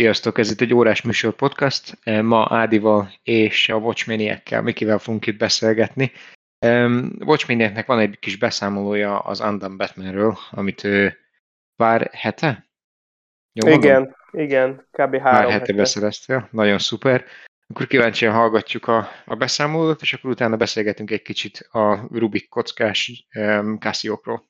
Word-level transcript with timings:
Sziasztok, 0.00 0.38
ez 0.38 0.50
itt 0.50 0.60
egy 0.60 0.74
órás 0.74 1.02
műsor 1.02 1.34
podcast. 1.34 1.98
Ma 2.04 2.46
Ádival 2.50 3.12
és 3.22 3.68
a 3.68 3.76
Watchmaniac-kel, 3.76 4.62
Mikivel 4.62 4.98
fogunk 4.98 5.26
itt 5.26 5.38
beszélgetni. 5.38 6.12
Watchmaniac-nek 7.24 7.86
van 7.86 7.98
egy 7.98 8.18
kis 8.18 8.36
beszámolója 8.36 9.18
az 9.18 9.40
Undone 9.40 9.76
Batmanről, 9.76 10.38
amit 10.50 10.84
ő 10.84 11.18
pár 11.76 12.10
hete? 12.12 12.70
Jó, 13.52 13.72
igen, 13.72 13.92
mondom? 13.92 14.14
igen, 14.30 14.88
kb. 14.90 15.16
három 15.16 15.20
Pár 15.20 15.50
hete 15.50 15.72
beszereztél, 15.72 16.48
nagyon 16.50 16.78
szuper. 16.78 17.24
Akkor 17.68 17.86
kíváncsian 17.86 18.34
hallgatjuk 18.34 18.86
a, 18.86 19.08
a 19.24 19.34
beszámolót, 19.34 20.02
és 20.02 20.12
akkor 20.12 20.30
utána 20.30 20.56
beszélgetünk 20.56 21.10
egy 21.10 21.22
kicsit 21.22 21.58
a 21.70 22.08
Rubik 22.12 22.48
kockás 22.48 23.26
um, 23.34 23.78
Casio-król. 23.78 24.49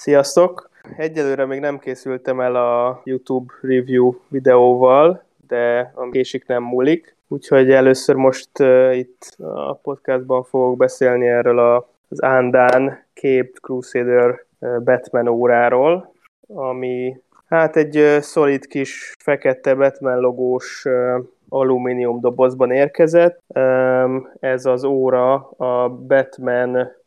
Sziasztok! 0.00 0.70
Egyelőre 0.96 1.46
még 1.46 1.60
nem 1.60 1.78
készültem 1.78 2.40
el 2.40 2.56
a 2.56 3.00
YouTube 3.04 3.52
review 3.62 4.14
videóval, 4.28 5.24
de 5.48 5.92
a 5.94 6.08
késik 6.10 6.46
nem 6.46 6.62
múlik. 6.62 7.16
Úgyhogy 7.28 7.70
először 7.70 8.14
most 8.14 8.58
uh, 8.60 8.96
itt 8.96 9.36
a 9.38 9.74
podcastban 9.74 10.42
fogok 10.42 10.76
beszélni 10.76 11.26
erről 11.26 11.58
a, 11.58 11.88
az 12.08 12.20
Andán 12.20 13.04
Cape 13.14 13.50
Crusader 13.62 14.44
Batman 14.84 15.28
óráról, 15.28 16.14
ami 16.48 17.16
hát 17.48 17.76
egy 17.76 17.96
uh, 17.96 18.18
szolid 18.18 18.66
kis 18.66 19.14
fekete 19.18 19.74
Batman 19.74 20.20
logós 20.20 20.84
uh, 20.84 21.24
alumínium 21.48 22.20
dobozban 22.20 22.70
érkezett. 22.70 23.40
Um, 23.54 24.30
ez 24.40 24.66
az 24.66 24.84
óra 24.84 25.34
a 25.56 25.88
Batman 25.88 26.98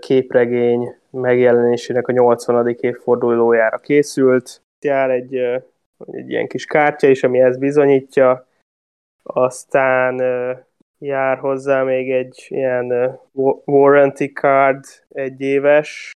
képregény 0.00 0.94
megjelenésének 1.10 2.08
a 2.08 2.12
80. 2.12 2.76
évfordulójára 2.80 3.78
készült. 3.78 4.62
Jár 4.80 5.10
egy, 5.10 5.34
egy 6.06 6.30
ilyen 6.30 6.46
kis 6.46 6.64
kártya 6.64 7.08
is, 7.08 7.24
ami 7.24 7.40
ezt 7.40 7.58
bizonyítja. 7.58 8.46
Aztán 9.22 10.22
jár 10.98 11.38
hozzá 11.38 11.82
még 11.82 12.12
egy 12.12 12.46
ilyen 12.48 13.18
warranty 13.64 14.32
card, 14.32 14.84
egy 15.08 15.40
éves, 15.40 16.12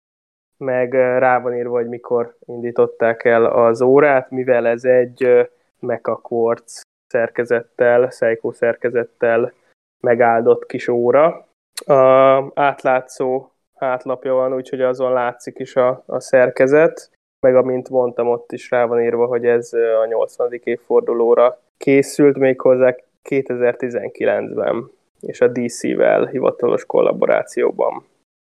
meg 0.56 0.92
rá 0.94 1.40
van 1.40 1.56
írva, 1.56 1.76
hogy 1.76 1.88
mikor 1.88 2.36
indították 2.46 3.24
el 3.24 3.44
az 3.44 3.80
órát, 3.80 4.30
mivel 4.30 4.66
ez 4.66 4.84
egy 4.84 5.48
Mecha 5.80 6.16
Quartz 6.16 6.82
szerkezettel, 7.06 8.10
Seiko 8.10 8.52
szerkezettel 8.52 9.52
megáldott 10.00 10.66
kis 10.66 10.88
óra. 10.88 11.46
A 11.86 12.50
átlátszó 12.54 13.51
hátlapja 13.86 14.34
van, 14.34 14.54
úgyhogy 14.54 14.80
azon 14.80 15.12
látszik 15.12 15.58
is 15.58 15.76
a, 15.76 16.02
a 16.06 16.20
szerkezet, 16.20 17.10
meg 17.40 17.56
amint 17.56 17.88
mondtam, 17.88 18.28
ott 18.28 18.52
is 18.52 18.70
rá 18.70 18.84
van 18.84 19.02
írva, 19.02 19.26
hogy 19.26 19.46
ez 19.46 19.72
a 19.72 20.06
80. 20.06 20.60
évfordulóra 20.64 21.60
készült, 21.76 22.36
méghozzá 22.36 22.96
2019-ben, 23.28 24.90
és 25.20 25.40
a 25.40 25.48
DC-vel 25.48 26.26
hivatalos 26.26 26.84
kollaborációban. 26.84 28.04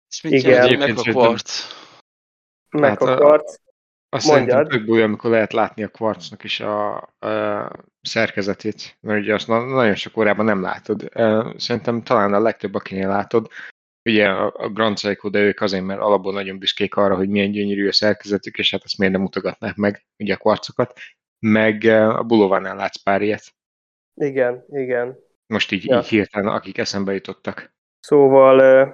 És 0.09 0.21
mit 0.21 0.33
Igen. 0.33 0.77
Meg 0.77 0.97
a 0.97 1.02
kvarc? 1.02 1.61
Meg 2.69 3.02
a 3.02 3.15
kvarc. 3.15 3.55
Azt 4.09 4.25
szerintem 4.25 4.67
tök 4.67 4.89
amikor 4.89 5.30
lehet 5.30 5.53
látni 5.53 5.83
a 5.83 5.88
kvarcnak 5.88 6.43
is 6.43 6.59
a, 6.59 6.95
a 6.95 7.71
szerkezetét, 8.02 8.97
mert 9.02 9.21
ugye 9.21 9.33
azt 9.33 9.47
nagyon 9.47 9.95
sok 9.95 10.17
órában 10.17 10.45
nem 10.45 10.61
látod. 10.61 11.11
Szerintem 11.58 12.03
talán 12.03 12.33
a 12.33 12.39
legtöbb, 12.39 12.75
akinél 12.75 13.08
látod, 13.08 13.47
ugye 14.08 14.27
a 14.30 14.69
Grand 14.69 14.97
Seiko, 14.97 15.30
de 15.30 15.39
ők 15.39 15.61
azért, 15.61 15.83
mert 15.83 16.00
alapból 16.00 16.33
nagyon 16.33 16.59
büszkék 16.59 16.95
arra, 16.95 17.16
hogy 17.16 17.30
milyen 17.30 17.52
gyönyörű 17.52 17.87
a 17.87 17.92
szerkezetük, 17.92 18.58
és 18.58 18.71
hát 18.71 18.83
ezt 18.83 18.98
miért 18.98 19.14
nem 19.14 19.21
mutogatnák 19.21 19.76
meg, 19.76 20.05
ugye 20.17 20.33
a 20.33 20.37
kvarcokat, 20.37 20.93
meg 21.39 21.83
a 21.83 22.23
Bulovánál 22.23 22.76
látsz 22.76 23.04
pár 23.04 23.21
ilyet. 23.21 23.55
Igen, 24.15 24.65
igen. 24.70 25.17
Most 25.48 25.71
így, 25.71 25.86
ja. 25.86 25.98
így 25.98 26.08
hirtelen, 26.08 26.48
akik 26.54 26.77
eszembe 26.77 27.14
jutottak. 27.14 27.76
Szóval, 27.99 28.87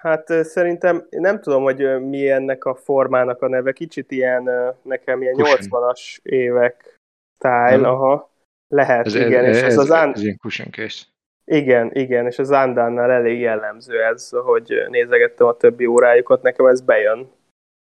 hát 0.00 0.26
szerintem 0.44 1.06
nem 1.10 1.40
tudom, 1.40 1.62
hogy 1.62 2.00
mi 2.00 2.30
ennek 2.30 2.64
a 2.64 2.74
formának 2.74 3.42
a 3.42 3.48
neve, 3.48 3.72
kicsit 3.72 4.10
ilyen, 4.10 4.50
nekem 4.82 5.22
ilyen 5.22 5.34
Cushion. 5.34 5.58
80-as 5.60 6.18
évek 6.22 6.98
style, 7.38 7.76
nem. 7.76 7.84
aha. 7.84 8.32
Lehet, 8.68 9.06
ez, 9.06 9.14
igen. 9.14 9.44
Ez, 9.44 9.56
és 9.56 9.62
ez, 9.62 9.72
ez, 9.72 9.78
az 9.78 9.90
ez, 9.90 10.10
ez 10.14 10.22
ilyen 10.22 10.36
cushion 10.36 10.70
case. 10.70 11.04
Igen, 11.50 11.90
igen, 11.92 12.26
és 12.26 12.38
az 12.38 12.50
Andánnál 12.50 13.10
elég 13.10 13.40
jellemző 13.40 14.02
ez, 14.02 14.30
hogy 14.30 14.72
nézegettem 14.88 15.46
a 15.46 15.56
többi 15.56 15.86
órájukat, 15.86 16.42
nekem 16.42 16.66
ez 16.66 16.80
bejön 16.80 17.30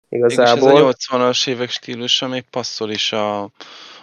igazából. 0.10 0.72
És 0.72 0.78
ez 0.78 1.10
a 1.10 1.18
80-as 1.18 1.48
évek 1.50 1.70
stílusa 1.70 2.28
még 2.28 2.44
passzol 2.50 2.90
is 2.90 3.12
a, 3.12 3.50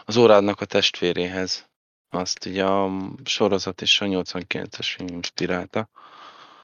az 0.05 0.17
órádnak 0.17 0.61
a 0.61 0.65
testvéréhez. 0.65 1.67
Azt 2.11 2.47
ugye 2.47 2.65
a 2.65 2.91
sorozat 3.25 3.81
is 3.81 4.01
a 4.01 4.07
89-es 4.07 4.93
film 4.97 5.09
inspirálta. 5.09 5.89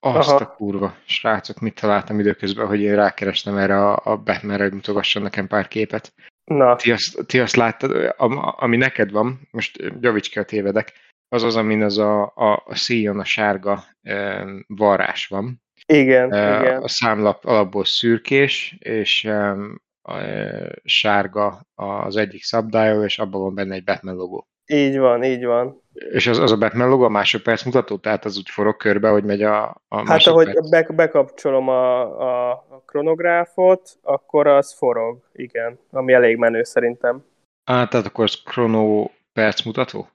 Azt 0.01 0.29
Aha. 0.29 0.39
a 0.41 0.55
kurva. 0.55 0.95
Srácok, 1.05 1.59
mit 1.59 1.81
találtam 1.81 2.19
időközben, 2.19 2.67
hogy 2.67 2.81
én 2.81 2.95
rákerestem 2.95 3.57
erre 3.57 3.85
a, 3.87 4.01
a 4.05 4.17
Batmanre, 4.17 4.63
hogy 4.63 4.73
mutogasson 4.73 5.23
nekem 5.23 5.47
pár 5.47 5.69
képet. 5.69 6.13
Na. 6.45 6.77
Ti 6.77 6.93
azt, 6.93 7.27
ti 7.27 7.41
azt 7.41 7.57
láttad, 7.57 8.15
ami 8.57 8.77
neked 8.77 9.11
van, 9.11 9.41
most 9.51 9.93
javíts 10.01 10.31
ki 10.31 10.39
a 10.39 10.45
tévedek, 10.45 10.93
az 11.29 11.43
az, 11.43 11.57
amin 11.57 11.83
az 11.83 11.99
a, 11.99 12.23
a, 12.23 12.63
a 12.67 12.75
szíjon 12.75 13.19
a 13.19 13.25
sárga 13.25 13.85
e, 14.03 14.45
varrás 14.67 15.27
van. 15.27 15.63
Igen, 15.87 16.33
e, 16.33 16.61
igen. 16.61 16.83
A 16.83 16.89
számlap 16.89 17.45
alapból 17.45 17.85
szürkés, 17.85 18.77
és 18.79 19.25
e, 19.25 19.57
a, 20.03 20.17
e, 20.17 20.73
sárga 20.85 21.61
az 21.75 22.17
egyik 22.17 22.43
subdial, 22.43 23.05
és 23.05 23.19
abban 23.19 23.41
van 23.41 23.55
benne 23.55 23.75
egy 23.75 23.85
Batman 23.85 24.15
logó. 24.15 24.49
Így 24.71 24.99
van, 24.99 25.25
így 25.25 25.45
van. 25.45 25.83
És 25.93 26.27
az, 26.27 26.39
az 26.39 26.53
a 26.53 26.59
Batman 26.59 26.89
logo 26.89 27.05
a 27.05 27.09
másodperc 27.09 27.63
mutató? 27.65 27.97
Tehát 27.97 28.25
az 28.25 28.37
úgy 28.37 28.49
forog 28.49 28.77
körbe, 28.77 29.09
hogy 29.09 29.25
megy 29.25 29.43
a, 29.43 29.63
a 29.89 29.97
Hát 29.97 30.05
másodperc. 30.05 30.57
ahogy 30.57 30.71
be, 30.71 30.87
bekapcsolom 30.95 31.69
a, 31.69 32.01
a, 32.21 32.51
a 32.51 32.83
kronográfot, 32.87 33.99
akkor 34.03 34.47
az 34.47 34.75
forog, 34.75 35.19
igen. 35.33 35.79
Ami 35.91 36.13
elég 36.13 36.37
menő 36.37 36.63
szerintem. 36.63 37.25
Á, 37.65 37.87
tehát 37.87 38.07
akkor 38.07 38.25
az 38.25 38.43
kronó 38.45 39.11
perc 39.33 39.65
mutató? 39.65 40.09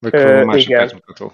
Vagy 0.00 0.14
Ö, 0.14 0.44
másodperc 0.44 0.92
mutató? 0.92 1.32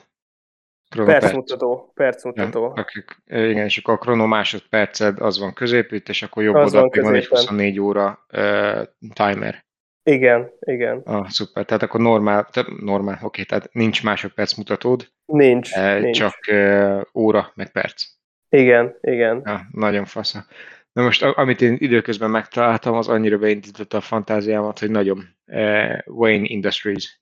Percmutató, 1.04 1.92
percmutató. 1.94 2.62
Ja, 2.62 2.82
akik, 2.82 3.22
igen, 3.26 3.64
és 3.64 3.78
akkor 3.78 3.94
a 3.94 3.98
krono 3.98 4.26
másodperced 4.26 5.20
az 5.20 5.38
van 5.38 5.52
középült, 5.52 6.08
és 6.08 6.22
akkor 6.22 6.42
jobb 6.42 6.54
oldalt 6.54 6.96
van 6.96 7.14
egy 7.14 7.26
24 7.26 7.80
óra 7.80 8.26
uh, 8.32 8.82
timer. 9.12 9.64
Igen, 10.02 10.50
igen. 10.60 11.02
Ah, 11.04 11.28
szuper. 11.28 11.64
Tehát 11.64 11.82
akkor 11.82 12.00
normál, 12.00 12.48
tehát 12.50 12.70
normál, 12.80 13.18
oké, 13.22 13.42
tehát 13.42 13.72
nincs 13.72 14.04
másodperc 14.04 14.54
mutatód. 14.54 15.08
Nincs, 15.24 15.72
eh, 15.72 16.00
nincs. 16.00 16.16
Csak 16.16 16.34
uh, 16.50 17.00
óra, 17.14 17.52
meg 17.54 17.72
perc. 17.72 18.04
Igen, 18.48 18.96
igen. 19.00 19.40
Ah, 19.44 19.60
nagyon 19.70 20.04
fasza. 20.04 20.46
Na 20.92 21.02
most, 21.02 21.22
amit 21.22 21.60
én 21.60 21.76
időközben 21.78 22.30
megtaláltam, 22.30 22.94
az 22.94 23.08
annyira 23.08 23.38
beindította 23.38 23.96
a 23.96 24.00
fantáziámat, 24.00 24.78
hogy 24.78 24.90
nagyon 24.90 25.18
uh, 25.46 25.98
Wayne 26.06 26.46
Industries. 26.48 27.20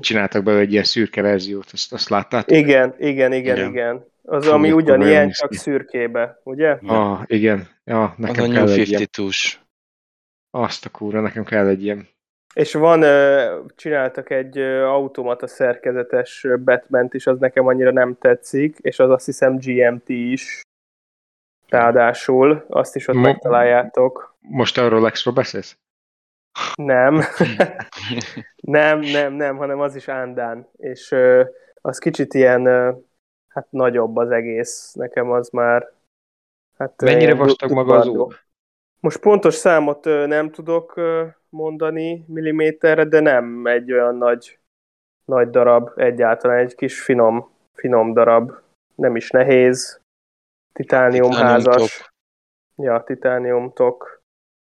Csináltak 0.00 0.42
belőle 0.42 0.62
egy 0.62 0.72
ilyen 0.72 0.84
szürke 0.84 1.22
verziót, 1.22 1.70
azt, 1.72 1.92
azt 1.92 2.08
láttátok? 2.08 2.56
Igen, 2.56 2.94
igen, 2.98 3.32
igen, 3.32 3.32
igen. 3.32 3.68
igen. 3.68 4.04
Az, 4.22 4.46
Fú, 4.46 4.52
ami 4.52 4.72
ugyanilyen, 4.72 5.30
csak 5.30 5.54
szürkébe, 5.54 6.40
ugye? 6.42 6.78
Ah, 6.82 7.20
igen. 7.26 7.68
Ja, 7.84 8.14
nekem 8.16 8.44
az 8.44 8.50
kell 8.50 8.66
a 8.66 8.70
egy 8.70 8.88
ilyen. 8.88 9.08
Azt 10.50 10.84
a 10.84 10.90
kúra, 10.90 11.20
nekem 11.20 11.44
kell 11.44 11.66
egy 11.66 11.82
ilyen. 11.82 12.08
És 12.54 12.72
van, 12.72 13.04
csináltak 13.76 14.30
egy 14.30 14.58
automata 14.58 15.46
szerkezetes 15.46 16.46
batman 16.64 17.08
is, 17.12 17.26
az 17.26 17.38
nekem 17.38 17.66
annyira 17.66 17.92
nem 17.92 18.16
tetszik, 18.20 18.78
és 18.80 18.98
az 18.98 19.10
azt 19.10 19.24
hiszem 19.24 19.56
GMT 19.56 20.08
is. 20.08 20.60
Ráadásul, 21.68 22.64
azt 22.68 22.96
is 22.96 23.08
ott 23.08 23.14
Mo- 23.14 23.24
megtaláljátok. 23.24 24.36
Most 24.40 24.78
a 24.78 24.88
Rolexról 24.88 25.34
beszélsz? 25.34 25.76
Nem. 26.74 27.20
nem, 28.56 29.00
nem, 29.00 29.32
nem, 29.32 29.56
hanem 29.56 29.80
az 29.80 29.96
is 29.96 30.08
Ándán. 30.08 30.68
És 30.76 31.12
ö, 31.12 31.44
az 31.80 31.98
kicsit 31.98 32.34
ilyen, 32.34 32.66
ö, 32.66 32.92
hát 33.48 33.66
nagyobb 33.70 34.16
az 34.16 34.30
egész. 34.30 34.92
Nekem 34.92 35.30
az 35.30 35.48
már... 35.48 35.92
Hát, 36.78 37.02
Mennyire 37.02 37.34
vastag 37.34 37.70
maga 37.70 37.94
az? 37.94 38.36
Most 39.00 39.20
pontos 39.20 39.54
számot 39.54 40.06
ö, 40.06 40.26
nem 40.26 40.50
tudok 40.50 40.96
ö, 40.96 41.26
mondani 41.48 42.24
milliméterre, 42.28 43.04
de 43.04 43.20
nem 43.20 43.66
egy 43.66 43.92
olyan 43.92 44.16
nagy, 44.16 44.58
nagy 45.24 45.50
darab 45.50 45.90
egyáltalán, 45.96 46.58
egy 46.58 46.74
kis 46.74 47.02
finom, 47.02 47.50
finom 47.72 48.12
darab. 48.12 48.52
Nem 48.94 49.16
is 49.16 49.30
nehéz. 49.30 50.00
Titániumházas. 50.72 52.12
Ja, 52.76 53.02
titániumtok. 53.02 54.21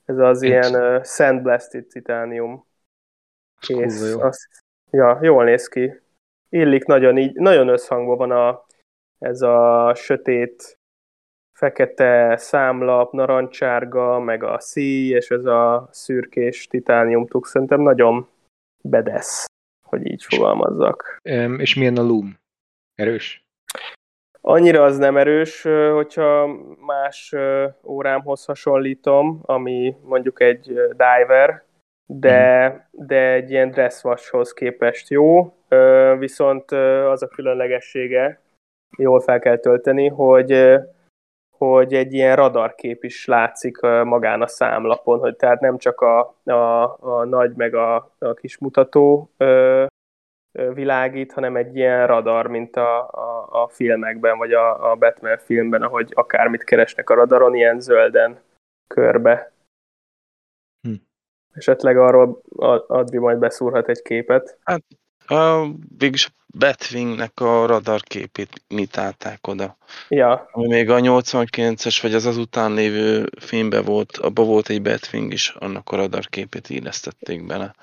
Ez 0.05 0.17
az 0.17 0.41
Én 0.41 0.49
ilyen 0.49 0.75
uh, 0.75 1.03
sandblasted 1.03 1.85
titánium 1.85 2.65
kész. 3.59 4.11
Jó. 4.11 4.19
Azt, 4.19 4.47
ja, 4.91 5.19
jól 5.21 5.43
néz 5.43 5.67
ki. 5.67 6.01
Illik 6.49 6.85
nagyon 6.85 7.17
így, 7.17 7.33
nagyon 7.33 7.67
összhangban 7.67 8.17
van 8.17 8.31
a, 8.31 8.65
ez 9.19 9.41
a 9.41 9.91
sötét 9.95 10.79
fekete 11.57 12.37
számlap, 12.37 13.11
narancsárga, 13.11 14.19
meg 14.19 14.43
a 14.43 14.59
szíj, 14.59 15.13
és 15.13 15.29
ez 15.29 15.45
a 15.45 15.89
szürkés 15.91 16.67
titánium 16.67 17.27
tuk. 17.27 17.47
Szerintem 17.47 17.81
nagyon, 17.81 18.29
bedesz, 18.83 19.45
hogy 19.85 20.05
így 20.05 20.23
fogalmazzak. 20.23 21.19
És 21.57 21.75
milyen 21.75 21.97
a 21.97 22.01
Loom? 22.01 22.37
Erős? 22.95 23.44
Annyira 24.47 24.83
az 24.83 24.97
nem 24.97 25.17
erős, 25.17 25.61
hogyha 25.93 26.47
más 26.85 27.35
órámhoz 27.83 28.45
hasonlítom, 28.45 29.39
ami 29.41 29.95
mondjuk 30.03 30.41
egy 30.41 30.73
diver, 30.89 31.63
de, 32.05 32.69
mm. 32.69 33.05
de 33.05 33.31
egy 33.31 33.51
ilyen 33.51 33.71
dresswashhoz 33.71 34.53
képest 34.53 35.09
jó, 35.09 35.53
viszont 36.17 36.71
az 37.11 37.23
a 37.23 37.27
különlegessége, 37.27 38.41
jól 38.97 39.19
fel 39.19 39.39
kell 39.39 39.57
tölteni, 39.57 40.07
hogy 40.07 40.79
hogy 41.57 41.93
egy 41.93 42.13
ilyen 42.13 42.35
radarkép 42.35 43.03
is 43.03 43.25
látszik 43.25 43.79
magán 44.03 44.41
a 44.41 44.47
számlapon, 44.47 45.19
hogy 45.19 45.35
tehát 45.35 45.59
nem 45.59 45.77
csak 45.77 46.01
a, 46.01 46.35
a, 46.43 46.83
a 46.99 47.25
nagy 47.25 47.55
meg 47.55 47.75
a, 47.75 47.95
a 48.19 48.33
kis 48.33 48.57
mutató 48.57 49.29
ö, 49.37 49.85
világít, 50.73 51.31
hanem 51.31 51.55
egy 51.55 51.75
ilyen 51.75 52.07
radar, 52.07 52.47
mint 52.47 52.75
a, 52.75 53.09
a, 53.09 53.47
a 53.63 53.67
filmekben, 53.67 54.37
vagy 54.37 54.53
a, 54.53 54.91
a 54.91 54.95
Batman 54.95 55.37
filmben, 55.37 55.81
ahogy 55.81 56.11
akármit 56.13 56.63
keresnek 56.63 57.09
a 57.09 57.13
radaron, 57.13 57.55
ilyen 57.55 57.79
zölden 57.79 58.39
körbe. 58.87 59.51
Hm. 60.81 60.93
Esetleg 61.53 61.97
arról 61.97 62.41
Adri 62.87 63.17
majd 63.17 63.37
beszúrhat 63.37 63.89
egy 63.89 64.01
képet. 64.01 64.57
Hát 64.63 64.83
a, 65.27 65.67
végülis 65.97 66.31
Batwingnek 66.57 67.39
a 67.39 67.65
radarképét 67.65 68.49
imitálták 68.67 69.47
oda. 69.47 69.77
Ja. 70.09 70.49
Ami 70.51 70.67
még 70.67 70.89
a 70.89 70.99
89-es, 70.99 71.97
vagy 72.01 72.13
az 72.13 72.25
azután 72.25 72.73
lévő 72.73 73.29
filmben 73.39 73.83
volt, 73.83 74.17
abban 74.17 74.45
volt 74.45 74.69
egy 74.69 74.81
Batwing 74.81 75.33
is, 75.33 75.49
annak 75.49 75.89
a 75.89 75.95
radarképét 75.95 76.69
illesztették 76.69 77.45
bele. 77.45 77.75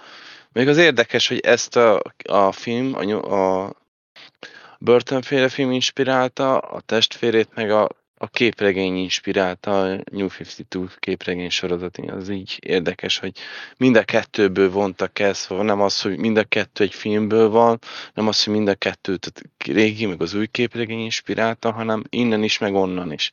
Még 0.52 0.68
az 0.68 0.76
érdekes, 0.76 1.28
hogy 1.28 1.40
ezt 1.40 1.76
a, 1.76 2.02
a 2.24 2.52
film, 2.52 2.94
a, 2.94 3.64
a 3.64 3.72
Burton-féle 4.78 5.48
film 5.48 5.70
inspirálta, 5.70 6.58
a 6.58 6.80
testvérét 6.80 7.48
meg 7.54 7.70
a 7.70 7.88
a 8.22 8.28
képregény 8.28 8.96
inspirálta 8.96 9.80
a 9.80 10.00
New 10.12 10.28
52 10.38 10.88
képregény 10.98 11.50
sorozat, 11.50 11.98
az 12.06 12.28
így 12.28 12.58
érdekes, 12.60 13.18
hogy 13.18 13.32
mind 13.76 13.96
a 13.96 14.04
kettőből 14.04 14.70
vontak 14.70 15.18
ezt, 15.18 15.40
szóval 15.40 15.64
nem 15.64 15.80
az, 15.80 16.00
hogy 16.00 16.18
mind 16.18 16.36
a 16.36 16.44
kettő 16.44 16.84
egy 16.84 16.94
filmből 16.94 17.48
van, 17.48 17.78
nem 18.14 18.28
az, 18.28 18.44
hogy 18.44 18.54
mind 18.54 18.68
a 18.68 18.74
kettő, 18.74 19.16
tehát 19.16 19.42
régi, 19.78 20.06
meg 20.06 20.22
az 20.22 20.34
új 20.34 20.46
képregény 20.46 21.00
inspirálta, 21.00 21.72
hanem 21.72 22.02
innen 22.08 22.42
is, 22.42 22.58
meg 22.58 22.74
onnan 22.74 23.12
is. 23.12 23.30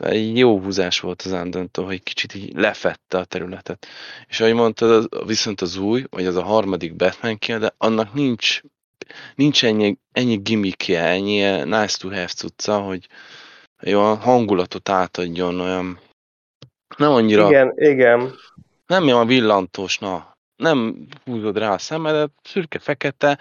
Egy 0.00 0.38
jó 0.38 0.60
húzás 0.60 1.00
volt 1.00 1.22
az 1.22 1.32
Andentől, 1.32 1.84
hogy 1.84 2.02
kicsit 2.02 2.34
így 2.34 2.54
lefette 2.54 3.18
a 3.18 3.24
területet. 3.24 3.86
És 4.28 4.40
ahogy 4.40 4.54
mondtad, 4.54 5.26
viszont 5.26 5.60
az 5.60 5.76
új, 5.76 6.04
vagy 6.10 6.26
az 6.26 6.36
a 6.36 6.42
harmadik 6.42 6.96
Batman 6.96 7.38
kiad, 7.38 7.60
de 7.60 7.74
annak 7.76 8.14
nincs, 8.14 8.60
nincs 9.34 9.64
ennyi, 9.64 9.98
ennyi 10.12 10.36
gimmickje, 10.36 11.04
ennyi 11.04 11.40
nice 11.64 11.96
to 11.98 12.08
have 12.08 12.26
cucca, 12.26 12.78
hogy, 12.78 13.06
jó, 13.80 14.14
hangulatot 14.14 14.88
átadjon 14.88 15.60
olyan, 15.60 15.98
nem 16.96 17.12
annyira... 17.12 17.48
Igen, 17.48 17.72
igen. 17.76 18.34
Nem 18.86 19.04
olyan 19.04 19.26
villantós, 19.26 19.98
na. 19.98 20.36
Nem 20.56 21.06
húzod 21.24 21.58
rá 21.58 21.72
a 21.72 21.78
szemedet, 21.78 22.30
szürke-fekete, 22.42 23.38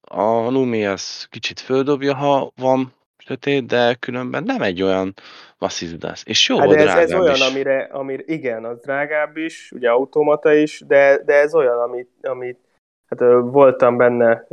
a 0.00 0.50
Lumi 0.50 0.86
az 0.86 1.26
kicsit 1.30 1.60
földobja, 1.60 2.14
ha 2.14 2.52
van 2.56 2.94
sötét, 3.16 3.66
de 3.66 3.94
különben 3.94 4.42
nem 4.42 4.62
egy 4.62 4.82
olyan 4.82 5.14
vasszizdász. 5.64 6.22
És 6.26 6.48
jó, 6.48 6.58
hát 6.58 6.72
ez, 6.72 6.94
ez 6.94 7.12
olyan, 7.12 7.34
is. 7.34 7.50
amire, 7.50 7.88
amire, 7.92 8.22
igen, 8.26 8.64
az 8.64 8.80
drágább 8.80 9.36
is, 9.36 9.72
ugye 9.72 9.90
automata 9.90 10.52
is, 10.52 10.84
de, 10.86 11.18
de 11.24 11.34
ez 11.34 11.54
olyan, 11.54 11.78
amit, 11.78 12.10
amit 12.22 12.58
hát 13.06 13.20
voltam 13.40 13.96
benne 13.96 14.46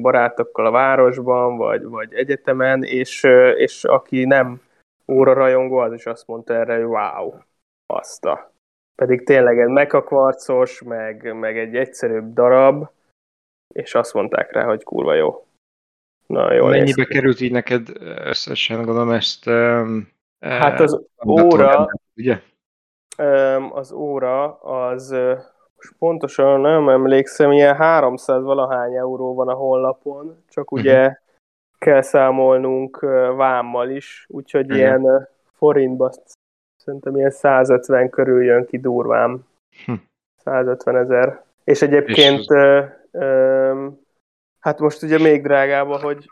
barátokkal 0.00 0.66
a 0.66 0.70
városban, 0.70 1.56
vagy, 1.56 1.84
vagy 1.84 2.14
egyetemen, 2.14 2.82
és, 2.82 3.22
és 3.56 3.84
aki 3.84 4.24
nem 4.24 4.60
óra 5.12 5.32
rajongó, 5.32 5.76
az 5.76 5.92
is 5.92 6.06
azt 6.06 6.26
mondta 6.26 6.54
erre, 6.54 6.74
hogy 6.74 6.84
wow, 6.84 7.32
a. 8.20 8.52
Pedig 8.94 9.24
tényleg 9.24 9.58
ez 9.58 9.68
megakvarcos, 9.68 10.82
meg, 10.82 11.38
meg 11.38 11.58
egy 11.58 11.76
egyszerűbb 11.76 12.32
darab, 12.32 12.88
és 13.74 13.94
azt 13.94 14.14
mondták 14.14 14.52
rá, 14.52 14.64
hogy 14.64 14.82
kurva 14.82 15.14
jó. 15.14 15.46
Na, 16.26 16.52
jó 16.52 16.66
Mennyibe 16.66 17.04
került 17.04 17.40
így 17.40 17.52
neked 17.52 17.88
összesen, 18.24 18.76
gondolom 18.76 19.10
ezt? 19.10 19.46
Um, 19.46 20.12
hát 20.40 20.80
az 20.80 21.00
óra, 21.26 21.88
ugye? 22.16 22.40
Az 23.72 23.92
óra 23.92 24.54
az 24.60 25.10
most 25.76 25.98
pontosan 25.98 26.60
nem 26.60 26.88
emlékszem, 26.88 27.52
ilyen 27.52 27.76
300 27.76 28.42
valahány 28.42 28.94
euró 28.94 29.34
van 29.34 29.48
a 29.48 29.54
honlapon, 29.54 30.44
csak 30.48 30.70
mhm. 30.70 30.80
ugye 30.80 31.18
kell 31.78 32.02
számolnunk 32.02 33.00
vámmal 33.36 33.90
is, 33.90 34.26
úgyhogy 34.28 34.64
uh-huh. 34.64 34.78
ilyen 34.78 35.28
forintba 35.52 36.10
szerintem 36.76 37.16
ilyen 37.16 37.30
150 37.30 38.10
körül 38.10 38.44
jön 38.44 38.66
ki 38.66 38.78
durván. 38.78 39.46
Uh-huh. 39.80 40.04
150 40.36 40.96
ezer. 40.96 41.42
És 41.64 41.82
egyébként 41.82 42.40
És... 42.40 42.46
ö, 42.48 42.84
ö, 43.10 43.86
hát 44.60 44.78
most 44.78 45.02
ugye 45.02 45.18
még 45.18 45.42
drágább, 45.42 45.88
hogy 45.88 46.26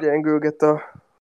gyengülget 0.00 0.62
a 0.62 0.82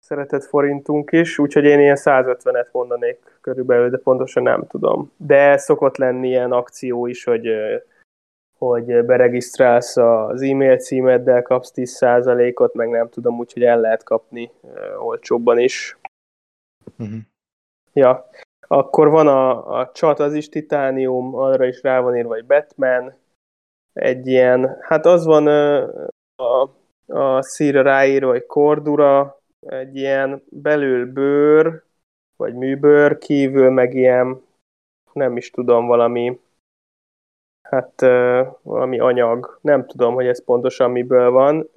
szeretett 0.03 0.43
forintunk 0.43 1.11
is, 1.11 1.39
úgyhogy 1.39 1.63
én 1.63 1.79
ilyen 1.79 1.97
150-et 1.99 2.71
mondanék 2.71 3.37
körülbelül, 3.41 3.89
de 3.89 3.97
pontosan 3.97 4.43
nem 4.43 4.67
tudom. 4.67 5.11
De 5.17 5.57
szokott 5.57 5.97
lenni 5.97 6.27
ilyen 6.27 6.51
akció 6.51 7.05
is, 7.05 7.23
hogy 7.23 7.49
hogy 8.57 9.05
beregisztrálsz 9.05 9.97
az 9.97 10.41
e-mail 10.41 10.77
címeddel, 10.77 11.41
kapsz 11.41 11.71
10%-ot, 11.75 12.73
meg 12.73 12.89
nem 12.89 13.09
tudom, 13.09 13.37
úgyhogy 13.37 13.63
el 13.63 13.79
lehet 13.79 14.03
kapni 14.03 14.51
olcsóbban 14.99 15.59
is. 15.59 15.97
Uh-huh. 16.99 17.19
Ja, 17.93 18.29
akkor 18.67 19.09
van 19.09 19.27
a, 19.27 19.79
a 19.79 19.91
csat, 19.91 20.19
az 20.19 20.33
is 20.33 20.49
titánium, 20.49 21.35
arra 21.35 21.65
is 21.65 21.81
rá 21.81 21.99
van 21.99 22.15
írva, 22.15 22.29
vagy 22.29 22.45
Batman, 22.45 23.13
egy 23.93 24.27
ilyen, 24.27 24.77
hát 24.81 25.05
az 25.05 25.25
van 25.25 25.47
a, 26.35 26.69
a 27.07 27.41
szíra 27.41 27.81
ráírva, 27.81 28.31
hogy 28.31 28.45
Cordura, 28.45 29.42
egy 29.65 29.95
ilyen 29.95 30.43
belül 30.49 31.11
bőr, 31.11 31.83
vagy 32.35 32.53
műbőr, 32.55 33.17
kívül 33.17 33.69
meg 33.69 33.93
ilyen, 33.93 34.41
nem 35.13 35.37
is 35.37 35.49
tudom, 35.49 35.85
valami, 35.87 36.39
hát 37.61 38.01
valami 38.61 38.99
anyag. 38.99 39.59
Nem 39.61 39.85
tudom, 39.85 40.13
hogy 40.13 40.27
ez 40.27 40.43
pontosan 40.43 40.91
miből 40.91 41.31
van. 41.31 41.69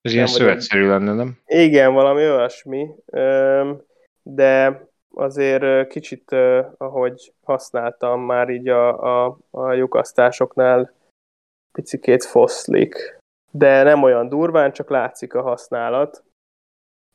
Ez 0.00 0.12
ilyen 0.12 0.26
szövetszerű 0.26 0.86
lenne, 0.86 1.14
nem? 1.14 1.38
Igen, 1.46 1.92
valami 1.92 2.20
olyasmi. 2.20 2.94
De 4.22 4.84
azért 5.14 5.88
kicsit, 5.88 6.32
ahogy 6.76 7.32
használtam 7.42 8.20
már 8.20 8.48
így 8.48 8.68
a, 8.68 9.24
a, 9.26 9.38
a 9.50 9.72
lyukasztásoknál, 9.72 10.94
picikét 11.72 12.24
foszlik. 12.24 13.18
De 13.50 13.82
nem 13.82 14.02
olyan 14.02 14.28
durván, 14.28 14.72
csak 14.72 14.90
látszik 14.90 15.34
a 15.34 15.42
használat. 15.42 16.24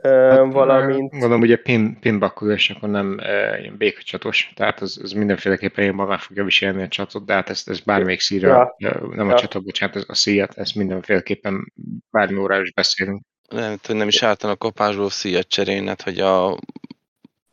Hát, 0.03 0.51
valamint... 0.51 1.11
Mondom, 1.11 1.41
ugye 1.41 1.55
pin, 1.55 1.99
pinbakkolás, 1.99 2.69
akkor 2.69 2.89
nem 2.89 3.19
e, 3.19 3.59
békacsatos, 3.77 4.51
tehát 4.55 4.81
az, 4.81 4.99
az 5.03 5.11
mindenféleképpen 5.11 5.85
én 5.85 5.93
magán 5.93 6.17
fogja 6.17 6.43
viselni 6.43 6.83
a 6.83 6.87
csatot, 6.87 7.25
de 7.25 7.33
hát 7.33 7.49
ezt, 7.49 7.69
ezt 7.69 7.85
bármelyik 7.85 8.19
szíra, 8.19 8.75
ja. 8.77 8.99
nem 9.15 9.27
ja. 9.27 9.33
a 9.33 9.39
csatot, 9.39 9.63
bocsánat, 9.63 9.95
ez 9.95 10.03
a 10.07 10.15
szíjat, 10.15 10.57
ezt 10.57 10.75
mindenféleképpen 10.75 11.73
bármi 12.09 12.37
órára 12.37 12.61
is 12.61 12.73
beszélünk. 12.73 13.21
Nem, 13.49 13.75
hogy 13.85 13.95
nem 13.95 14.07
is 14.07 14.23
álltan 14.23 14.49
a 14.49 14.55
kopásból 14.55 15.09
szíjat 15.09 15.47
cserélned, 15.47 16.01
hogy 16.01 16.19
a 16.19 16.57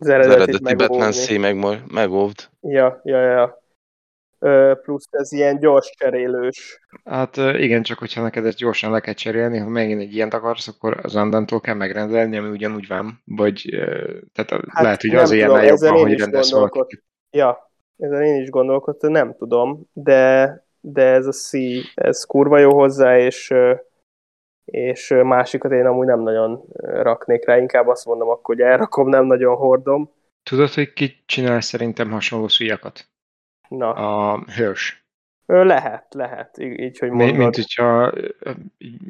az 0.00 0.08
eredeti, 0.08 0.34
az 0.34 0.42
eredeti 0.42 0.74
Batman 0.74 1.12
szíj 1.12 1.36
meg, 1.36 1.56
megóvd. 1.92 2.48
Ja, 2.60 3.00
ja, 3.04 3.20
ja 3.20 3.66
plusz 4.82 5.08
ez 5.10 5.32
ilyen 5.32 5.58
gyors 5.58 5.90
cserélős. 5.98 6.80
Hát 7.04 7.36
igen, 7.36 7.82
csak 7.82 7.98
hogyha 7.98 8.22
neked 8.22 8.46
ezt 8.46 8.58
gyorsan 8.58 8.90
le 8.90 9.00
kell 9.00 9.14
cserélni, 9.14 9.58
ha 9.58 9.68
megint 9.68 10.00
egy 10.00 10.14
ilyent 10.14 10.34
akarsz, 10.34 10.68
akkor 10.68 11.00
az 11.02 11.16
Andantól 11.16 11.60
kell 11.60 11.74
megrendelni, 11.74 12.36
ami 12.36 12.48
ugyanúgy 12.48 12.86
van, 12.88 13.22
vagy 13.24 13.68
tehát 14.32 14.50
hát 14.68 14.82
lehet, 14.82 15.00
hogy 15.00 15.14
az 15.14 15.30
ilyen 15.30 15.64
jobban, 15.64 15.98
hogy 15.98 16.18
rendelsz 16.18 16.52
valakit. 16.52 17.04
Ja, 17.30 17.70
ezen 17.96 18.22
én 18.22 18.42
is 18.42 18.50
gondolkodtam, 18.50 19.10
nem 19.10 19.34
tudom, 19.38 19.86
de, 19.92 20.52
de 20.80 21.02
ez 21.02 21.26
a 21.26 21.32
C, 21.32 21.50
ez 21.94 22.24
kurva 22.24 22.58
jó 22.58 22.74
hozzá, 22.74 23.18
és, 23.18 23.54
és 24.64 25.14
másikat 25.22 25.72
én 25.72 25.86
amúgy 25.86 26.06
nem 26.06 26.20
nagyon 26.20 26.64
raknék 26.80 27.46
rá, 27.46 27.56
inkább 27.56 27.88
azt 27.88 28.06
mondom 28.06 28.28
akkor, 28.28 28.54
hogy 28.54 28.64
elrakom, 28.64 29.08
nem 29.08 29.24
nagyon 29.24 29.56
hordom. 29.56 30.10
Tudod, 30.42 30.68
hogy 30.68 30.92
ki 30.92 31.22
csinál 31.26 31.60
szerintem 31.60 32.10
hasonló 32.10 32.48
szíjakat? 32.48 33.08
Na. 33.68 33.92
A 33.92 34.44
hős. 34.56 35.06
Lehet, 35.46 36.14
lehet, 36.14 36.58
így, 36.58 36.98
hogy 36.98 37.10
mondod. 37.10 37.36
Mint 37.36 37.56
hogyha 37.56 38.12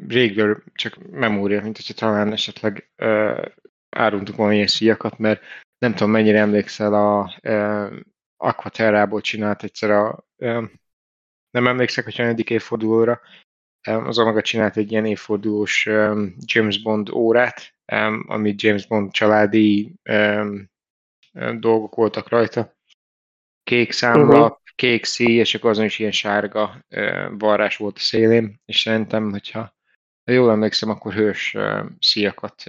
régből 0.07 0.63
csak 0.73 0.97
memória, 1.11 1.61
mint 1.61 1.75
hogyha 1.75 1.93
talán 1.93 2.31
esetleg 2.31 2.89
uh, 2.97 3.45
árultunk 3.89 4.37
volna 4.37 4.53
ilyen 4.53 4.67
szíjakat, 4.67 5.17
mert 5.17 5.41
nem 5.77 5.91
tudom 5.91 6.11
mennyire 6.11 6.39
emlékszel 6.39 6.93
a 6.93 7.35
uh, 7.43 7.93
Aquaterrából 8.37 9.21
csinált 9.21 9.63
egyszer 9.63 9.91
a 9.91 10.25
uh, 10.37 10.63
nem 11.51 11.67
emlékszek, 11.67 12.03
hogy 12.03 12.15
hanyadik 12.15 12.49
évfordulóra, 12.49 13.21
az 13.87 14.19
Omega 14.19 14.41
csinált 14.41 14.77
egy 14.77 14.91
ilyen 14.91 15.05
évfordulós 15.05 15.85
James 16.39 16.81
Bond 16.81 17.09
órát, 17.09 17.75
amit 18.25 18.61
James 18.61 18.87
Bond 18.87 19.11
családi 19.11 19.93
dolgok 21.59 21.95
voltak 21.95 22.29
rajta. 22.29 22.77
Kék 23.69 23.91
számlap, 23.91 24.51
uh-huh. 24.51 24.57
kék 24.75 25.05
szíj, 25.05 25.37
és 25.37 25.55
akkor 25.55 25.69
azon 25.69 25.85
is 25.85 25.99
ilyen 25.99 26.11
sárga 26.11 26.85
varrás 27.29 27.77
volt 27.77 27.95
a 27.95 27.99
szélén, 27.99 28.61
és 28.65 28.79
szerintem, 28.79 29.29
hogyha 29.29 29.59
ha 30.25 30.31
jól 30.31 30.51
emlékszem, 30.51 30.89
akkor 30.89 31.13
hős 31.13 31.57
szíjakat 31.99 32.63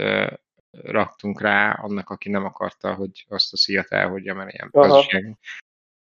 raktunk 0.70 1.40
rá 1.40 1.72
annak, 1.72 2.10
aki 2.10 2.28
nem 2.28 2.44
akarta, 2.44 2.94
hogy 2.94 3.26
azt 3.28 3.52
a 3.52 3.56
szíjat 3.56 3.92
elhagyja, 3.92 4.34
mert 4.34 4.52
ilyen, 4.52 4.68
az 4.72 5.04
is 5.04 5.12
ilyen, 5.12 5.38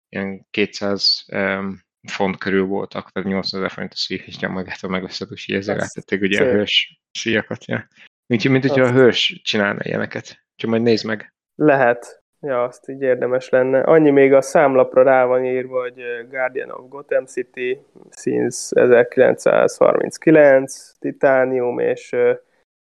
ilyen 0.08 0.46
200 0.50 1.24
um, 1.32 1.80
font 2.08 2.38
körül 2.38 2.64
voltak, 2.64 3.12
tehát 3.12 3.28
80 3.28 3.60
ezer 3.60 3.72
forint 3.72 3.92
a 3.92 3.96
szíj, 3.96 4.22
és 4.26 4.38
magát 4.38 4.88
meg 4.88 5.02
összetúsi, 5.02 5.54
ezzel 5.54 5.76
rátették 5.76 6.20
ugye 6.20 6.38
szép. 6.38 6.46
a 6.46 6.50
hős 6.50 7.00
szíjakat. 7.10 7.64
Ja. 7.64 7.88
Mint, 8.26 8.48
mint 8.48 8.66
hogyha 8.66 8.84
a 8.84 8.92
hős 8.92 9.40
csinálna 9.44 9.80
ilyeneket. 9.82 10.46
Csak 10.54 10.70
majd 10.70 10.82
nézd 10.82 11.04
meg. 11.04 11.34
Lehet. 11.54 12.24
Ja, 12.46 12.62
azt 12.62 12.88
így 12.88 13.02
érdemes 13.02 13.48
lenne. 13.48 13.80
Annyi 13.80 14.10
még 14.10 14.32
a 14.32 14.40
számlapra 14.40 15.02
rá 15.02 15.24
van 15.24 15.44
írva, 15.44 15.80
hogy 15.80 16.02
Guardian 16.30 16.70
of 16.70 16.88
Gotham 16.88 17.24
City, 17.24 17.80
since 18.16 18.80
1939, 18.80 20.92
Titanium 20.98 21.78
és 21.78 22.16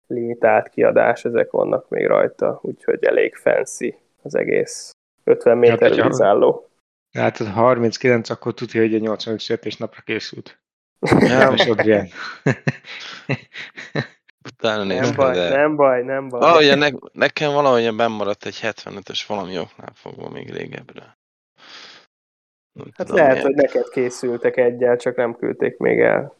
limitált 0.07 0.69
kiadás, 0.69 1.25
ezek 1.25 1.51
vannak 1.51 1.89
még 1.89 2.07
rajta, 2.07 2.59
úgyhogy 2.61 3.03
elég 3.03 3.35
fancy 3.35 3.97
az 4.21 4.35
egész 4.35 4.91
50 5.23 5.57
méter 5.57 5.95
hát, 5.95 6.07
vízálló. 6.07 6.69
Hát 7.11 7.37
39, 7.37 8.29
akkor 8.29 8.53
tudja, 8.53 8.81
hogy 8.81 8.95
a 8.95 8.99
85 8.99 9.39
születésnapra 9.39 10.01
készült. 10.05 10.59
Ja, 11.19 11.49
most 11.49 11.69
Adrián. 11.69 12.07
Utána 14.53 14.83
nem 14.83 15.15
baj, 15.15 15.33
de... 15.33 15.49
nem 15.49 15.75
baj, 15.75 16.03
nem 16.03 16.27
baj. 16.27 16.39
Valahogy 16.39 16.77
ne, 16.77 16.89
nekem 17.11 17.53
valahogy 17.53 17.93
maradt 17.93 18.45
egy 18.45 18.59
75-ös 18.61 19.23
valami 19.27 19.59
oknál 19.59 19.91
fogva 19.93 20.29
még 20.29 20.51
régebbre. 20.51 21.17
Hát 22.93 23.07
tudom, 23.07 23.15
lehet, 23.15 23.31
miért. 23.31 23.45
hogy 23.45 23.55
neked 23.55 23.89
készültek 23.89 24.57
egyel, 24.57 24.97
csak 24.97 25.15
nem 25.15 25.35
küldték 25.35 25.77
még 25.77 25.99
el. 25.99 26.35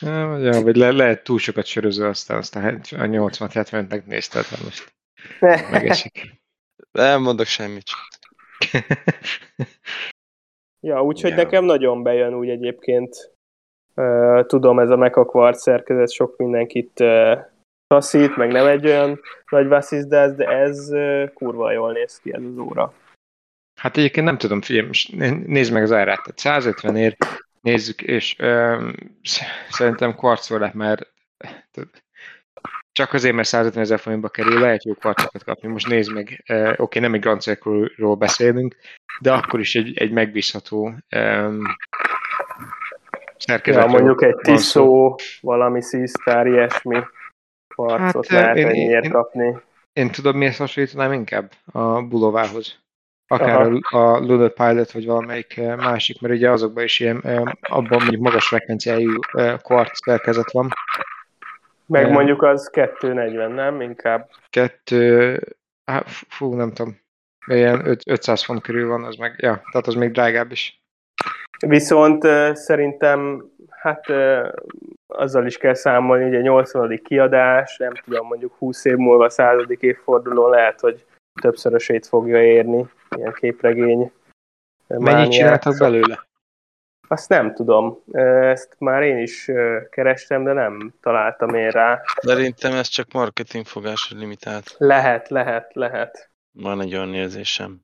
Ja, 0.00 0.62
vagy 0.62 0.76
le, 0.76 0.90
lehet 0.90 1.24
túl 1.24 1.38
sokat 1.38 1.66
söröző, 1.66 2.06
aztán, 2.06 2.36
aztán 2.36 2.74
a 2.74 3.04
80-70-nek 3.04 3.88
megnézted, 3.88 4.44
most 4.64 4.94
megesik. 5.70 6.42
Nem 6.92 7.22
mondok 7.22 7.46
semmit. 7.46 7.82
ja, 10.88 11.02
úgyhogy 11.02 11.30
ja. 11.30 11.36
nekem 11.36 11.64
nagyon 11.64 12.02
bejön 12.02 12.34
úgy 12.34 12.48
egyébként. 12.48 13.33
Tudom, 14.46 14.78
ez 14.78 14.90
a 14.90 14.96
Mecha 14.96 15.52
szerkezet 15.52 16.10
sok 16.10 16.36
mindenkit 16.36 17.04
taszít, 17.86 18.36
meg 18.36 18.52
nem 18.52 18.66
egy 18.66 18.86
olyan 18.86 19.20
nagy 19.50 19.68
vasszizdász, 19.68 20.32
de 20.32 20.46
ez 20.46 20.90
kurva 21.34 21.72
jól 21.72 21.92
néz 21.92 22.20
ki 22.20 22.32
ez 22.32 22.42
az 22.42 22.58
óra. 22.58 22.92
Hát 23.80 23.96
egyébként 23.96 24.26
nem 24.26 24.38
tudom, 24.38 24.60
figyelj, 24.60 24.88
nézd 25.46 25.72
meg 25.72 25.82
az 25.82 25.92
árát, 25.92 26.22
tehát 26.22 26.38
150 26.38 26.96
ér, 26.96 27.16
nézzük, 27.60 28.02
és 28.02 28.36
um, 28.38 28.92
szerintem 29.68 30.14
kvarcórát 30.14 30.74
már 30.74 31.06
csak 32.92 33.12
azért, 33.12 33.34
mert 33.34 33.48
150 33.48 33.82
ezer 33.82 33.98
forintba 33.98 34.28
kerül, 34.28 34.60
lehet 34.60 34.84
jó 34.84 34.94
kvarcokat 34.94 35.44
kapni. 35.44 35.68
Most 35.68 35.88
nézd 35.88 36.12
meg, 36.12 36.44
uh, 36.48 36.72
oké, 36.76 36.98
nem 36.98 37.14
egy 37.14 37.20
Grand 37.20 37.40
Circle-ról 37.40 38.14
beszélünk, 38.14 38.76
de 39.20 39.32
akkor 39.32 39.60
is 39.60 39.74
egy, 39.74 39.98
egy 39.98 40.10
megbízható 40.10 40.94
um, 43.52 43.58
Ja, 43.64 43.86
mondjuk 43.86 44.22
egy 44.22 44.36
Tiszó, 44.36 45.16
valami 45.40 45.80
Seastar, 45.80 46.46
ilyesmi 46.46 46.98
kvarcot 47.74 48.26
hát, 48.26 48.40
lehet 48.40 48.56
én, 48.56 48.66
ennyiért 48.66 49.04
én, 49.04 49.10
kapni. 49.10 49.56
Én 49.92 50.10
tudom, 50.10 50.36
miért 50.36 50.56
hasonlítanám 50.56 51.12
inkább 51.12 51.50
a 51.72 52.02
Bulovához. 52.02 52.82
Akár 53.26 53.60
Aha. 53.60 54.12
a 54.12 54.18
Lunar 54.18 54.52
Pilot, 54.52 54.92
vagy 54.92 55.06
valamelyik 55.06 55.60
másik, 55.76 56.20
mert 56.20 56.34
ugye 56.34 56.50
azokban 56.50 56.84
is 56.84 57.00
ilyen, 57.00 57.16
abban 57.60 57.98
mondjuk 57.98 58.22
magas 58.22 58.46
frekvenciájú 58.46 59.18
kvarc 59.62 60.04
szerkezet 60.04 60.50
van. 60.50 60.68
Meg 61.86 62.10
mondjuk 62.10 62.42
az 62.42 62.70
240, 62.70 63.52
nem? 63.52 63.80
Inkább. 63.80 64.30
Kettő, 64.50 65.40
hát, 65.84 66.08
fú, 66.08 66.54
nem 66.54 66.72
tudom. 66.72 66.98
Ilyen 67.46 67.98
500 68.06 68.44
font 68.44 68.62
körül 68.62 68.88
van, 68.88 69.04
az 69.04 69.16
meg, 69.16 69.34
ja, 69.36 69.62
tehát 69.70 69.86
az 69.86 69.94
még 69.94 70.10
drágább 70.10 70.50
is. 70.50 70.83
Viszont 71.66 72.22
szerintem, 72.56 73.50
hát 73.70 74.06
azzal 75.06 75.46
is 75.46 75.56
kell 75.56 75.74
számolni, 75.74 76.24
hogy 76.24 76.34
a 76.34 76.40
80. 76.40 77.00
kiadás, 77.02 77.76
nem 77.76 77.92
tudom, 78.04 78.26
mondjuk 78.26 78.54
20 78.58 78.84
év 78.84 78.96
múlva 78.96 79.24
a 79.24 79.30
100. 79.30 79.64
évforduló 79.78 80.48
lehet, 80.48 80.80
hogy 80.80 81.04
többszörösét 81.40 82.06
fogja 82.06 82.42
érni, 82.42 82.86
ilyen 83.16 83.32
képregény. 83.32 84.12
Mennyit 84.86 85.32
csináltak 85.32 85.78
belőle? 85.78 86.26
Azt 87.08 87.28
nem 87.28 87.54
tudom. 87.54 88.02
Ezt 88.12 88.76
már 88.78 89.02
én 89.02 89.18
is 89.18 89.50
kerestem, 89.90 90.44
de 90.44 90.52
nem 90.52 90.94
találtam 91.00 91.54
én 91.54 91.70
rá. 91.70 92.02
Szerintem 92.16 92.72
ez 92.72 92.86
csak 92.86 93.12
marketingfogás 93.12 94.12
limitált. 94.16 94.74
Lehet, 94.78 95.28
lehet, 95.28 95.74
lehet. 95.74 96.30
Van 96.52 96.80
egy 96.80 96.94
olyan 96.94 97.14
érzésem, 97.14 97.80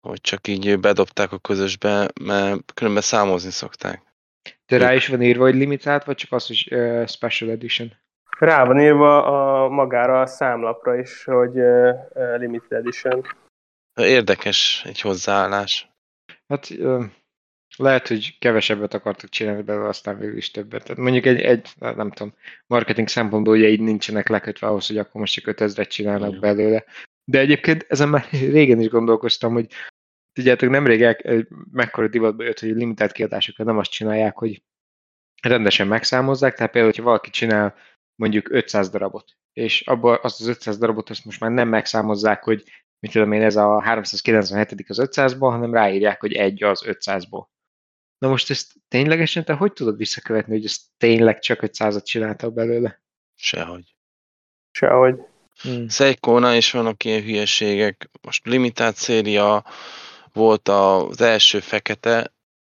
hogy 0.00 0.20
csak 0.20 0.48
így 0.48 0.80
bedobták 0.80 1.32
a 1.32 1.38
közösbe, 1.38 2.08
mert 2.20 2.72
különben 2.74 3.02
számozni 3.02 3.50
szokták. 3.50 4.02
De 4.66 4.78
rá 4.78 4.94
is 4.94 5.08
van 5.08 5.22
írva, 5.22 5.44
hogy 5.44 5.54
limitált, 5.54 6.04
vagy 6.04 6.16
csak 6.16 6.32
az, 6.32 6.46
hogy 6.46 6.68
uh, 6.70 7.06
Special 7.06 7.50
Edition? 7.50 7.92
Rá 8.38 8.64
van 8.64 8.80
írva 8.80 9.24
a 9.24 9.68
magára 9.68 10.20
a 10.20 10.26
számlapra 10.26 10.98
is, 10.98 11.24
hogy 11.24 11.58
uh, 11.58 11.94
Limited 12.38 12.72
Edition. 12.72 13.26
Érdekes 13.94 14.84
egy 14.86 15.00
hozzáállás. 15.00 15.90
Hát 16.48 16.70
uh, 16.70 17.04
lehet, 17.76 18.08
hogy 18.08 18.38
kevesebbet 18.38 18.94
akartak 18.94 19.30
csinálni 19.30 19.62
belőle, 19.62 19.88
aztán 19.88 20.18
végül 20.18 20.36
is 20.36 20.50
többet. 20.50 20.82
Tehát 20.82 21.02
mondjuk 21.02 21.26
egy, 21.26 21.40
egy, 21.40 21.68
nem 21.78 22.10
tudom, 22.10 22.34
marketing 22.66 23.08
szempontból 23.08 23.56
ugye 23.56 23.68
így 23.68 23.80
nincsenek 23.80 24.28
lekötve 24.28 24.66
ahhoz, 24.66 24.86
hogy 24.86 24.98
akkor 24.98 25.20
most 25.20 25.34
csak 25.34 25.46
5000 25.46 25.86
csinálnak 25.86 26.28
Igen. 26.28 26.40
belőle. 26.40 26.84
De 27.30 27.38
egyébként 27.38 27.86
ezen 27.88 28.08
már 28.08 28.28
régen 28.56 28.80
is 28.80 28.88
gondolkoztam, 28.88 29.52
hogy 29.52 29.66
tudjátok, 30.32 30.70
nemrég 30.70 31.02
el, 31.02 31.16
mekkora 31.70 32.08
divatba 32.08 32.44
jött, 32.44 32.60
hogy 32.60 32.68
limitált 32.68 33.12
kiadásokat 33.12 33.66
nem 33.66 33.78
azt 33.78 33.90
csinálják, 33.90 34.38
hogy 34.38 34.62
rendesen 35.42 35.86
megszámozzák, 35.86 36.54
tehát 36.54 36.72
például, 36.72 36.92
hogyha 36.92 37.08
valaki 37.08 37.30
csinál 37.30 37.74
mondjuk 38.14 38.50
500 38.50 38.90
darabot, 38.90 39.36
és 39.52 39.80
abban 39.80 40.18
azt 40.22 40.40
az 40.40 40.46
500 40.46 40.78
darabot 40.78 41.10
azt 41.10 41.24
most 41.24 41.40
már 41.40 41.50
nem 41.50 41.68
megszámozzák, 41.68 42.42
hogy 42.42 42.64
mit 42.98 43.12
tudom 43.12 43.32
én, 43.32 43.42
ez 43.42 43.56
a 43.56 43.80
397 43.80 44.84
az 44.88 44.98
500-ból, 45.00 45.48
hanem 45.50 45.74
ráírják, 45.74 46.20
hogy 46.20 46.32
egy 46.32 46.62
az 46.62 46.82
500-ból. 46.86 47.44
Na 48.18 48.28
most 48.28 48.50
ezt 48.50 48.72
ténylegesen 48.88 49.44
te 49.44 49.52
hogy 49.52 49.72
tudod 49.72 49.96
visszakövetni, 49.96 50.52
hogy 50.52 50.64
ezt 50.64 50.82
tényleg 50.96 51.38
csak 51.38 51.58
500-at 51.62 52.04
csináltak 52.04 52.52
belőle? 52.52 53.02
Sehogy. 53.34 53.96
Sehogy. 54.70 55.29
Hmm. 55.62 55.88
Seikónál 55.88 56.56
is 56.56 56.70
vannak 56.70 57.04
ilyen 57.04 57.22
hülyeségek. 57.22 58.10
Most 58.22 58.46
limitált 58.46 58.96
széria 58.96 59.64
volt 60.32 60.68
az 60.68 61.20
első 61.20 61.60
fekete, 61.60 62.32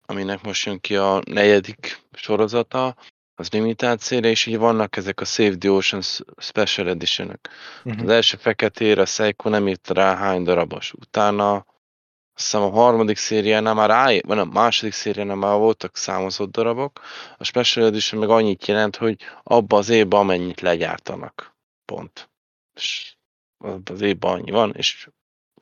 aminek 0.06 0.42
most 0.42 0.66
jön 0.66 0.80
ki 0.80 0.96
a 0.96 1.22
negyedik 1.24 2.02
sorozata, 2.12 2.96
az 3.34 3.50
limitált 3.50 4.00
széria, 4.00 4.30
és 4.30 4.46
így 4.46 4.58
vannak 4.58 4.96
ezek 4.96 5.20
a 5.20 5.24
Save 5.24 5.56
the 5.56 5.70
Ocean 5.70 6.02
Special 6.36 6.88
edition 6.88 7.28
-ök. 7.28 7.48
Uh-huh. 7.84 8.02
Az 8.02 8.08
első 8.08 8.36
feketére 8.36 9.00
a 9.00 9.06
Seiko 9.06 9.48
nem 9.48 9.68
írt 9.68 9.88
rá 9.88 10.16
hány 10.16 10.42
darabos. 10.42 10.92
Utána 10.92 11.54
azt 12.34 12.50
hiszem 12.50 12.62
a 12.62 12.70
harmadik 12.70 13.16
szériánál 13.16 13.74
már 13.74 13.88
ráj, 13.88 14.20
vagy 14.26 14.38
a 14.38 14.44
második 14.44 14.92
szériánál 14.92 15.36
már 15.36 15.58
voltak 15.58 15.96
számozott 15.96 16.50
darabok, 16.50 17.00
a 17.36 17.44
Special 17.44 17.86
Edition 17.86 18.20
meg 18.20 18.30
annyit 18.30 18.66
jelent, 18.66 18.96
hogy 18.96 19.16
abba 19.42 19.76
az 19.76 19.88
évben 19.88 20.20
amennyit 20.20 20.60
legyártanak. 20.60 21.56
Pont. 21.84 22.29
És 22.80 23.14
az 23.84 24.00
évben 24.00 24.32
annyi 24.32 24.50
van, 24.50 24.72
és 24.76 25.08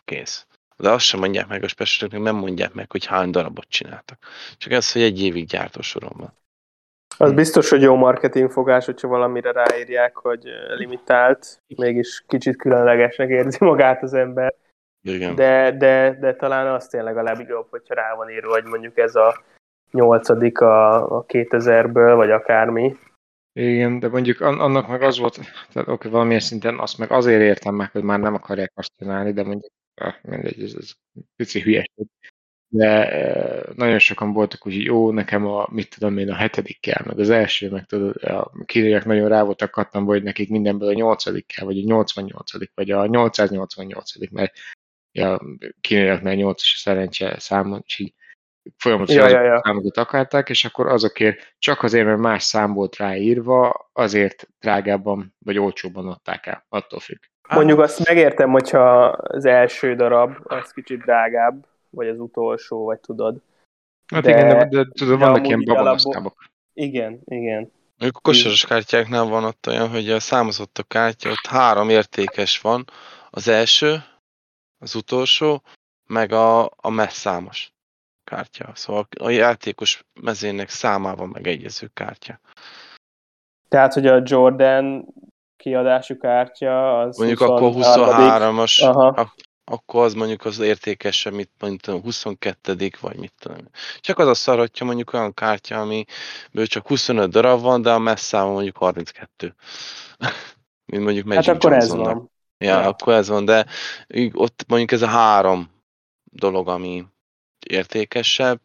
kész. 0.04 0.46
De 0.76 0.90
azt 0.90 1.04
sem 1.04 1.20
mondják 1.20 1.46
meg, 1.46 1.62
a 1.62 1.68
specialek 1.68 2.18
nem 2.18 2.36
mondják 2.36 2.72
meg, 2.72 2.90
hogy 2.90 3.06
hány 3.06 3.30
darabot 3.30 3.68
csináltak. 3.68 4.18
Csak 4.56 4.72
ez, 4.72 4.92
hogy 4.92 5.02
egy 5.02 5.22
évig 5.22 5.46
gyártósoron 5.46 6.12
van. 6.16 6.32
Az 7.20 7.32
biztos, 7.32 7.68
hogy 7.68 7.82
jó 7.82 7.94
marketingfogás, 7.94 8.84
hogyha 8.84 9.08
valamire 9.08 9.52
ráírják, 9.52 10.16
hogy 10.16 10.42
limitált, 10.76 11.62
mégis 11.76 12.24
kicsit 12.26 12.56
különlegesnek 12.56 13.28
érzi 13.28 13.64
magát 13.64 14.02
az 14.02 14.14
ember. 14.14 14.54
Igen. 15.02 15.34
De, 15.34 15.72
de, 15.72 16.16
de 16.20 16.34
talán 16.34 16.66
az 16.66 16.86
tényleg 16.86 17.16
a 17.16 17.22
legjobb, 17.22 17.66
hogyha 17.70 17.94
rá 17.94 18.14
van 18.14 18.30
írva, 18.30 18.52
hogy 18.52 18.64
mondjuk 18.64 18.98
ez 18.98 19.14
a 19.14 19.42
nyolcadik 19.90 20.60
a, 20.60 20.94
a 21.16 21.24
2000-ből, 21.24 22.12
vagy 22.16 22.30
akármi. 22.30 22.96
Igen, 23.58 23.98
de 23.98 24.08
mondjuk 24.08 24.40
annak 24.40 24.88
meg 24.88 25.02
az 25.02 25.18
volt, 25.18 25.38
tehát 25.72 25.88
oké, 25.88 26.08
valamilyen 26.08 26.40
szinten 26.40 26.78
azt 26.78 26.98
meg 26.98 27.10
azért 27.10 27.40
értem 27.40 27.74
meg, 27.74 27.90
hogy 27.90 28.02
már 28.02 28.20
nem 28.20 28.34
akarják 28.34 28.72
azt 28.74 28.92
csinálni, 28.98 29.32
de 29.32 29.42
mondjuk 29.42 29.72
ah, 29.94 30.14
mindegy, 30.22 30.62
ez, 30.62 30.74
ez 30.74 30.92
pici 31.36 31.60
hülyeség. 31.60 32.06
de 32.68 33.72
nagyon 33.74 33.98
sokan 33.98 34.32
voltak 34.32 34.66
úgy, 34.66 34.74
hogy 34.74 34.84
jó, 34.84 35.10
nekem 35.10 35.46
a, 35.46 35.68
mit 35.70 35.94
tudom 35.94 36.18
én, 36.18 36.30
a 36.30 36.34
hetedik 36.34 36.80
kell, 36.80 37.02
meg 37.04 37.18
az 37.18 37.30
első, 37.30 37.70
meg 37.70 37.84
tudod, 37.84 38.22
a 38.22 38.64
kínaiak 38.64 39.04
nagyon 39.04 39.28
rá 39.28 39.42
voltak 39.42 39.70
kattam, 39.70 40.04
hogy 40.04 40.22
nekik 40.22 40.50
mindenből 40.50 40.88
a 40.88 40.92
nyolcadik 40.92 41.46
kell, 41.46 41.64
vagy 41.64 41.78
a 41.78 41.84
88 41.84 42.50
vagy 42.74 42.90
a 42.90 43.06
888 43.06 44.30
mert 44.30 44.52
a 45.12 45.44
kínaiaknál 45.80 46.34
8 46.34 46.62
is 46.62 46.74
a 46.74 46.78
szerencse 46.78 47.38
számon, 47.38 47.82
és 47.86 47.98
így 47.98 48.14
folyamatosan 48.76 49.30
ja, 49.30 49.40
ja, 49.40 49.42
ja. 49.42 49.60
számokat 49.64 49.96
akarták, 49.96 50.48
és 50.48 50.64
akkor 50.64 50.86
azokért 50.86 51.54
csak 51.58 51.82
azért, 51.82 52.06
mert 52.06 52.18
más 52.18 52.42
szám 52.42 52.72
volt 52.74 52.96
ráírva, 52.96 53.90
azért 53.92 54.48
drágábban 54.60 55.34
vagy 55.38 55.58
olcsóbban 55.58 56.08
adták 56.08 56.46
el, 56.46 56.64
attól 56.68 57.00
függ. 57.00 57.18
Mondjuk 57.48 57.78
azt 57.78 58.06
megértem, 58.06 58.50
hogyha 58.50 59.04
az 59.06 59.44
első 59.44 59.94
darab 59.94 60.36
az 60.42 60.70
kicsit 60.70 61.00
drágább, 61.00 61.66
vagy 61.90 62.08
az 62.08 62.18
utolsó, 62.18 62.84
vagy 62.84 63.00
tudod. 63.00 63.42
Hát 64.06 64.22
de, 64.22 64.30
igen, 64.30 64.48
de, 64.48 64.64
de 64.64 64.88
tudod, 64.92 65.18
vannak 65.18 65.46
ilyen 65.46 65.64
babonasztábok. 65.64 66.44
Igen, 66.72 67.20
igen. 67.24 67.72
Mondjuk 67.98 68.16
a 68.16 68.28
kosaras 68.28 68.66
kártyáknál 68.66 69.24
van 69.24 69.44
ott 69.44 69.66
olyan, 69.66 69.88
hogy 69.88 70.10
a 70.10 70.20
számozott 70.20 70.78
a 70.78 70.82
kártya, 70.82 71.30
ott 71.30 71.46
három 71.46 71.88
értékes 71.88 72.60
van. 72.60 72.84
Az 73.30 73.48
első, 73.48 73.96
az 74.78 74.94
utolsó, 74.94 75.62
meg 76.06 76.32
a, 76.32 76.64
a 76.64 76.90
messzámos 76.90 77.72
kártya. 78.28 78.70
Szóval 78.74 79.08
a 79.20 79.30
játékos 79.30 80.04
mezének 80.20 80.68
számával 80.68 81.26
megegyező 81.26 81.90
kártya. 81.94 82.40
Tehát, 83.68 83.92
hogy 83.92 84.06
a 84.06 84.22
Jordan 84.24 85.06
kiadású 85.56 86.16
kártya 86.16 87.00
az 87.00 87.18
Mondjuk 87.18 87.40
akkor 87.40 87.72
23-as, 87.74 89.28
akkor 89.64 90.04
az 90.04 90.14
mondjuk 90.14 90.44
az 90.44 90.58
értékesebb, 90.58 91.32
mint 91.32 91.50
mondjuk 91.58 92.02
22 92.02 92.90
vagy 93.00 93.16
mit 93.16 93.32
tudom. 93.38 93.68
Csak 94.00 94.18
az 94.18 94.28
a 94.28 94.34
szar, 94.34 94.58
hogyha 94.58 94.84
mondjuk 94.84 95.12
olyan 95.12 95.34
kártya, 95.34 95.80
amiből 95.80 96.66
csak 96.66 96.86
25 96.86 97.30
darab 97.30 97.60
van, 97.60 97.82
de 97.82 97.92
a 97.92 97.98
messzáma 97.98 98.50
mondjuk 98.50 98.76
32. 98.76 99.54
mint 100.92 101.04
mondjuk 101.04 101.26
Magic 101.26 101.46
Hát 101.46 101.54
akkor 101.54 101.72
ez 101.72 101.94
van. 101.94 102.30
Ja, 102.58 102.80
ja, 102.80 102.88
akkor 102.88 103.12
ez 103.12 103.28
van, 103.28 103.44
de 103.44 103.66
ott 104.32 104.64
mondjuk 104.68 104.92
ez 104.92 105.02
a 105.02 105.06
három 105.06 105.70
dolog, 106.24 106.68
ami 106.68 107.04
értékesebb, 107.70 108.60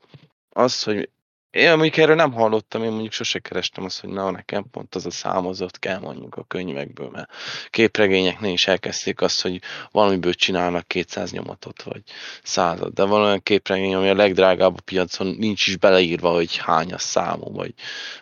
az, 0.50 0.84
hogy 0.84 1.10
én 1.54 1.70
mondjuk 1.70 1.98
erről 1.98 2.16
nem 2.16 2.32
hallottam, 2.32 2.84
én 2.84 2.92
mondjuk 2.92 3.12
sose 3.12 3.40
kerestem 3.40 3.84
azt, 3.84 4.00
hogy 4.00 4.10
na, 4.10 4.32
nekem 4.32 4.70
pont 4.72 4.96
az 4.96 5.06
a 5.06 5.12
számozott 5.12 5.80
kell 5.80 6.00
mondjuk 6.00 6.36
a 6.36 6.44
könyvekből, 6.44 7.10
mert 7.10 7.30
képregényeknél 7.70 8.54
is 8.54 8.68
elkezdték 8.68 9.22
azt, 9.22 9.42
hogy 9.42 9.62
valamiből 9.92 10.34
csinálnak 10.34 10.88
200 10.88 11.32
nyomatot, 11.32 11.84
vagy 11.84 12.02
százat, 12.44 12.94
de 12.94 13.04
van 13.04 13.22
olyan 13.22 13.44
képregény, 13.44 13.96
ami 13.96 14.10
a 14.10 14.16
legdrágább 14.16 14.78
a 14.78 14.82
piacon, 14.86 15.28
nincs 15.28 15.68
is 15.68 15.78
beleírva, 15.78 16.30
hogy 16.34 16.58
hány 16.58 16.94
a 16.94 16.98
számú, 16.98 17.52
vagy 17.52 17.74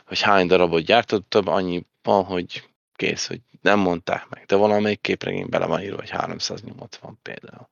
hogy 0.05 0.21
hány 0.21 0.47
darabot 0.47 0.83
gyártottam, 0.83 1.47
annyi 1.47 1.85
van, 2.03 2.23
hogy 2.23 2.63
kész, 2.95 3.27
hogy 3.27 3.39
nem 3.61 3.79
mondták 3.79 4.29
meg, 4.29 4.45
de 4.45 4.55
valamelyik 4.55 5.01
képregény 5.01 5.49
bele 5.49 5.65
van 5.65 5.81
írva, 5.81 5.97
hogy 5.97 6.09
300 6.09 6.61
nyomot 6.61 6.99
van 7.01 7.19
például. 7.21 7.67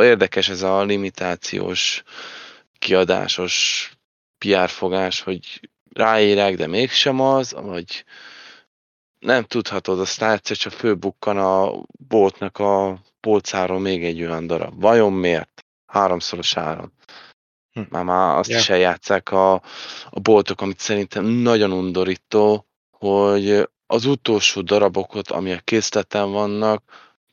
Érdekes 0.00 0.48
ez 0.48 0.62
a 0.62 0.82
limitációs, 0.82 2.02
kiadásos 2.78 3.90
PR 4.38 4.68
fogás, 4.68 5.20
hogy 5.20 5.68
ráírják, 5.92 6.56
de 6.56 6.66
mégsem 6.66 7.20
az, 7.20 7.52
vagy 7.52 8.04
nem 9.18 9.44
tudhatod, 9.44 10.00
aztán 10.00 10.32
egyszer 10.32 10.56
csak 10.56 10.72
főbukkan 10.72 11.38
a 11.38 11.72
boltnak 12.08 12.58
a 12.58 12.98
polcáról 13.20 13.78
még 13.78 14.04
egy 14.04 14.22
olyan 14.22 14.46
darab. 14.46 14.80
Vajon 14.80 15.12
miért? 15.12 15.64
Háromszoros 15.86 16.56
áron. 16.56 16.92
Hm. 17.72 17.80
Már, 17.88 18.04
már 18.04 18.36
azt 18.38 18.48
yeah. 18.48 18.60
is 18.60 18.68
eljátszák 18.68 19.30
a, 19.30 19.52
a 20.10 20.20
boltok, 20.22 20.60
amit 20.60 20.78
szerintem 20.78 21.24
nagyon 21.24 21.72
undorító, 21.72 22.66
hogy 22.90 23.68
az 23.86 24.04
utolsó 24.04 24.60
darabokat, 24.60 25.30
ami 25.30 25.52
a 25.52 25.60
készleten 25.64 26.30
vannak, 26.30 26.82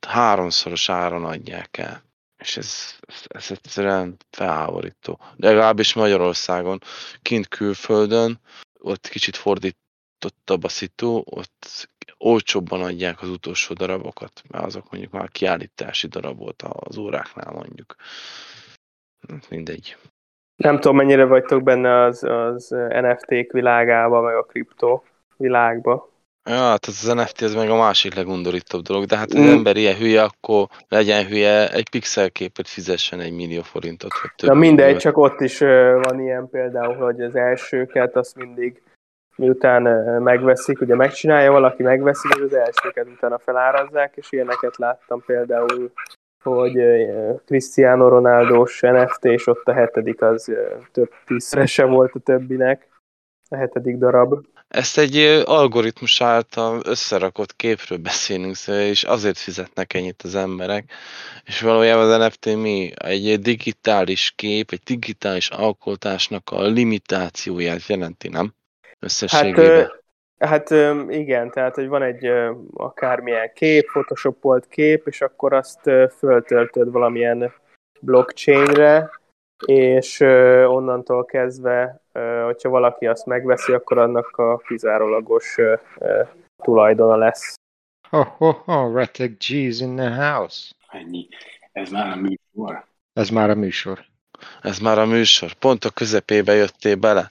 háromszoros 0.07 0.89
áron 0.89 1.25
adják 1.25 1.77
el 1.77 2.07
és 2.39 2.57
ez, 2.57 2.99
ez, 3.27 3.51
egyszerűen 3.51 4.17
felháborító. 4.31 5.19
De 5.35 5.47
legalábbis 5.47 5.93
Magyarországon, 5.93 6.79
kint 7.21 7.47
külföldön, 7.47 8.39
ott 8.79 9.07
kicsit 9.07 9.35
fordítottabb 9.35 10.63
a 10.63 10.67
szitu, 10.67 11.21
ott 11.25 11.89
olcsóbban 12.17 12.81
adják 12.81 13.21
az 13.21 13.29
utolsó 13.29 13.73
darabokat, 13.73 14.41
mert 14.47 14.65
azok 14.65 14.91
mondjuk 14.91 15.13
már 15.13 15.29
kiállítási 15.29 16.07
darab 16.07 16.37
volt 16.37 16.61
az 16.61 16.97
óráknál 16.97 17.53
mondjuk. 17.53 17.95
Mindegy. 19.49 19.97
Nem 20.55 20.75
tudom, 20.75 20.95
mennyire 20.95 21.25
vagytok 21.25 21.63
benne 21.63 22.03
az, 22.03 22.23
az 22.23 22.75
NFT-k 23.01 23.51
világába, 23.51 24.21
meg 24.21 24.35
a 24.35 24.43
kriptó 24.43 25.03
világba. 25.37 26.08
Ja, 26.43 26.55
hát 26.55 26.85
az 26.85 27.11
NFT 27.15 27.41
ez 27.41 27.55
meg 27.55 27.69
a 27.69 27.77
másik 27.77 28.15
legundorítóbb 28.15 28.81
dolog, 28.81 29.05
de 29.05 29.17
hát 29.17 29.31
az 29.31 29.39
mm. 29.39 29.47
ember 29.47 29.77
ilyen 29.77 29.95
hülye, 29.95 30.21
akkor 30.21 30.67
legyen 30.87 31.25
hülye, 31.25 31.71
egy 31.71 31.89
pixelképet 31.89 32.67
fizessen 32.67 33.19
egy 33.19 33.33
millió 33.33 33.61
forintot. 33.61 34.11
Vagy 34.21 34.31
több 34.35 34.49
Na 34.49 34.55
mindegy, 34.55 34.85
millió. 34.85 34.99
csak 34.99 35.17
ott 35.17 35.41
is 35.41 35.59
van 35.59 36.19
ilyen 36.19 36.49
például, 36.49 36.95
hogy 36.95 37.21
az 37.21 37.35
elsőket 37.35 38.15
azt 38.15 38.35
mindig 38.35 38.81
miután 39.39 39.81
megveszik, 40.21 40.81
ugye 40.81 40.95
megcsinálja 40.95 41.51
valaki, 41.51 41.83
megveszi, 41.83 42.27
és 42.35 42.41
az 42.41 42.53
elsőket 42.53 43.07
utána 43.07 43.37
felárazzák, 43.37 44.15
és 44.15 44.31
ilyeneket 44.31 44.77
láttam 44.77 45.23
például, 45.25 45.91
hogy 46.43 46.81
Cristiano 47.45 48.07
Ronaldo-s 48.07 48.81
NFT, 48.81 49.25
és 49.25 49.47
ott 49.47 49.67
a 49.67 49.73
hetedik 49.73 50.21
az 50.21 50.51
több 50.91 51.09
tízszerese 51.25 51.85
volt 51.85 52.15
a 52.15 52.19
többinek, 52.19 52.87
a 53.49 53.55
hetedik 53.55 53.97
darab. 53.97 54.45
Ezt 54.69 54.97
egy 54.97 55.17
algoritmus 55.45 56.21
által 56.21 56.81
összerakott 56.85 57.55
képről 57.55 57.97
beszélünk, 57.97 58.55
szóval, 58.55 58.81
és 58.81 59.03
azért 59.03 59.37
fizetnek 59.37 59.93
ennyit 59.93 60.21
az 60.21 60.35
emberek. 60.35 60.91
És 61.45 61.61
valójában 61.61 62.11
az 62.11 62.25
NFT 62.27 62.45
mi? 62.45 62.91
Egy 62.95 63.39
digitális 63.39 64.33
kép, 64.35 64.71
egy 64.71 64.81
digitális 64.85 65.49
alkotásnak 65.49 66.49
a 66.51 66.61
limitációját 66.61 67.87
jelenti, 67.87 68.27
nem? 68.27 68.53
Összességében. 68.99 69.91
Hát, 70.37 70.69
hát 70.69 70.71
igen, 71.09 71.51
tehát 71.51 71.75
hogy 71.75 71.87
van 71.87 72.01
egy 72.01 72.31
akármilyen 72.73 73.51
kép, 73.53 73.85
photoshopolt 73.85 74.67
kép, 74.67 75.07
és 75.07 75.21
akkor 75.21 75.53
azt 75.53 75.79
föltöltöd 76.17 76.91
valamilyen 76.91 77.53
blockchainre, 77.99 79.09
és 79.65 80.19
onnantól 80.67 81.25
kezdve, 81.25 82.01
hogyha 82.45 82.69
valaki 82.69 83.07
azt 83.07 83.25
megveszi, 83.25 83.73
akkor 83.73 83.97
annak 83.97 84.37
a 84.37 84.57
kizárólagos 84.57 85.55
tulajdona 86.63 87.15
lesz. 87.15 87.59
Ho, 88.09 88.23
ho, 88.23 88.51
ho, 88.51 88.93
Retek 88.93 89.31
G's 89.39 89.77
in 89.79 89.95
the 89.95 90.31
house. 90.31 90.71
Ennyi. 90.87 91.27
Ez 91.71 91.89
már 91.89 92.11
a 92.11 92.15
műsor. 92.15 92.85
Ez 93.13 93.29
már 93.29 93.49
a 93.49 93.55
műsor. 93.55 93.99
Ez 94.61 94.79
már 94.79 94.97
a 94.97 95.05
műsor. 95.05 95.53
Pont 95.53 95.83
a 95.83 95.89
közepébe 95.89 96.53
jöttél 96.53 96.95
bele. 96.95 97.29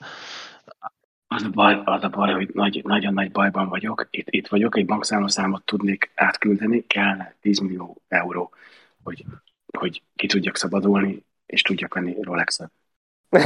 Az 1.26 1.42
a 1.42 1.48
baj, 1.48 1.82
az 1.84 2.02
a 2.02 2.08
baj 2.08 2.32
hogy 2.32 2.50
nagy, 2.52 2.80
nagyon 2.84 3.14
nagy 3.14 3.30
bajban 3.30 3.68
vagyok. 3.68 4.06
Itt, 4.10 4.26
itt 4.30 4.48
vagyok, 4.48 4.76
egy 4.76 4.86
bankszámlaszámot 4.86 5.64
tudnék 5.64 6.10
átküldeni, 6.14 6.86
kellene 6.86 7.34
10 7.40 7.58
millió 7.58 8.02
euró, 8.08 8.50
hogy, 9.02 9.24
hogy 9.78 10.02
ki 10.16 10.26
tudjak 10.26 10.56
szabadulni, 10.56 11.24
és 11.48 11.62
tudjak 11.62 11.94
venni 11.94 12.16
Rolex-et. 12.22 12.70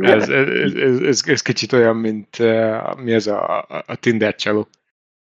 ez, 0.00 0.28
ez, 0.28 0.74
ez, 0.74 1.00
ez, 1.00 1.22
ez 1.26 1.42
kicsit 1.42 1.72
olyan, 1.72 1.96
mint 1.96 2.38
uh, 2.38 2.96
mi 2.96 3.12
ez 3.12 3.26
a, 3.26 3.66
a 3.86 3.96
Tinder 4.00 4.34
csaló. 4.34 4.68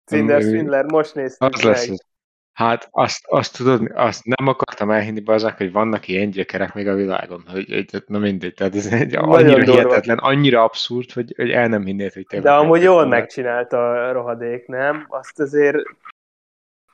Tinder 0.04 0.42
Swindler, 0.42 0.84
most 0.84 1.14
néztük 1.14 1.54
az 1.54 1.62
meg. 1.62 1.72
Lesz. 1.72 2.08
Hát 2.52 2.88
azt, 2.90 3.26
azt 3.26 3.56
tudod, 3.56 3.90
azt 3.94 4.24
nem 4.24 4.48
akartam 4.48 4.90
elhinni 4.90 5.22
azok, 5.24 5.56
hogy 5.56 5.72
vannak 5.72 6.08
ilyen 6.08 6.30
gyökerek 6.30 6.74
még 6.74 6.88
a 6.88 6.94
világon, 6.94 7.44
hogy, 7.50 7.86
hogy 7.90 8.02
na 8.06 8.18
mindegy, 8.18 8.54
tehát 8.54 8.74
ez 8.74 8.86
egy 8.86 9.16
annyira 9.16 9.64
durva. 9.64 9.72
hihetetlen, 9.72 10.18
annyira 10.18 10.62
abszurd, 10.62 11.10
hogy, 11.10 11.32
hogy 11.36 11.50
el 11.50 11.68
nem 11.68 11.84
hinnéd, 11.84 12.12
hogy 12.12 12.26
te 12.26 12.40
De 12.40 12.52
amúgy 12.52 12.82
jól 12.82 13.06
megcsinálta 13.06 13.90
a 13.90 14.12
rohadék, 14.12 14.66
nem? 14.66 15.06
Azt 15.08 15.40
azért, 15.40 15.76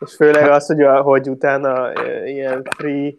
és 0.01 0.15
főleg 0.15 0.43
hát, 0.43 0.51
az, 0.51 0.67
hogy, 0.67 0.85
hogy 1.03 1.29
utána 1.29 1.93
ilyen 2.25 2.63
free 2.77 3.13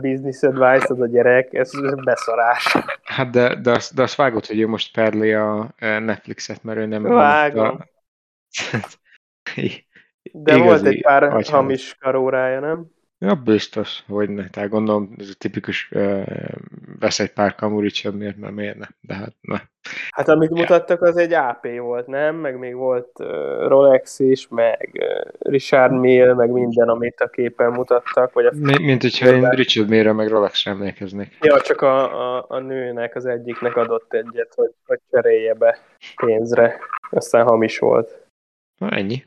business 0.00 0.42
advice 0.42 0.86
az 0.88 1.00
a 1.00 1.06
gyerek, 1.06 1.52
ez 1.52 1.70
beszarás. 2.04 2.76
Hát 3.02 3.30
de, 3.30 3.54
de, 3.54 3.70
azt, 3.70 3.94
de 3.94 4.02
azt 4.02 4.14
vágod, 4.14 4.46
hogy 4.46 4.60
ő 4.60 4.66
most 4.66 4.94
perli 4.94 5.32
a 5.32 5.74
Netflixet, 5.78 6.62
mert 6.62 6.78
ő 6.78 6.86
nem... 6.86 7.02
Vágom. 7.02 7.66
A... 7.66 7.86
De 10.32 10.56
volt 10.56 10.86
egy 10.86 11.02
pár 11.02 11.22
atya. 11.22 11.56
hamis 11.56 11.96
karórája, 12.00 12.60
nem? 12.60 12.86
Ja, 13.24 13.34
biztos, 13.34 14.04
hogy 14.08 14.28
ne. 14.28 14.48
Tehát 14.48 14.68
gondolom, 14.70 15.14
ez 15.18 15.28
a 15.28 15.34
tipikus 15.38 15.88
uh, 15.92 16.48
vesz 16.98 17.20
egy 17.20 17.32
pár 17.32 17.54
kamuricsot, 17.54 18.14
miért, 18.14 18.36
mert 18.36 18.54
miért 18.54 18.78
ne. 18.78 18.86
De 19.00 19.14
hát 19.14 19.32
ne. 19.40 19.58
Hát 20.10 20.28
amit 20.28 20.50
mutattak, 20.50 21.02
az 21.02 21.16
egy 21.16 21.32
AP 21.32 21.66
volt, 21.78 22.06
nem? 22.06 22.36
Meg 22.36 22.58
még 22.58 22.74
volt 22.74 23.10
uh, 23.18 23.26
Rolex 23.68 24.18
is, 24.18 24.48
meg 24.48 24.90
uh, 25.00 25.30
Richard 25.38 25.92
Mille, 25.92 26.34
meg 26.34 26.50
minden, 26.50 26.88
amit 26.88 27.20
a 27.20 27.28
képen 27.28 27.72
mutattak. 27.72 28.32
Vagy 28.32 28.46
a 28.46 28.52
Mi, 28.54 28.84
mint 28.84 29.02
hogyha 29.02 29.26
én 29.26 29.48
Richard 29.48 29.88
Mille 29.88 30.12
meg 30.12 30.28
Rolex 30.28 30.66
emlékeznék. 30.66 31.36
Ja, 31.40 31.60
csak 31.60 31.80
a, 31.80 32.36
a, 32.36 32.44
a 32.48 32.58
nőnek, 32.58 33.14
az 33.14 33.26
egyiknek 33.26 33.76
adott 33.76 34.12
egyet, 34.12 34.54
hogy, 34.54 34.70
hogy 34.86 35.00
cserélje 35.10 35.54
be 35.54 35.78
pénzre. 36.24 36.78
Aztán 37.10 37.44
hamis 37.44 37.78
volt. 37.78 38.26
Na, 38.78 38.90
ennyi. 38.90 39.24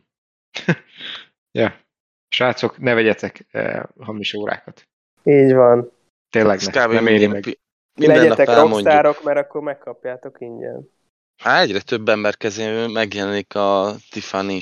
ja. 1.60 1.86
Srácok, 2.30 2.78
ne 2.78 2.94
vegyetek 2.94 3.46
eh, 3.52 3.84
hamis 4.00 4.34
órákat. 4.34 4.88
Így 5.24 5.54
van. 5.54 5.92
Tényleg 6.30 6.60
ne, 6.74 6.86
nem 6.86 7.08
éri 7.08 7.28
minden, 7.28 7.30
meg. 7.30 7.60
minden 8.00 8.18
Legyetek 8.18 8.56
rockstárok, 8.56 9.24
mert 9.24 9.38
akkor 9.38 9.62
megkapjátok 9.62 10.42
ingyen. 10.42 10.90
Hát 11.38 11.64
egyre 11.64 11.82
több 11.82 12.10
ember 12.10 12.38
kezén 12.38 12.90
megjelenik 12.90 13.56
a 13.56 13.96
tiffany 14.10 14.60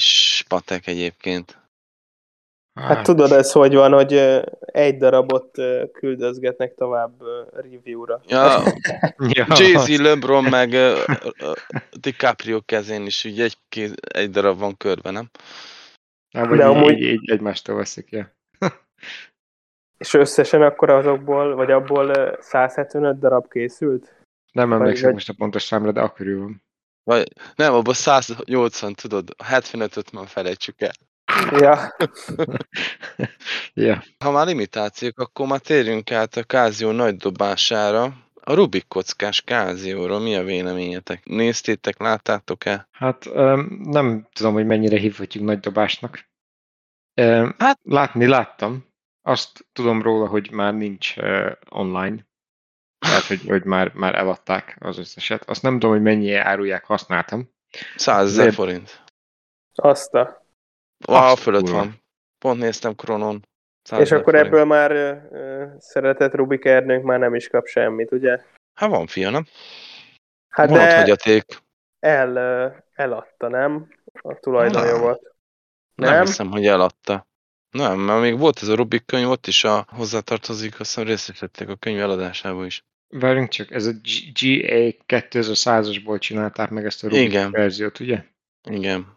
patek 0.47 0.88
egyébként. 0.88 1.63
Hát 2.73 3.04
tudod, 3.04 3.32
ez 3.32 3.51
hogy 3.51 3.73
van, 3.73 3.91
hogy 3.91 4.13
egy 4.65 4.97
darabot 4.97 5.58
küldözgetnek 5.91 6.73
tovább 6.73 7.21
review-ra. 7.54 8.21
Ja, 8.28 8.63
ja, 9.36 9.45
Jay-Z, 9.47 9.97
LeBron 10.01 10.43
meg 10.43 10.75
DiCaprio 11.91 12.62
kezén 12.62 13.06
is 13.06 13.23
ugye 13.23 13.43
egy, 13.43 13.91
egy 14.13 14.30
darab 14.30 14.60
van 14.60 14.78
körbe, 14.78 15.12
nem? 15.12 15.30
Hát, 16.36 16.48
vagy 16.48 16.58
De 16.58 16.63
így, 16.69 16.76
amúgy- 16.76 16.91
így, 16.98 17.02
így 17.12 17.30
egymástól 17.30 17.76
veszik, 17.76 18.10
ja. 18.10 18.36
És 19.98 20.13
összesen 20.13 20.62
akkor 20.62 20.89
azokból, 20.89 21.56
vagy 21.56 21.71
abból 21.71 22.08
ö, 22.10 22.38
175 22.39 23.19
darab 23.19 23.48
készült? 23.50 24.13
Nem 24.52 24.74
emlékszem 24.74 25.06
vagy- 25.06 25.13
most 25.13 25.30
a 25.30 25.34
pontos 25.38 25.63
számra, 25.63 25.91
de 25.91 26.02
akkörül 26.02 26.39
van. 26.39 26.63
Vagy, 27.04 27.28
nem, 27.56 27.74
abban 27.74 27.93
180, 27.93 28.93
tudod, 28.93 29.30
a 29.38 29.43
75-öt 29.43 30.12
már 30.12 30.28
felejtsük 30.28 30.82
el. 30.82 30.91
Ja, 31.52 31.95
ja. 33.74 34.04
Ha 34.24 34.32
már 34.32 34.45
limitációk, 34.45 35.19
akkor 35.19 35.48
már 35.48 35.60
térjünk 35.60 36.12
át 36.12 36.36
a 36.36 36.43
Kázió 36.43 36.91
nagy 36.91 37.15
dobására. 37.15 38.13
A 38.48 38.54
Rubik 38.54 38.88
kockás 38.88 39.42
Kázióról 39.42 40.20
mi 40.20 40.36
a 40.36 40.44
véleményetek? 40.44 41.26
Néztétek, 41.26 41.98
láttátok-e? 42.00 42.88
Hát 42.92 43.26
nem 43.84 44.28
tudom, 44.32 44.54
hogy 44.54 44.66
mennyire 44.66 44.98
hívhatjuk 45.00 45.44
nagy 45.44 45.60
dobásnak. 45.60 46.26
Hát- 47.58 47.80
Látni 47.84 48.28
láttam. 48.28 48.86
Azt 49.22 49.66
tudom 49.74 50.02
róla, 50.02 50.28
hogy 50.28 50.52
már 50.52 50.74
nincs 50.74 51.16
online. 51.70 52.28
Tehát, 52.98 53.24
hogy, 53.24 53.42
hogy 53.48 53.64
már, 53.64 53.94
már 53.94 54.16
eladták 54.16 54.78
az 54.80 54.98
összeset. 54.98 55.50
Azt 55.50 55.62
nem 55.62 55.74
tudom, 55.74 55.92
hogy 55.92 56.02
mennyi 56.02 56.34
árulják, 56.34 56.86
használtam. 56.86 57.50
100 57.96 58.28
ezer 58.32 58.54
forint. 58.54 59.04
azt 59.74 60.14
a. 60.14 60.46
Wow, 61.08 61.18
Azt 61.18 61.42
fölött 61.42 61.68
van. 61.70 62.02
Pont 62.38 62.60
néztem 62.60 62.96
Kronon. 62.96 63.48
100 63.86 64.00
És 64.00 64.12
akkor 64.12 64.24
forint. 64.24 64.45
ebből 64.45 64.65
már 64.65 64.91
ö, 64.91 65.65
szeretett 65.80 66.34
Rubik 66.34 66.65
Ernőnk 66.65 67.04
már 67.04 67.19
nem 67.19 67.36
is 67.36 67.48
kap 67.48 67.65
semmit, 67.65 68.12
ugye? 68.12 68.39
Hát 68.74 68.89
van 68.89 69.08
fia, 69.08 69.30
nem? 69.30 69.45
Hát 70.50 70.69
van 70.69 70.78
de 70.78 70.98
hagyaték. 70.98 71.45
el, 72.00 72.38
eladta, 72.93 73.48
nem? 73.48 73.88
A 74.13 74.34
tulajdonjogot. 74.39 75.21
Nem. 75.95 76.13
Nem? 76.13 76.26
hiszem, 76.26 76.52
hogy 76.52 76.65
eladta. 76.65 77.28
Nem, 77.69 78.00
mert 78.00 78.21
még 78.21 78.38
volt 78.39 78.60
ez 78.62 78.67
a 78.67 78.76
Rubik 78.76 79.06
könyv, 79.06 79.30
ott 79.30 79.48
is 79.48 79.63
a 79.63 79.86
hozzátartozik, 79.89 80.80
azt 80.80 80.89
hiszem 80.89 81.04
részesítették 81.08 81.69
a 81.69 81.76
könyv 81.76 82.00
eladásába 82.00 82.65
is. 82.65 82.84
Várjunk 83.10 83.50
csak, 83.50 83.71
ez 83.71 83.86
a 83.86 83.91
G- 83.91 84.39
GA 84.41 84.91
2100-asból 85.08 86.19
csinálták 86.19 86.69
meg 86.69 86.86
ezt 86.86 87.04
a 87.04 87.08
Rubik 87.08 87.24
Igen. 87.24 87.52
verziót, 87.52 88.00
ugye? 88.00 88.24
Igen. 88.69 89.14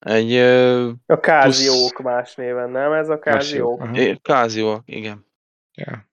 Egy 0.00 0.32
ö, 0.32 0.90
A 1.06 1.20
káziók 1.20 1.98
más 2.02 2.34
néven, 2.34 2.70
nem? 2.70 2.92
Ez 2.92 3.08
a 3.08 3.18
káziók. 3.18 3.80
Aha. 3.80 3.94
é- 3.96 4.22
Kázió, 4.22 4.82
igen. 4.84 5.26
Ja. 5.74 6.08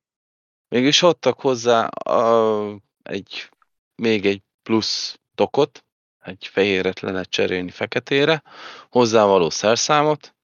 Mégis 0.70 1.04
adtak 1.04 1.40
hozzá 1.40 1.86
a, 1.86 2.80
egy, 3.04 3.50
még 3.96 4.26
egy 4.26 4.42
plusz 4.64 5.20
tokot, 5.36 5.86
egy 6.20 6.48
fehéret 6.52 7.00
le 7.00 7.12
lehet 7.12 7.30
cserélni 7.30 7.70
feketére, 7.72 8.44
hozzávaló 8.90 9.50
szerszámot, 9.50 10.36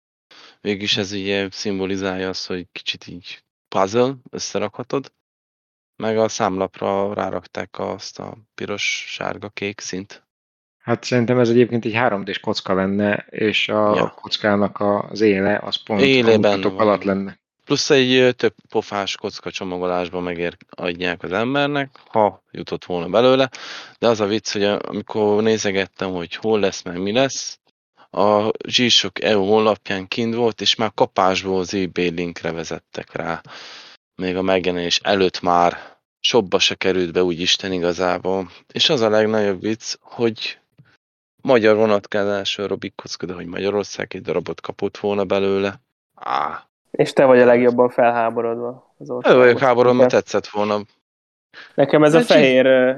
mégis 0.62 0.98
ez 0.98 1.12
ugye 1.12 1.48
szimbolizálja 1.52 2.30
azt, 2.30 2.48
hogy 2.48 2.68
kicsit 2.72 3.08
így 3.08 3.44
puzzle, 3.68 4.14
összerakhatod, 4.30 5.14
meg 5.96 6.18
a 6.18 6.28
számlapra 6.28 7.14
rárakták 7.14 7.80
azt 7.80 8.20
a 8.20 8.38
piros, 8.56 9.06
sárga, 9.08 9.50
kék 9.50 9.80
szint. 9.80 10.23
Hát 10.84 11.04
szerintem 11.04 11.40
ez 11.40 11.50
egyébként 11.50 11.86
egy 11.86 11.94
3D-s 11.96 12.40
kocka 12.40 12.74
lenne, 12.74 13.26
és 13.30 13.70
a 13.70 13.96
Ja. 13.96 14.14
kockának 14.22 14.80
az 14.80 15.22
éle 15.22 15.60
az 15.64 15.76
pont 15.84 16.02
Éle 16.02 16.50
a 16.50 16.74
alatt 16.78 17.04
lenne. 17.04 17.40
Plusz 17.66 17.90
egy 17.90 18.36
több 18.36 18.54
pofás 18.70 19.18
kocka 19.18 19.52
csomagolásban 19.52 20.24
megér 20.24 20.58
adják 20.70 21.24
az 21.24 21.32
embernek, 21.32 21.90
ha 22.08 22.44
jutott 22.52 22.86
volna 22.86 23.08
belőle, 23.08 23.50
de 24.00 24.08
az 24.08 24.20
a 24.20 24.26
vicc, 24.26 24.52
hogy 24.52 24.64
amikor 24.64 25.44
nézegettem, 25.44 26.12
hogy 26.12 26.36
hol 26.36 26.60
lesz, 26.60 26.82
meg 26.82 27.02
mi 27.02 27.12
lesz, 27.12 27.60
a 28.10 28.50
G-Shock 28.50 29.24
EU 29.24 29.46
honlapján 29.46 30.08
kint 30.08 30.36
volt, 30.36 30.62
és 30.62 30.76
már 30.76 30.92
kapásból 30.94 31.60
az 31.60 31.74
eBay 31.74 32.10
linkre 32.10 32.52
vezettek 32.52 33.16
rá. 33.16 33.42
Még 34.16 34.36
a 34.36 34.42
megjelenés 34.42 35.00
előtt 35.04 35.42
már 35.42 35.78
sobba 36.20 36.60
se 36.60 36.76
került 36.76 37.12
be, 37.12 37.24
úgy 37.24 37.40
Isten 37.40 37.72
igazából. 37.74 38.52
És 38.72 38.90
az 38.90 39.02
a 39.02 39.10
legnagyobb 39.10 39.62
vicc, 39.62 39.96
hogy 40.00 40.62
magyar 41.44 41.76
vonatkozású 41.76 42.64
a 42.64 42.68
Robik 42.68 42.96
kocka, 42.96 43.26
de 43.26 43.34
hogy 43.34 43.46
Magyarország 43.46 44.08
egy 44.16 44.22
darabot 44.22 44.62
kapott 44.62 44.98
volna 44.98 45.24
belőle. 45.24 45.74
Á, 46.16 46.68
És 46.92 47.14
te 47.14 47.26
vagy 47.26 47.40
a 47.40 47.46
legjobban 47.46 47.90
felháborodva 47.90 48.96
az 48.98 49.10
országban. 49.10 49.42
vagyok 49.44 49.60
háborúban, 49.60 49.96
mert 49.96 50.10
tetszett 50.12 50.48
volna. 50.48 50.80
Nekem 51.76 52.04
ez 52.04 52.14
a 52.14 52.18
Hát, 52.18 52.26
fehér 52.26 52.98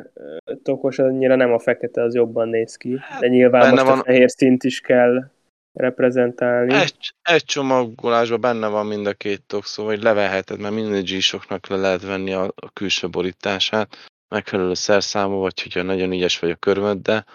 tokos 0.63 0.99
annyira 0.99 1.35
nem 1.35 1.53
a 1.53 1.59
fekete, 1.59 2.01
az 2.01 2.15
jobban 2.15 2.47
néz 2.47 2.75
ki. 2.75 2.99
De 3.19 3.27
nyilván 3.27 3.61
benne 3.61 3.73
most 3.73 3.85
van- 3.85 3.99
a 3.99 4.03
fehér 4.03 4.29
szint 4.31 4.63
is 4.63 4.79
kell 4.81 5.29
reprezentálni. 5.73 6.73
Egy, 6.73 7.13
egy 7.21 7.45
csomagolásban 7.45 8.41
benne 8.41 8.67
van 8.67 8.85
mind 8.85 9.07
a 9.07 9.13
két 9.13 9.41
tok, 9.47 9.65
szóval 9.65 9.93
hogy 9.93 10.03
leveheted, 10.03 10.59
mert 10.59 10.73
minden 10.73 11.03
G-soknak 11.03 11.67
le 11.67 11.75
lehet 11.75 12.01
venni 12.05 12.33
a, 12.33 12.43
a 12.55 12.69
külső 12.73 13.09
borítását, 13.09 13.95
megfelelő 14.35 14.73
szerszámú, 14.73 15.39
vagy 15.39 15.61
hogyha 15.61 15.81
nagyon 15.81 16.11
ügyes 16.11 16.39
vagy 16.39 16.49
a 16.49 16.55
körmöd, 16.55 17.01
de 17.01 17.25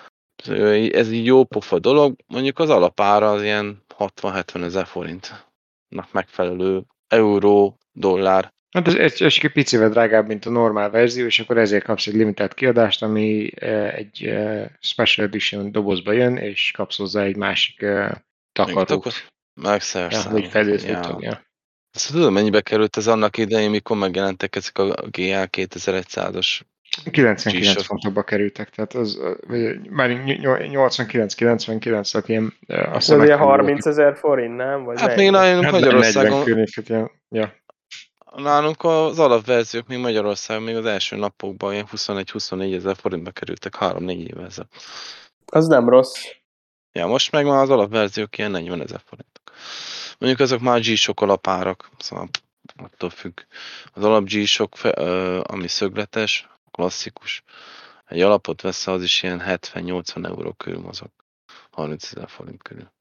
ez 0.93 1.11
így 1.11 1.25
jó 1.25 1.45
pofa 1.45 1.79
dolog, 1.79 2.17
mondjuk 2.27 2.59
az 2.59 2.71
alapára 2.71 3.31
az 3.31 3.43
ilyen 3.43 3.83
60-70 3.99 4.65
ezer 4.65 4.87
forintnak 4.87 6.13
megfelelő 6.13 6.83
euró, 7.09 7.79
dollár. 7.93 8.53
Hát 8.71 8.87
ez, 8.87 8.95
ez, 8.95 9.21
ez 9.21 9.39
egy 9.43 9.53
picivel 9.53 9.89
drágább, 9.89 10.27
mint 10.27 10.47
a 10.47 10.51
normál 10.51 10.91
verzió, 10.91 11.27
és 11.27 11.41
akkor 11.41 11.59
ezért 11.59 11.85
kapsz 11.85 12.07
egy 12.07 12.15
limitált 12.15 12.55
kiadást, 12.55 13.03
ami 13.03 13.61
egy 13.95 14.31
Special 14.81 15.27
Edition 15.27 15.73
dobozba 15.73 16.13
jön, 16.13 16.37
és 16.37 16.71
kapsz 16.77 16.97
hozzá 16.97 17.23
egy 17.23 17.37
másik 17.37 17.79
takarót. 18.53 18.87
Takarót? 18.87 19.27
Meg 19.61 19.83
Ja, 19.93 20.49
fedőt, 20.49 20.83
Ja. 20.83 20.91
ja. 20.91 21.01
tudom. 21.01 21.39
Azt 21.93 22.13
tudod, 22.13 22.33
mennyibe 22.33 22.61
került 22.61 22.97
ez 22.97 23.07
annak 23.07 23.37
idején, 23.37 23.71
mikor 23.71 23.97
megjelentek 23.97 24.57
ezek 24.57 24.79
a 24.79 24.87
GA 24.87 25.47
2100-as 25.51 26.61
99 27.11 27.67
G-Shock. 27.67 27.87
fontokba 27.87 28.23
kerültek, 28.23 28.71
tehát 28.71 28.95
az, 28.95 29.21
vagy 29.47 29.81
már 29.91 30.11
89-99, 30.11 32.11
tehát 32.11 32.29
ilyen 32.29 32.55
azt 32.69 32.95
hiszem 32.95 33.21
ugye 33.21 33.29
megfelelő- 33.29 33.37
30 33.37 33.87
ezer 33.87 34.17
forint, 34.17 34.57
nem? 34.57 34.85
Vagy 34.85 35.01
Hát 35.01 35.17
még 35.17 35.31
nálunk 35.31 35.63
Hát 35.65 35.73
Magyarországon, 35.73 36.39
40 36.39 36.45
környéket, 36.45 36.89
ja. 36.89 37.11
ja. 37.29 37.55
nálunk 38.37 38.85
az 38.85 39.19
alapverziók 39.19 39.87
még 39.87 39.99
Magyarországon 39.99 40.63
még 40.63 40.77
az 40.77 40.85
első 40.87 41.17
napokban 41.17 41.73
ilyen 41.73 41.87
21-24 41.97 42.75
ezer 42.75 42.97
forintba 42.97 43.31
kerültek 43.31 43.75
3-4 43.81 44.27
éve 44.27 44.45
ezzel. 44.45 44.69
Az 45.47 45.67
nem 45.67 45.89
rossz. 45.89 46.15
Ja, 46.93 47.07
most 47.07 47.33
meg 47.33 47.47
már 47.47 47.63
az 47.63 47.71
alapverziók 47.71 48.39
ilyen 48.39 48.51
40 48.51 48.83
ezer 48.83 49.01
forintok. 49.05 49.43
Mondjuk 50.19 50.41
azok 50.41 50.61
már 50.61 50.81
G-Shock 50.81 51.21
alapárak, 51.21 51.91
szóval 51.99 52.29
attól 52.77 53.11
függ. 53.11 53.41
Az 53.93 54.05
alap 54.05 54.29
ö, 54.83 55.41
ami 55.47 55.69
szögletes, 55.69 56.49
klasszikus, 56.71 57.43
egy 58.07 58.21
alapot 58.21 58.61
vesz, 58.61 58.87
az 58.87 59.03
is 59.03 59.23
ilyen 59.23 59.43
70-80 59.45 60.27
euró 60.27 60.53
körül 60.53 60.81
mozog. 60.81 61.11
30 61.71 62.05
ezer 62.13 62.29
forint 62.29 62.63
körül. 62.63 62.93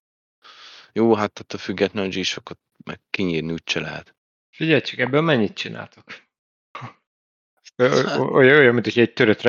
Jó, 0.94 1.16
hát 1.16 1.40
attól 1.40 1.60
függetlenül 1.60 2.10
a 2.10 2.14
G-Shockot 2.14 2.60
meg 2.86 3.00
kinyírni 3.10 3.52
úgyse 3.52 3.80
lehet. 3.80 4.16
Figyelj 4.50 4.82
csak, 4.82 5.00
ebből 5.00 5.22
mennyit 5.22 5.54
csináltok? 5.54 6.04
Ö- 7.76 8.18
Olyan, 8.18 8.58
olyan 8.58 8.74
mint 8.74 8.86
hogy 8.86 9.00
egy 9.00 9.14
törött 9.14 9.42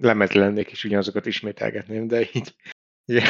lemez 0.00 0.32
lennék, 0.32 0.70
és 0.70 0.84
ugyanazokat 0.84 1.26
ismételgetném, 1.26 2.06
de 2.06 2.20
így 2.32 2.54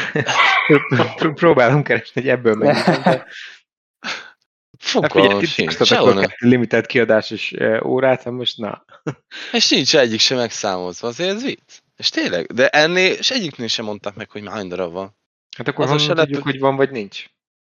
pró- 1.17 1.33
próbálom 1.33 1.83
keresni, 1.83 2.21
hogy 2.21 2.31
ebből 2.31 2.55
mennyit. 2.55 2.85
De 2.85 3.01
Hát 3.03 3.29
Fogalmam 4.79 5.43
sincs, 5.45 5.83
sehol 5.83 6.09
akkor 6.09 6.21
nem. 6.21 6.29
kettő 6.29 6.49
limitált 6.49 6.87
kiadásos 6.87 7.53
eh, 7.53 7.87
órát, 7.87 8.23
hát 8.23 8.33
most 8.33 8.59
na. 8.59 8.85
És 9.53 9.69
nincs 9.69 9.97
egyik 9.97 10.21
sem 10.21 10.37
megszámolva, 10.37 11.09
azért 11.09 11.31
ez 11.31 11.43
vicc. 11.43 11.81
És 11.97 12.09
tényleg, 12.09 12.47
de 12.53 12.69
ennél, 12.69 13.13
és 13.13 13.31
egyiknél 13.31 13.67
sem 13.67 13.85
mondták 13.85 14.15
meg, 14.15 14.31
hogy 14.31 14.47
hány 14.47 14.69
darab 14.69 14.93
van. 14.93 15.17
Hát 15.57 15.69
akkor 15.69 15.87
honnan 15.87 16.07
tudjuk, 16.07 16.17
lepő- 16.17 16.41
hogy 16.41 16.59
van 16.59 16.77
vagy 16.77 16.91
nincs? 16.91 17.25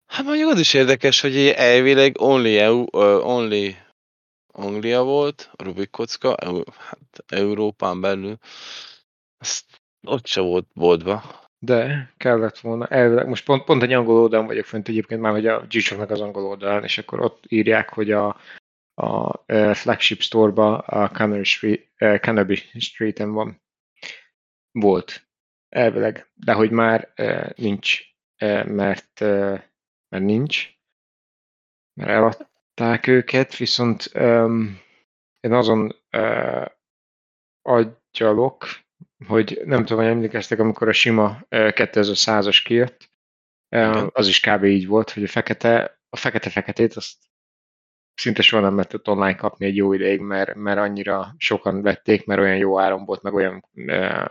Hát 0.06 0.24
mondjuk 0.24 0.50
az 0.50 0.58
is 0.58 0.74
érdekes, 0.74 1.20
hogy 1.20 1.36
elvileg 1.46 2.20
only, 2.20 2.58
EU, 2.58 2.84
uh, 2.92 3.26
only 3.26 3.76
Anglia 4.52 5.02
volt, 5.02 5.50
a 5.56 5.62
Rubik 5.62 5.90
kocka, 5.90 6.36
EU, 6.36 6.62
hát 6.78 7.24
Európán 7.26 8.00
belül. 8.00 8.36
Azt 9.38 9.64
ott 10.06 10.26
se 10.26 10.40
volt 10.40 10.66
boltba. 10.74 11.41
De 11.64 12.12
kellett 12.16 12.58
volna. 12.58 12.86
Elvileg, 12.86 13.28
most 13.28 13.44
pont, 13.44 13.64
pont 13.64 13.82
egy 13.82 13.92
angol 13.92 14.20
oldalon 14.20 14.46
vagyok 14.46 14.64
fönt 14.64 14.88
egyébként 14.88 15.20
már, 15.20 15.32
hogy 15.32 15.46
a 15.46 15.66
g 15.66 16.00
az 16.08 16.20
angol 16.20 16.44
oldalán, 16.44 16.82
és 16.82 16.98
akkor 16.98 17.20
ott 17.20 17.44
írják, 17.48 17.88
hogy 17.88 18.10
a, 18.10 18.36
a, 18.94 19.42
eh, 19.46 19.74
flagship 19.74 20.20
store-ba 20.20 20.78
a 20.78 21.08
Canary 21.08 21.44
Street, 21.44 21.88
Canterbury 21.96 22.62
Street-en 22.78 23.32
van. 23.32 23.62
Volt. 24.70 25.26
Elvileg. 25.68 26.30
De 26.34 26.52
hogy 26.52 26.70
már 26.70 27.12
eh, 27.14 27.48
nincs. 27.56 28.00
Eh, 28.36 28.64
mert, 28.64 29.20
eh, 29.20 29.62
mert 30.08 30.24
nincs. 30.24 30.68
Mert 31.94 32.10
eladták 32.10 33.06
őket, 33.06 33.56
viszont 33.56 34.10
um, 34.14 34.80
én 35.40 35.52
azon 35.52 35.96
uh, 36.16 36.66
agyalok, 37.62 38.66
hogy 39.26 39.60
nem 39.64 39.84
tudom, 39.84 40.02
hogy 40.02 40.12
emlékeztek, 40.12 40.58
amikor 40.58 40.88
a 40.88 40.92
sima 40.92 41.44
eh, 41.48 41.72
2100-as 41.74 42.60
kijött, 42.64 43.10
az 44.12 44.28
is 44.28 44.40
kb. 44.40 44.64
így 44.64 44.86
volt, 44.86 45.10
hogy 45.10 45.22
a 45.22 45.28
fekete, 45.28 46.00
a 46.10 46.16
fekete-feketét 46.16 46.94
azt 46.94 47.16
szinte 48.14 48.42
soha 48.42 48.62
nem 48.62 48.74
lehetett 48.74 49.08
online 49.08 49.34
kapni 49.34 49.66
egy 49.66 49.76
jó 49.76 49.92
ideig, 49.92 50.20
mert, 50.20 50.54
mert 50.54 50.78
annyira 50.78 51.34
sokan 51.38 51.82
vették, 51.82 52.26
mert 52.26 52.40
olyan 52.40 52.56
jó 52.56 52.78
áron 52.78 53.04
volt, 53.04 53.22
meg 53.22 53.34
olyan 53.34 53.68
eh, 53.86 54.24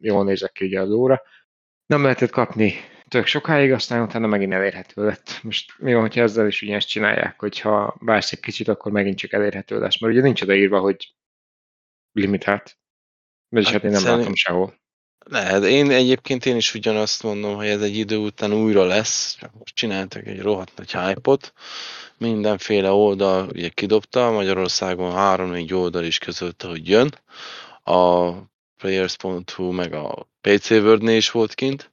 jól 0.00 0.24
nézett 0.24 0.52
ki 0.52 0.64
ugye 0.64 0.80
az 0.80 0.90
óra. 0.90 1.22
Nem 1.86 2.02
lehetett 2.02 2.30
kapni 2.30 2.74
tök 3.10 3.26
sokáig, 3.26 3.72
aztán 3.72 4.02
utána 4.02 4.26
megint 4.26 4.52
elérhető 4.52 5.04
lett. 5.04 5.40
Most 5.42 5.78
mi 5.78 5.92
van, 5.92 6.00
hogyha 6.00 6.20
ezzel 6.20 6.46
is 6.46 6.62
ugyanezt 6.62 6.88
csinálják, 6.88 7.40
hogyha 7.40 7.96
vársz 8.00 8.32
egy 8.32 8.40
kicsit, 8.40 8.68
akkor 8.68 8.92
megint 8.92 9.18
csak 9.18 9.32
elérhető 9.32 9.78
lesz, 9.78 10.00
mert 10.00 10.12
ugye 10.12 10.22
nincs 10.22 10.42
odaírva, 10.42 10.80
hogy 10.80 11.14
limitált. 12.12 12.79
Vagyis 13.50 13.70
hát, 13.70 13.82
Hát 13.82 13.84
én 13.84 13.90
nem 13.90 14.00
szerint- 14.00 14.18
látom 14.18 14.34
sehol. 14.34 14.78
Lehet, 15.24 15.64
én 15.64 15.90
egyébként 15.90 16.46
én 16.46 16.56
is 16.56 16.74
ugyanazt 16.74 17.22
mondom, 17.22 17.54
hogy 17.54 17.66
ez 17.66 17.82
egy 17.82 17.96
idő 17.96 18.16
után 18.16 18.52
újra 18.52 18.84
lesz, 18.84 19.36
csak 19.40 19.52
most 19.58 19.74
csináltak 19.74 20.26
egy 20.26 20.40
rohadt 20.40 20.76
nagy 20.76 20.92
hype-ot, 20.92 21.52
mindenféle 22.18 22.90
oldal 22.90 23.48
ugye 23.48 23.68
kidobta, 23.68 24.30
Magyarországon 24.30 25.12
három-négy 25.12 25.74
oldal 25.74 26.04
is 26.04 26.18
közölte, 26.18 26.68
hogy 26.68 26.88
jön, 26.88 27.14
a 27.84 28.30
players.hu 28.76 29.70
meg 29.72 29.92
a 29.92 30.28
PC 30.40 30.70
World-nél 30.70 31.16
is 31.16 31.30
volt 31.30 31.54
kint, 31.54 31.90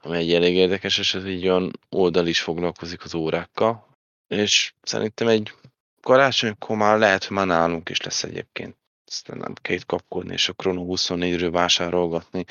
ami 0.00 0.16
egy 0.16 0.32
elég 0.34 0.54
érdekes 0.54 0.98
eset, 0.98 1.24
egy 1.24 1.48
olyan 1.48 1.70
oldal 1.88 2.26
is 2.26 2.40
foglalkozik 2.40 3.04
az 3.04 3.14
órákkal, 3.14 3.86
és 4.28 4.74
szerintem 4.82 5.28
egy 5.28 5.52
karácsonykor 6.00 6.76
már 6.76 6.98
lehet, 6.98 7.24
hogy 7.24 7.36
már 7.36 7.46
nálunk 7.46 7.88
is 7.88 8.00
lesz 8.00 8.22
egyébként. 8.22 8.76
Aztán 9.12 9.38
nem 9.38 9.52
kell 9.62 9.76
itt 9.76 9.86
kapkodni, 9.86 10.32
és 10.32 10.48
a 10.48 10.52
Chrono 10.52 10.84
24-ről 10.88 11.48
vásárolgatni 11.52 12.44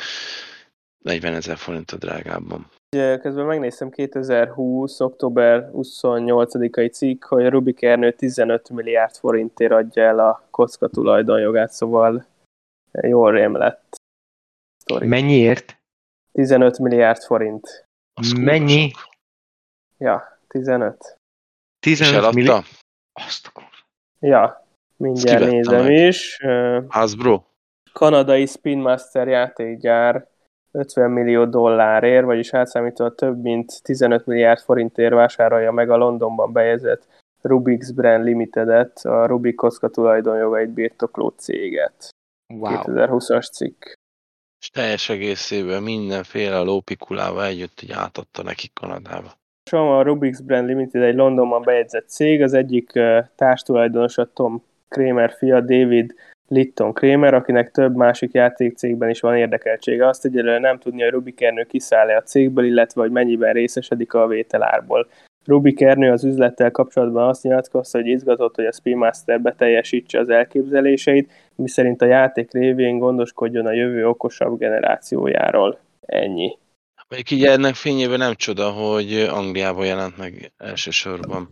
40 1.04 1.34
ezer 1.34 1.58
forint 1.58 1.92
a 1.92 1.98
drágábban. 1.98 2.68
Ugye, 2.96 3.18
Közben 3.18 3.46
megnéztem 3.46 3.90
2020. 3.90 5.00
október 5.00 5.70
28-ai 5.74 6.92
cikk, 6.92 7.24
hogy 7.24 7.46
a 7.46 7.50
Rubik 7.50 7.82
Ernő 7.82 8.12
15 8.12 8.70
milliárd 8.70 9.16
forintért 9.16 9.72
adja 9.72 10.04
el 10.04 10.20
a 10.20 10.48
kocka 10.50 10.88
tulajdonjogát, 10.88 11.72
szóval 11.72 12.26
jól 12.92 13.32
rém 13.32 13.56
lett. 13.56 13.96
Sztori. 14.78 15.08
Mennyiért? 15.08 15.78
15 16.32 16.80
milliárd 16.80 17.22
forint. 17.22 17.86
Az 18.14 18.32
Mennyi? 18.32 18.92
Ja, 19.98 20.40
15. 20.48 21.18
És 21.86 21.98
15 21.98 22.34
millió. 22.34 22.52
eladta? 22.52 22.68
Azt 23.14 23.48
a 23.48 23.52
kurva. 23.52 23.70
Ja, 24.20 24.66
mindjárt 25.02 25.38
kivette 25.38 25.56
nézem 25.56 25.84
meg? 25.84 25.92
is. 25.92 26.38
Hasbro? 26.88 27.42
kanadai 27.92 28.46
Spin 28.46 28.80
Master 28.80 29.28
játékgyár 29.28 30.30
50 30.72 31.12
millió 31.12 31.46
dollárért, 31.46 32.26
vagyis 32.26 32.54
átszámítva 32.54 33.16
több 33.16 33.42
mint 33.42 33.84
15 33.84 34.26
milliárd 34.26 34.60
forintért 34.60 35.14
vásárolja 35.14 35.72
meg 35.72 35.90
a 35.90 35.98
Londonban 35.98 36.52
bejegyzett 36.54 37.08
Rubik's 37.42 37.92
Brand 37.96 38.24
Limited-et, 38.24 38.98
a 39.04 39.26
Rubik 39.26 39.56
kocka 39.56 39.90
tulajdonjogait 39.90 40.70
birtokló 40.70 41.34
céget. 41.38 42.10
Wow. 42.54 42.72
2020-as 42.74 43.52
cikk. 43.52 43.84
És 44.60 44.70
teljes 44.70 45.10
egészében 45.10 45.84
mindenféle 45.84 46.60
lópikulával 46.60 47.46
együtt 47.46 47.82
így 47.82 47.92
átadta 47.92 48.44
nekik 48.44 48.74
Kanadába. 48.74 49.32
A 49.72 50.04
Rubik's 50.04 50.40
Brand 50.44 50.68
Limited 50.68 51.02
egy 51.02 51.16
Londonban 51.16 51.62
bejegyzett 51.62 52.10
cég, 52.10 52.42
az 52.42 52.54
egyik 52.54 52.96
ö, 52.96 53.20
társtulajdonos 53.36 54.18
a 54.18 54.26
Tom 54.34 54.64
Kramer 54.92 55.32
fia, 55.38 55.60
David 55.60 56.16
Litton 56.48 56.94
Kramer, 56.94 57.34
akinek 57.34 57.72
több 57.72 57.96
másik 57.96 58.34
játékcégben 58.34 59.10
is 59.10 59.20
van 59.20 59.38
érdekeltsége. 59.38 60.08
Azt 60.08 60.26
egyelőre 60.26 60.60
nem 60.60 60.78
tudni, 60.78 61.02
hogy 61.02 61.12
Rubik 61.12 61.42
Ernő 61.42 61.64
kiszáll-e 61.64 62.18
a 62.18 62.22
cégből, 62.22 62.66
illetve 62.66 63.02
hogy 63.02 63.12
mennyiben 63.12 63.54
részesedik 63.54 64.14
a 64.14 64.28
vételárból. 64.28 65.08
Rubik 65.46 65.82
Ernő 65.82 66.12
az 66.12 66.24
üzlettel 66.24 66.72
kapcsolatban 66.72 67.28
azt 67.28 67.44
nyilatkozta, 67.44 67.98
hogy 67.98 68.08
izgatott, 68.08 68.56
hogy 68.56 68.66
a 68.66 68.72
Spin 68.72 68.98
Master 68.98 69.42
beteljesítse 69.42 70.20
az 70.20 70.30
elképzeléseit, 70.30 71.32
miszerint 71.56 72.02
a 72.02 72.06
játék 72.06 72.52
révén 72.52 72.98
gondoskodjon 72.98 73.66
a 73.66 73.72
jövő 73.72 74.08
okosabb 74.08 74.58
generációjáról. 74.58 75.80
Ennyi. 76.02 76.58
Még 77.10 77.32
így 77.32 77.46
ennek 77.46 77.74
fényében 77.74 78.18
nem 78.18 78.34
csoda, 78.34 78.70
hogy 78.70 79.28
Angliában 79.30 79.86
jelent 79.86 80.18
meg 80.18 80.52
elsősorban 80.58 81.48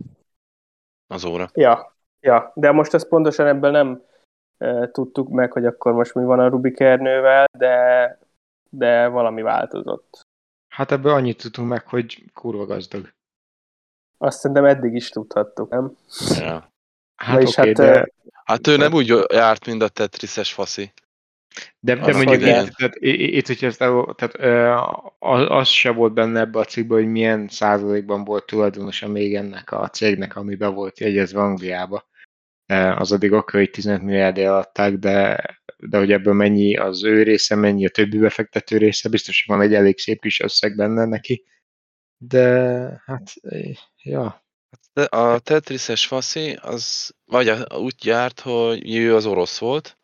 az 1.06 1.24
óra. 1.24 1.50
Ja, 1.54 1.96
ja, 2.20 2.52
de 2.54 2.70
most 2.70 2.94
ezt 2.94 3.08
pontosan 3.08 3.46
ebből 3.46 3.70
nem 3.70 4.02
e, 4.58 4.90
tudtuk 4.90 5.28
meg, 5.28 5.52
hogy 5.52 5.66
akkor 5.66 5.92
most 5.92 6.14
mi 6.14 6.24
van 6.24 6.38
a 6.38 6.48
Rubik 6.48 6.80
Ernővel, 6.80 7.46
de, 7.58 8.18
de 8.70 9.06
valami 9.06 9.42
változott. 9.42 10.26
Hát 10.68 10.92
ebből 10.92 11.12
annyit 11.12 11.42
tudunk 11.42 11.68
meg, 11.68 11.86
hogy 11.86 12.24
kurva 12.34 12.66
gazdag. 12.66 13.12
Azt 14.18 14.38
szerintem 14.38 14.64
eddig 14.64 14.94
is 14.94 15.08
tudhattuk, 15.08 15.70
nem? 15.70 15.96
Ja. 16.38 16.72
Hát 17.16 17.42
oké, 17.42 17.52
hát, 17.56 17.72
de, 17.72 18.08
Hát 18.50 18.66
ő 18.66 18.76
nem 18.76 18.92
úgy 18.92 19.14
járt, 19.32 19.66
mint 19.66 19.82
a 19.82 19.88
Tetrises 19.88 20.52
faszi. 20.52 20.92
de, 21.78 21.94
de 21.94 22.12
mondjuk 22.12 22.40
itt, 22.40 22.74
tehát, 22.76 22.94
itt, 23.00 23.46
hogyha 23.46 23.66
ezt 23.66 23.80
el, 23.80 24.14
tehát, 24.16 24.34
az, 25.18 25.46
az 25.48 25.68
se 25.68 25.90
volt 25.90 26.12
benne 26.12 26.40
ebbe 26.40 26.58
a 26.58 26.64
cikkben, 26.64 26.98
hogy 26.98 27.10
milyen 27.10 27.48
százalékban 27.48 28.24
volt 28.24 28.46
tulajdonosa 28.46 29.08
még 29.08 29.34
ennek 29.34 29.72
a 29.72 29.88
cégnek, 29.88 30.36
ami 30.36 30.54
be 30.54 30.66
volt 30.66 30.98
jegyezve 30.98 31.40
Angliába. 31.40 32.08
E, 32.70 32.96
Az 32.96 33.12
addig 33.12 33.32
oké, 33.32 33.58
hogy 33.58 33.70
15 33.70 34.02
milliárdért 34.02 34.50
adták, 34.50 34.94
de, 34.94 35.44
de 35.76 35.98
hogy 35.98 36.12
ebből 36.12 36.34
mennyi 36.34 36.76
az 36.76 37.04
ő 37.04 37.22
része, 37.22 37.54
mennyi 37.54 37.86
a 37.86 37.90
többi 37.90 38.18
befektető 38.18 38.76
része, 38.76 39.08
biztos, 39.08 39.44
hogy 39.46 39.56
van 39.56 39.66
egy 39.66 39.74
elég 39.74 39.98
szép 39.98 40.20
kis 40.20 40.40
összeg 40.40 40.76
benne 40.76 41.04
neki. 41.04 41.44
De 42.16 43.02
hát, 43.04 43.32
ja, 44.02 44.44
De 44.92 45.02
a 45.02 45.38
Tetrises 45.38 46.06
faszi 46.06 46.58
az 46.60 47.14
vagy 47.24 47.50
úgy 47.74 48.04
járt, 48.04 48.40
hogy 48.40 48.94
ő 48.94 49.14
az 49.14 49.26
orosz 49.26 49.58
volt, 49.58 49.98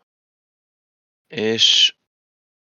és 1.27 1.97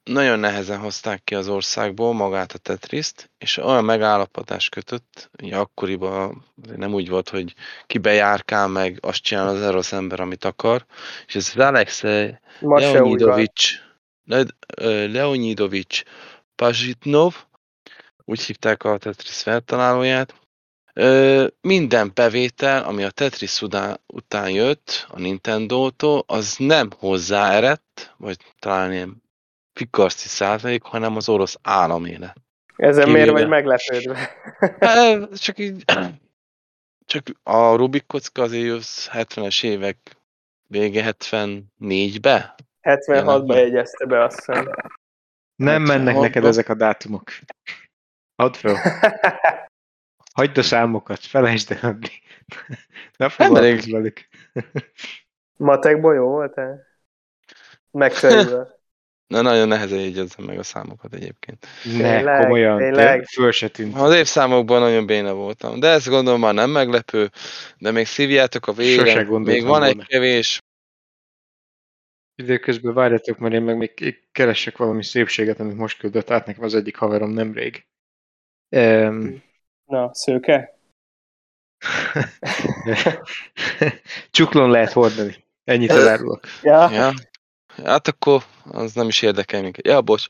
nagyon 0.03 0.39
nehezen 0.39 0.79
hozták 0.79 1.23
ki 1.23 1.35
az 1.35 1.47
országból 1.47 2.13
magát 2.13 2.51
a 2.51 2.57
Tetriszt, 2.57 3.31
és 3.37 3.57
olyan 3.57 3.85
megállapodás 3.85 4.69
kötött, 4.69 5.29
ugye 5.41 5.57
akkoriban 5.57 6.45
nem 6.75 6.93
úgy 6.93 7.09
volt, 7.09 7.29
hogy 7.29 7.53
ki 7.87 7.97
bejárkál 7.97 8.67
meg, 8.67 8.97
azt 9.01 9.21
csinál 9.21 9.47
az 9.47 9.61
orosz 9.61 9.91
ember, 9.91 10.19
amit 10.19 10.45
akar, 10.45 10.85
és 11.27 11.35
ez 11.35 11.53
van. 11.53 11.75
Leonidovics, 12.59 13.79
Le, 14.25 14.43
Leonidovics 15.07 16.03
Pazsitnov, 16.55 17.35
úgy 18.25 18.41
hívták 18.41 18.83
a 18.83 18.97
Tetris 18.97 19.41
feltalálóját, 19.41 20.33
Ö, 20.93 21.47
minden 21.61 22.11
bevétel, 22.13 22.83
ami 22.83 23.03
a 23.03 23.09
Tetris 23.09 23.61
után, 24.07 24.49
jött 24.49 25.05
a 25.09 25.19
Nintendo-tól, 25.19 26.23
az 26.27 26.55
nem 26.57 26.89
hozzá 26.97 27.51
eredt, 27.51 28.13
vagy 28.17 28.37
talán 28.59 28.93
ilyen 28.93 29.20
pikarci 29.73 30.27
százalék, 30.27 30.83
hanem 30.83 31.15
az 31.15 31.29
orosz 31.29 31.57
államélet. 31.61 32.35
Ezen 32.75 33.05
Kivéve. 33.05 33.17
miért 33.17 33.31
vagy 33.31 33.47
meglepődve? 33.47 34.29
Csak 35.45 35.57
így, 35.59 35.83
csak 37.11 37.23
a 37.43 37.75
Rubik 37.75 38.05
kocka 38.07 38.41
azért 38.41 38.75
az 38.75 39.09
70-es 39.13 39.63
évek 39.63 39.97
vége 40.67 41.15
74-be. 41.21 42.55
76-ba 42.81 43.55
jegyezte 43.55 44.05
be, 44.05 44.23
azt 44.23 44.35
hiszem. 44.35 44.69
nem 45.55 45.81
mennek 45.81 46.15
76-ba. 46.15 46.21
neked 46.21 46.45
ezek 46.45 46.69
a 46.69 46.73
dátumok. 46.73 47.31
Add 48.35 48.53
fel. 48.53 48.75
Hagyd 50.33 50.57
a 50.57 50.61
számokat, 50.63 51.19
felejtsd 51.19 51.71
el 51.71 51.89
adni. 51.89 52.21
Ne 53.17 53.29
foglalkozz 53.29 53.91
velük. 53.91 54.27
Matekból 55.57 56.13
jó 56.15 56.27
volt-e? 56.27 56.87
Megfelelő. 57.91 58.67
Na, 59.31 59.41
nagyon 59.41 59.67
nehezen 59.67 59.99
jegyezzem 59.99 60.45
meg 60.45 60.59
a 60.59 60.63
számokat 60.63 61.13
egyébként. 61.13 61.67
Ne, 61.97 62.41
komolyan, 62.41 62.77
tényleg. 62.77 63.25
föl 63.25 63.51
se 63.51 63.67
tűnt. 63.67 63.95
Az 63.95 64.13
évszámokban 64.13 64.79
nagyon 64.79 65.05
béna 65.05 65.33
voltam, 65.33 65.79
de 65.79 65.87
ezt 65.87 66.09
gondolom 66.09 66.39
már 66.39 66.53
nem 66.53 66.69
meglepő, 66.69 67.29
de 67.77 67.91
még 67.91 68.05
szívjátok 68.05 68.67
a 68.67 68.73
végre, 68.73 69.39
még 69.39 69.65
van 69.65 69.83
egy 69.83 70.05
kevés, 70.05 70.59
Időközben 72.35 72.93
várjatok, 72.93 73.37
mert 73.37 73.53
én 73.53 73.61
meg 73.61 73.77
még 73.77 74.21
keresek 74.31 74.77
valami 74.77 75.03
szépséget, 75.03 75.59
amit 75.59 75.77
most 75.77 75.97
küldött 75.97 76.29
át 76.29 76.45
nekem 76.45 76.63
az 76.63 76.75
egyik 76.75 76.95
haverom 76.95 77.31
nemrég. 77.31 77.85
Um, 78.69 79.43
Na, 79.85 80.13
szőke? 80.13 80.77
Csuklón 84.31 84.69
lehet 84.69 84.91
hordani. 84.91 85.35
Ennyit 85.63 85.91
elárulok. 85.99 86.39
Ja. 86.63 86.91
ja. 86.91 87.13
Hát 87.75 88.07
akkor 88.07 88.43
az 88.63 88.93
nem 88.93 89.07
is 89.07 89.21
érdekel 89.21 89.61
minket. 89.61 89.87
Ja, 89.87 90.01
bocs. 90.01 90.27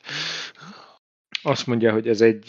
Azt 1.44 1.68
mondja, 1.68 1.92
hogy 1.92 2.08
ez 2.08 2.22
egy 2.22 2.46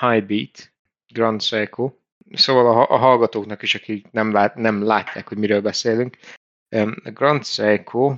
high 0.00 0.26
beat, 0.26 0.72
Grand 1.12 1.42
Seiko. 1.42 1.92
Szóval 2.32 2.66
a, 2.66 2.90
a 2.90 2.96
hallgatóknak 2.96 3.62
is, 3.62 3.74
akik 3.74 4.10
nem, 4.10 4.32
lát, 4.32 4.54
nem 4.54 4.82
látják, 4.82 5.28
hogy 5.28 5.38
miről 5.38 5.60
beszélünk. 5.60 6.16
A 6.68 7.10
Grand 7.10 7.44
Seiko, 7.44 8.16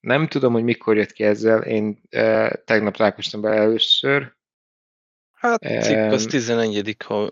nem 0.00 0.28
tudom, 0.28 0.52
hogy 0.52 0.64
mikor 0.64 0.96
jött 0.96 1.12
ki 1.12 1.24
ezzel, 1.24 1.62
én 1.62 2.00
uh, 2.16 2.52
tegnap 2.64 2.96
találkoztam 2.96 3.40
be 3.40 3.50
először. 3.50 4.34
Hát 5.32 5.60
cikk 5.60 6.12
az 6.12 6.22
Em, 6.22 6.28
11. 6.28 6.96
ha 7.04 7.30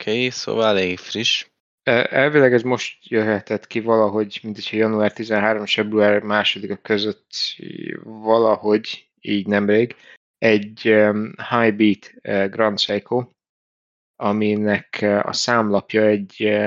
Oké, 0.00 0.28
szóval 0.28 0.66
elég 0.66 0.98
friss. 0.98 1.46
E, 1.82 2.06
Elvileg 2.10 2.52
ez 2.52 2.62
most 2.62 3.10
jöhetett 3.10 3.66
ki 3.66 3.80
valahogy, 3.80 4.40
mint 4.42 4.54
hogyha 4.54 4.76
január 4.76 5.12
13 5.12 5.62
és 5.62 5.74
február 5.74 6.20
2 6.20 6.78
között 6.82 7.30
valahogy, 8.02 9.08
így 9.20 9.46
nemrég, 9.46 9.96
egy 10.38 10.80
High 11.50 11.76
Beat 11.76 12.12
uh, 12.22 12.50
Grand 12.50 12.78
Seiko, 12.78 13.26
aminek 14.16 14.98
uh, 15.02 15.26
a 15.26 15.32
számlapja 15.32 16.02
egy 16.02 16.58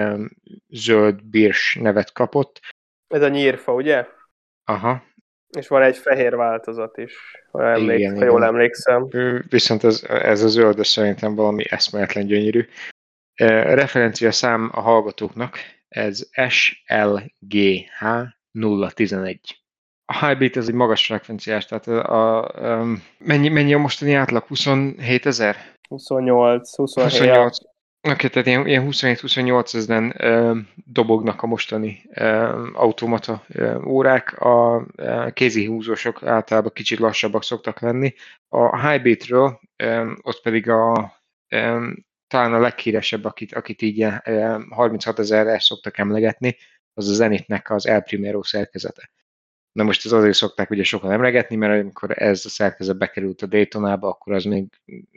zöld 0.69 1.23
birs 1.23 1.77
nevet 1.81 2.11
kapott. 2.11 2.59
Ez 3.07 3.21
a 3.21 3.27
nyírfa, 3.27 3.73
ugye? 3.73 4.07
Aha, 4.65 5.03
És 5.57 5.67
van 5.67 5.81
egy 5.81 5.97
fehér 5.97 6.35
változat 6.35 6.97
is, 6.97 7.13
ha, 7.51 7.69
emlék, 7.69 7.99
Igen, 7.99 8.17
ha 8.17 8.23
jól 8.23 8.37
igen. 8.37 8.49
emlékszem. 8.49 9.07
Viszont 9.49 9.83
ez, 9.83 10.03
ez 10.03 10.43
a 10.43 10.47
zöld 10.47 10.85
szerintem 10.85 11.35
valami 11.35 11.63
eszméletlen 11.69 12.25
gyönyörű. 12.25 12.65
Referencia 13.35 14.31
szám 14.31 14.69
a 14.73 14.81
hallgatóknak, 14.81 15.57
ez 15.87 16.29
SLGH 16.49 18.05
011. 18.95 19.63
A 20.05 20.25
high 20.25 20.37
beat 20.37 20.57
ez 20.57 20.67
egy 20.67 20.73
magas 20.73 21.05
frekvenciás, 21.05 21.65
tehát 21.65 21.87
a, 21.87 22.41
a, 22.41 22.85
mennyi, 23.17 23.49
mennyi 23.49 23.73
a 23.73 23.77
mostani 23.77 24.13
átlag? 24.13 24.43
27 24.43 25.25
ezer? 25.25 25.55
28, 25.89 26.75
27. 26.75 27.19
28. 27.19 27.57
Oké, 28.09 28.27
tehát 28.27 28.47
ilyen, 28.47 28.67
ilyen 28.67 28.87
27-28 28.91 29.73
ezeren 29.75 30.13
ö, 30.17 30.57
dobognak 30.85 31.41
a 31.41 31.47
mostani 31.47 32.01
ö, 32.13 32.25
automata 32.73 33.43
ö, 33.47 33.81
órák. 33.83 34.41
A 34.41 34.85
ö, 34.95 35.27
kézi 35.33 35.65
húzósok 35.65 36.23
általában 36.23 36.71
kicsit 36.73 36.99
lassabbak 36.99 37.43
szoktak 37.43 37.79
lenni. 37.79 38.13
A 38.49 38.89
Highbeatről 38.89 39.59
ö, 39.75 40.11
ott 40.21 40.41
pedig 40.41 40.69
a 40.69 41.13
ö, 41.47 41.91
talán 42.33 42.53
a 42.53 42.59
leghíresebb, 42.59 43.25
akit, 43.25 43.53
akit 43.53 43.81
így 43.81 43.97
ilyen, 43.97 44.21
ö, 44.25 44.59
36 44.69 45.19
ezerre 45.19 45.59
szoktak 45.59 45.97
emlegetni, 45.97 46.57
az 46.93 47.09
a 47.09 47.13
Zenitnek 47.13 47.69
az 47.69 47.87
El 47.87 48.01
Primero 48.01 48.43
szerkezete. 48.43 49.11
Na 49.71 49.83
most 49.83 50.05
ez 50.05 50.11
azért 50.11 50.35
szokták 50.35 50.69
ugye 50.69 50.83
sokan 50.83 51.11
emlegetni, 51.11 51.55
mert 51.55 51.81
amikor 51.81 52.21
ez 52.21 52.45
a 52.45 52.49
szerkezet 52.49 52.97
bekerült 52.97 53.41
a 53.41 53.45
Daytonába, 53.45 54.07
akkor 54.07 54.33
az 54.33 54.43
még 54.43 54.65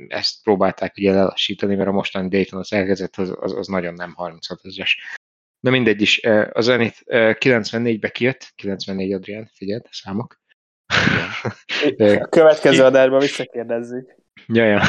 ezt 0.08 0.42
próbálták 0.42 0.94
ugye 0.96 1.12
lelassítani, 1.12 1.74
mert 1.74 1.88
a 1.88 1.92
mostani 1.92 2.28
Daytona 2.28 2.64
szerkezet 2.64 3.16
az, 3.16 3.36
az, 3.40 3.52
az 3.52 3.66
nagyon 3.66 3.94
nem 3.94 4.14
36 4.14 4.60
ezres. 4.62 5.16
Na 5.60 5.70
mindegy 5.70 6.00
is, 6.00 6.18
eh, 6.18 6.48
a 6.52 6.60
Zenit 6.60 7.02
eh, 7.04 7.34
94-be 7.38 8.08
kijött, 8.10 8.52
94 8.54 9.12
Adrián, 9.12 9.50
figyeld, 9.54 9.86
számok. 9.90 10.40
Eh, 11.96 12.20
következő 12.28 12.84
adásban 12.84 13.18
visszakérdezzük. 13.18 14.16
Ja, 14.46 14.64
ja. 14.64 14.82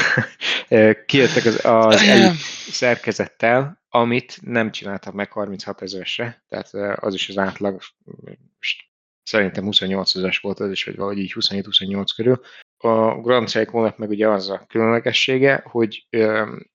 Kijöttek 1.06 1.44
az, 1.44 1.64
az 1.64 2.02
elit 2.02 2.36
szerkezettel, 2.70 3.82
amit 3.88 4.38
nem 4.42 4.70
csináltak 4.70 5.14
meg 5.14 5.32
36 5.32 5.82
ezeresre, 5.82 6.44
tehát 6.48 6.74
eh, 6.74 7.04
az 7.04 7.14
is 7.14 7.28
az 7.28 7.38
átlag, 7.38 7.80
szerintem 9.22 9.64
28 9.64 10.14
ezeres 10.14 10.38
volt 10.38 10.60
az 10.60 10.70
is, 10.70 10.84
vagy 10.84 10.96
valahogy 10.96 11.18
így 11.18 11.32
27-28 11.36 12.06
körül. 12.16 12.40
A 12.76 13.20
Grand 13.20 13.48
Seiko-nak 13.48 13.98
meg 13.98 14.08
ugye 14.08 14.28
az 14.28 14.48
a 14.48 14.64
különlegessége, 14.68 15.62
hogy 15.64 16.06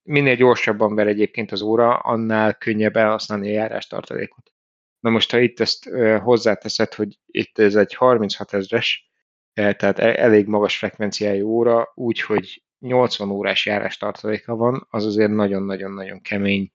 minél 0.04 0.36
gyorsabban 0.36 0.96
ver 0.96 1.08
egyébként 1.08 1.52
az 1.52 1.62
óra, 1.62 1.98
annál 1.98 2.54
könnyebb 2.54 2.96
elhasználni 2.96 3.50
a 3.50 3.52
járástartalékot. 3.52 4.52
Na 5.00 5.10
most, 5.10 5.32
ha 5.32 5.40
itt 5.40 5.60
ezt 5.60 5.90
hozzáteszed, 6.22 6.94
hogy 6.94 7.20
itt 7.26 7.60
ez 7.60 7.76
egy 7.76 7.94
36 7.94 8.54
ezres, 8.54 9.12
tehát 9.54 10.00
e- 10.00 10.22
elég 10.24 10.48
magas 10.48 10.78
frekvenciájú 10.78 11.48
óra, 11.48 11.92
úgyhogy 11.96 12.64
80 12.80 13.30
órás 13.30 13.66
járástartaléka 13.66 14.56
van, 14.56 14.88
az 14.90 15.06
azért 15.06 15.32
nagyon-nagyon-nagyon 15.32 16.22
kemény 16.22 16.72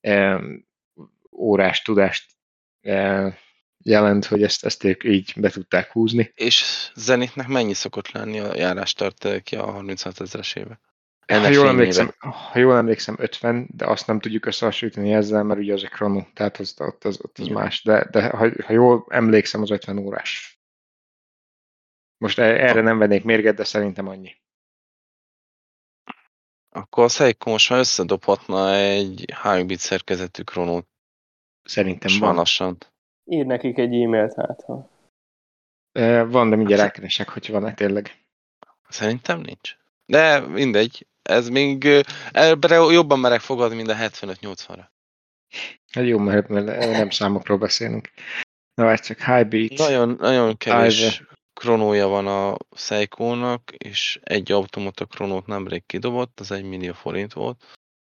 em, 0.00 0.66
órás 1.32 1.82
tudást 1.82 2.38
jelent, 3.84 4.24
hogy 4.24 4.42
ezt, 4.42 4.64
ezt 4.64 4.84
ők 4.84 5.04
így 5.04 5.32
be 5.36 5.50
tudták 5.50 5.90
húzni. 5.90 6.32
És 6.34 6.90
Zenitnek 6.94 7.46
mennyi 7.46 7.74
szokott 7.74 8.10
lenni 8.10 8.38
a 8.38 8.56
járástartalékja 8.56 9.64
a 9.64 9.70
36 9.70 10.20
ezeresébe? 10.20 10.80
Ha 11.26 11.36
Ennek 11.36 11.52
jól, 11.52 11.68
emlékszem, 11.68 12.14
ha 12.18 12.58
jól 12.58 12.76
emlékszem, 12.76 13.16
50, 13.18 13.68
de 13.76 13.86
azt 13.86 14.06
nem 14.06 14.20
tudjuk 14.20 14.46
összehasonlítani 14.46 15.12
ezzel, 15.12 15.42
mert 15.42 15.60
ugye 15.60 15.72
az 15.72 15.82
egy 15.82 15.90
chrono, 15.90 16.22
tehát 16.34 16.56
az, 16.56 16.74
ott 16.78 17.04
az, 17.04 17.18
ott 17.22 17.38
az 17.38 17.46
más, 17.46 17.82
de, 17.82 18.08
de 18.10 18.28
ha, 18.28 18.48
ha 18.64 18.72
jól 18.72 19.06
emlékszem, 19.08 19.62
az 19.62 19.70
50 19.70 19.98
órás. 19.98 20.59
Most 22.20 22.38
e- 22.38 22.68
erre 22.68 22.80
nem 22.80 22.98
vennék 22.98 23.24
mérget, 23.24 23.54
de 23.56 23.64
szerintem 23.64 24.08
annyi. 24.08 24.36
Akkor 26.68 27.04
a 27.04 27.08
Seiko 27.08 27.50
most 27.50 27.70
már 27.70 27.78
összedobhatna 27.78 28.74
egy 28.74 29.34
Highbit 29.42 29.78
szerkezetű 29.78 30.42
kronót. 30.42 30.86
Szerintem 31.62 32.10
Most 32.10 32.22
van. 32.22 32.34
lassan. 32.34 32.78
Ír 33.24 33.46
nekik 33.46 33.78
egy 33.78 34.02
e-mailt, 34.02 34.34
hát 34.34 34.62
ha. 34.62 34.88
E, 35.92 36.22
Van, 36.22 36.50
de 36.50 36.56
mindjárt 36.56 36.82
rákeresek, 36.82 37.28
hogy 37.28 37.50
van-e 37.50 37.74
tényleg. 37.74 38.24
Szerintem 38.88 39.40
nincs. 39.40 39.76
De 40.06 40.40
mindegy. 40.40 41.06
Ez 41.22 41.48
még 41.48 41.88
ebbre 42.32 42.76
jobban 42.76 43.18
merek 43.18 43.40
fogadni, 43.40 43.76
mint 43.76 43.88
a 43.88 43.94
75-80-ra. 43.94 44.84
Hát 45.92 46.04
jó, 46.04 46.18
mert, 46.18 46.48
nem 46.48 47.10
számokról 47.10 47.58
beszélünk. 47.58 48.10
Na, 48.74 48.84
várj 48.84 49.00
csak, 49.00 49.18
high 49.18 49.48
beat. 49.48 49.78
Nagyon, 49.78 50.16
nagyon 50.18 50.56
kevés 50.56 51.16
Five. 51.16 51.38
Kronója 51.60 52.06
van 52.08 52.26
a 52.26 52.56
Seiko-nak, 52.76 53.70
és 53.70 54.20
egy 54.22 54.52
automata 54.52 55.04
kronót 55.06 55.46
nemrég 55.46 55.86
kidobott, 55.86 56.40
az 56.40 56.50
1 56.50 56.64
millió 56.64 56.92
forint 56.92 57.32
volt. 57.32 57.64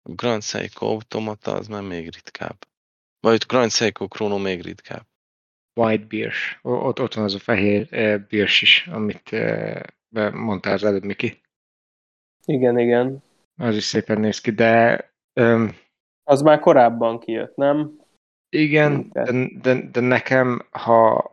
A 0.09 0.11
Grand 0.11 0.43
Seiko 0.43 0.85
automata 0.85 1.53
az 1.53 1.67
már 1.67 1.81
még 1.81 2.03
ritkább. 2.03 2.57
Vagy 3.19 3.43
Grand 3.47 3.71
Seiko 3.71 4.07
kronó 4.07 4.37
még 4.37 4.61
ritkább. 4.61 5.05
White 5.79 6.05
Beers. 6.05 6.59
O- 6.61 6.83
Ott, 6.83 6.99
ott 6.99 7.13
van 7.13 7.23
az 7.23 7.33
a 7.33 7.39
fehér 7.39 7.87
uh, 7.91 8.27
Beers 8.29 8.61
is, 8.61 8.87
amit 8.87 9.31
uh, 9.31 10.31
mondtál 10.33 10.73
az 10.73 10.83
előbb, 10.83 11.03
Miki. 11.03 11.41
Igen, 12.45 12.79
igen. 12.79 13.23
Az 13.57 13.75
is 13.75 13.83
szépen 13.83 14.19
néz 14.19 14.41
ki, 14.41 14.51
de 14.51 15.03
um, 15.33 15.75
Az 16.23 16.41
már 16.41 16.59
korábban 16.59 17.19
kijött, 17.19 17.55
nem? 17.55 18.01
igen, 18.49 19.09
de, 19.11 19.47
de, 19.61 19.89
de 19.91 19.99
nekem, 19.99 20.67
ha 20.71 21.32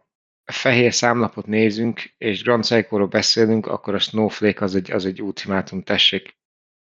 fehér 0.50 0.92
számlapot 0.92 1.46
nézünk, 1.46 2.00
és 2.18 2.42
Grand 2.42 2.64
Seiko-ról 2.64 3.06
beszélünk, 3.06 3.66
akkor 3.66 3.94
a 3.94 3.98
Snowflake 3.98 4.64
az 4.64 4.74
egy, 4.74 4.90
az 4.90 5.06
egy 5.06 5.22
ultimátum, 5.22 5.82
tessék. 5.82 6.36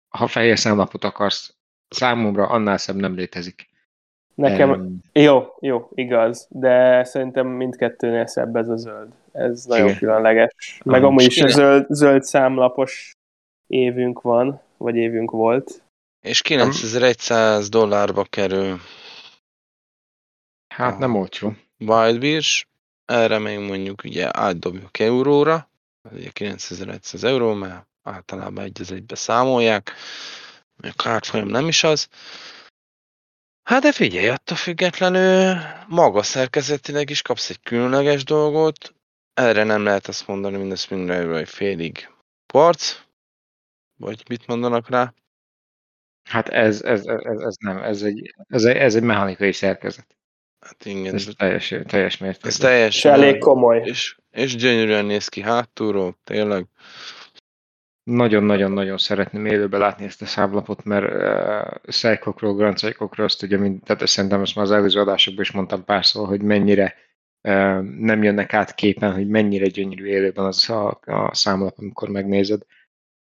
Ha 0.10 0.28
fehér 0.28 0.58
számlapot 0.58 1.04
akarsz, 1.04 1.56
számomra 1.88 2.48
annál 2.48 2.78
szebb 2.78 2.96
nem 2.96 3.16
létezik. 3.16 3.70
Nekem, 4.36 4.72
Em, 4.72 5.00
jó, 5.14 5.46
jó, 5.60 5.90
igaz, 5.94 6.48
de 6.50 7.04
szerintem 7.04 7.48
mindkettőnél 7.48 8.26
szebb 8.26 8.56
ez 8.56 8.68
a 8.70 8.76
zöld. 8.76 9.12
Ez 9.32 9.66
nagyon 9.66 9.86
Igen. 9.88 9.98
különleges. 9.98 10.82
Meg 10.86 11.04
amúgy 11.04 11.24
is 11.24 11.44
zöld, 11.46 11.86
zöld 11.90 12.24
számlapos 12.24 13.12
évünk 13.68 14.22
van, 14.22 14.62
vagy 14.78 14.96
évünk 14.96 15.32
volt. 15.32 15.84
És 16.22 16.42
9100 16.42 17.70
dollárba 17.70 18.24
kerül 18.30 18.80
hát 20.68 20.98
nem 20.98 21.16
olcsó. 21.16 21.54
Wild 21.78 22.20
Beers, 22.20 22.68
erre 23.10 23.40
még 23.40 23.60
mondjuk 23.60 24.04
ugye 24.04 24.40
átdobjuk 24.40 25.00
euróra, 25.00 25.70
ugye 26.12 26.30
9100 26.30 27.24
euró, 27.24 27.54
mert 27.54 27.88
általában 28.04 28.64
egy 28.64 28.82
az 28.82 28.92
egybe 28.92 29.16
számolják, 29.16 29.94
a 30.82 30.94
kárfolyam 30.96 31.48
nem 31.48 31.68
is 31.68 31.84
az, 31.84 32.08
Hát 33.70 33.82
de 33.82 33.92
figyelj, 33.92 34.28
attól 34.28 34.58
függetlenül 34.58 35.58
maga 35.88 36.24
szerkezetileg 36.24 37.10
is 37.10 37.22
kapsz 37.22 37.50
egy 37.50 37.62
különleges 37.62 38.24
dolgot. 38.24 38.96
Erre 39.34 39.64
nem 39.64 39.84
lehet 39.84 40.08
azt 40.08 40.28
mondani, 40.28 40.58
mindezt 40.58 40.90
mindenről 40.90 41.38
egy 41.38 41.50
félig 41.50 42.10
kvarc, 42.46 43.02
vagy 44.00 44.24
mit 44.30 44.48
mondanak 44.48 44.90
rá? 44.90 45.14
Hát 46.30 46.50
ez, 46.50 46.82
ez, 46.82 47.06
ez, 47.06 47.40
ez 47.40 47.56
nem, 47.60 47.78
ez 47.78 48.02
egy, 48.02 48.36
ez, 48.48 48.64
egy, 48.64 48.76
ez 48.76 48.96
egy 48.96 49.04
mechanikai 49.04 49.52
szerkezet. 49.52 50.19
Hát 50.70 50.86
igen. 50.86 51.14
Ez 51.14 51.28
teljes, 51.38 51.76
teljes 51.86 52.18
mértékben. 52.18 52.52
Ez 52.52 52.58
teljes. 52.58 52.96
És 52.96 53.06
elég 53.06 53.38
komoly. 53.38 53.82
És, 53.86 54.18
és 54.32 54.56
gyönyörűen 54.56 55.06
néz 55.06 55.28
ki 55.28 55.42
hátulról, 55.42 56.20
tényleg. 56.24 56.66
Nagyon-nagyon-nagyon 58.04 58.98
szeretném 58.98 59.46
élőbe 59.46 59.78
látni 59.78 60.06
ezt 60.06 60.22
a 60.22 60.26
számlapot, 60.26 60.84
mert 60.84 61.14
uh, 61.14 61.92
Szájkokról, 61.92 62.56
Grand 62.56 62.78
Szájkokról 62.78 63.26
azt 63.26 63.44
ugye, 63.44 63.58
mind, 63.58 63.84
tehát 63.84 64.08
szerintem 64.08 64.42
ezt 64.42 64.56
már 64.56 64.66
az 64.66 64.72
előző 64.72 65.00
adásokban 65.00 65.44
is 65.44 65.52
mondtam 65.52 65.84
párszor, 65.84 66.28
hogy 66.28 66.42
mennyire 66.42 66.96
uh, 67.42 67.82
nem 67.82 68.24
jönnek 68.24 68.54
át 68.54 68.76
képen, 68.76 69.14
hogy 69.14 69.28
mennyire 69.28 69.68
gyönyörű 69.68 70.06
élőben 70.06 70.46
az 70.46 70.70
a, 70.70 71.00
a 71.06 71.36
számlap, 71.36 71.76
amikor 71.78 72.10
megnézed. 72.10 72.62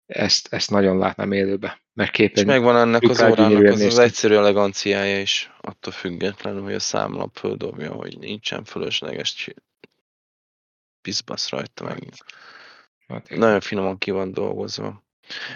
Ezt, 0.07 0.53
ezt 0.53 0.69
nagyon 0.69 0.97
látnám 0.97 1.31
élőbe, 1.31 1.81
mert 1.93 2.11
képen... 2.11 2.43
És 2.43 2.49
megvan 2.49 2.75
ennek 2.77 3.01
az 3.01 3.21
órának 3.21 3.63
az, 3.63 3.81
az 3.81 3.97
egyszerű 3.97 4.35
eleganciája 4.35 5.19
is, 5.19 5.51
attól 5.61 5.93
függetlenül, 5.93 6.63
hogy 6.63 6.73
a 6.73 6.79
számlap 6.79 7.37
földobja, 7.37 7.91
hogy 7.91 8.17
nincsen 8.19 8.63
fölösleges 8.63 9.49
piszbasz 11.01 11.49
rajta 11.49 11.83
meg. 11.83 12.03
Hát, 13.07 13.25
igen. 13.25 13.39
Nagyon 13.39 13.59
finoman 13.59 13.97
ki 13.97 14.11
van 14.11 14.31
dolgozva. 14.31 15.03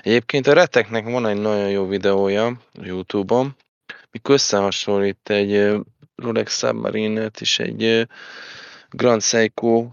Egyébként 0.01 0.47
a 0.47 0.53
Reteknek 0.53 1.03
van 1.03 1.25
egy 1.25 1.41
nagyon 1.41 1.69
jó 1.69 1.87
videója 1.87 2.45
a 2.45 2.85
Youtube-on, 2.85 3.55
mikor 4.11 4.33
összehasonlít 4.33 5.29
egy 5.29 5.81
Rolex 6.15 6.57
Submarine-et 6.57 7.41
és 7.41 7.59
egy 7.59 8.07
Grand 8.89 9.21
Seiko 9.21 9.91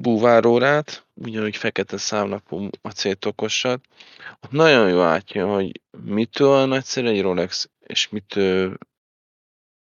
búvárórát, 0.00 1.06
ugyanúgy 1.14 1.56
fekete 1.56 1.96
számlapú 1.96 2.68
acéltokosat. 2.82 3.80
Ott 4.44 4.50
nagyon 4.50 4.88
jó 4.88 4.98
látja, 4.98 5.46
hogy 5.46 5.80
mitől 6.04 6.66
nagyszerű 6.66 7.06
egy 7.08 7.22
Rolex, 7.22 7.70
és 7.86 8.08
mitől, 8.08 8.78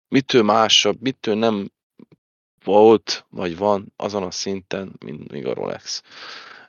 mitől 0.09 0.43
másabb, 0.43 1.01
mitől 1.01 1.35
nem 1.35 1.71
volt, 2.65 3.27
vagy 3.31 3.57
van 3.57 3.93
azon 3.97 4.23
a 4.23 4.31
szinten, 4.31 4.93
mint 5.05 5.33
még 5.33 5.47
a 5.47 5.55
Rolex. 5.55 6.03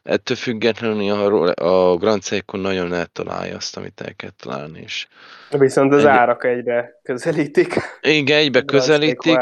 Ettől 0.03 0.37
függetlenül 0.37 1.11
a, 1.11 1.27
Role- 1.27 1.59
a 1.59 1.95
Grand 1.95 2.23
Seiko 2.23 2.57
nagyon 2.57 2.93
eltalálja 2.93 3.55
azt, 3.55 3.77
amit 3.77 4.01
el 4.01 4.15
kell 4.15 4.29
találni, 4.29 4.79
és 4.81 5.07
Viszont 5.49 5.93
az 5.93 5.99
Egy- 5.99 6.05
árak 6.05 6.43
egyre 6.43 6.99
közelítik. 7.03 7.73
igen, 8.01 8.37
egybe 8.37 8.61
közelítik, 8.61 9.39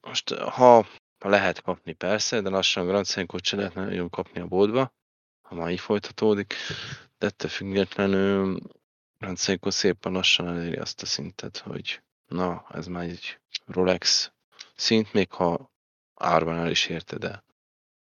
most 0.00 0.34
ha 0.34 0.86
lehet 1.28 1.62
kapni 1.62 1.92
persze, 1.92 2.40
de 2.40 2.48
lassan 2.48 2.86
Grand 2.86 3.06
Seiko-t 3.06 3.44
se 3.44 3.56
lehetne 3.56 3.84
nagyon 3.84 4.10
kapni 4.10 4.40
a 4.40 4.46
boltba, 4.46 4.94
ha 5.42 5.54
már 5.54 5.70
így 5.70 5.80
folytatódik, 5.80 6.54
de 7.18 7.26
ettől 7.26 7.50
függetlenül 7.50 8.58
Grand 9.18 9.38
Seiko 9.38 9.70
szépen 9.70 10.12
lassan 10.12 10.48
eléri 10.48 10.76
azt 10.76 11.02
a 11.02 11.06
szintet, 11.06 11.58
hogy 11.58 12.02
na, 12.26 12.66
ez 12.72 12.86
már 12.86 13.04
egy 13.04 13.40
Rolex 13.66 14.32
szint, 14.74 15.12
még 15.12 15.30
ha 15.32 15.72
árban 16.14 16.56
el 16.56 16.70
is 16.70 16.86
érte, 16.86 17.18
de 17.18 17.44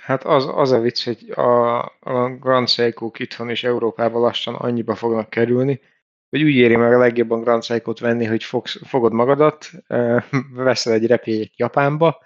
Hát 0.00 0.24
az, 0.24 0.46
az 0.54 0.70
a 0.70 0.80
vicc, 0.80 1.04
hogy 1.04 1.30
a, 1.30 1.78
a 2.00 2.36
Grand 2.40 2.68
seiko 2.68 3.10
itthon 3.18 3.50
és 3.50 3.64
Európában 3.64 4.20
lassan 4.20 4.54
annyiba 4.54 4.94
fognak 4.94 5.30
kerülni, 5.30 5.80
hogy 6.28 6.42
úgy 6.42 6.54
éri 6.54 6.76
meg 6.76 6.92
a 6.92 6.98
legjobban 6.98 7.40
Grand 7.40 7.62
Seiko-t 7.62 7.98
venni, 7.98 8.24
hogy 8.24 8.44
fogsz, 8.44 8.86
fogod 8.86 9.12
magadat, 9.12 9.70
veszel 10.54 10.92
egy 10.92 11.06
repjegyet 11.06 11.56
Japánba, 11.56 12.22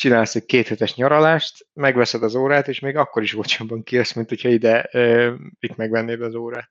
csinálsz 0.00 0.34
egy 0.34 0.44
kéthetes 0.44 0.94
nyaralást, 0.94 1.66
megveszed 1.72 2.22
az 2.22 2.34
órát, 2.34 2.68
és 2.68 2.80
még 2.80 2.96
akkor 2.96 3.22
is 3.22 3.36
olcsóbban 3.36 3.82
kijössz, 3.82 4.12
mint 4.12 4.28
hogyha 4.28 4.48
ide 4.48 4.82
eh, 4.82 5.32
itt 5.60 5.76
megvennéd 5.76 6.22
az 6.22 6.34
órát. 6.34 6.70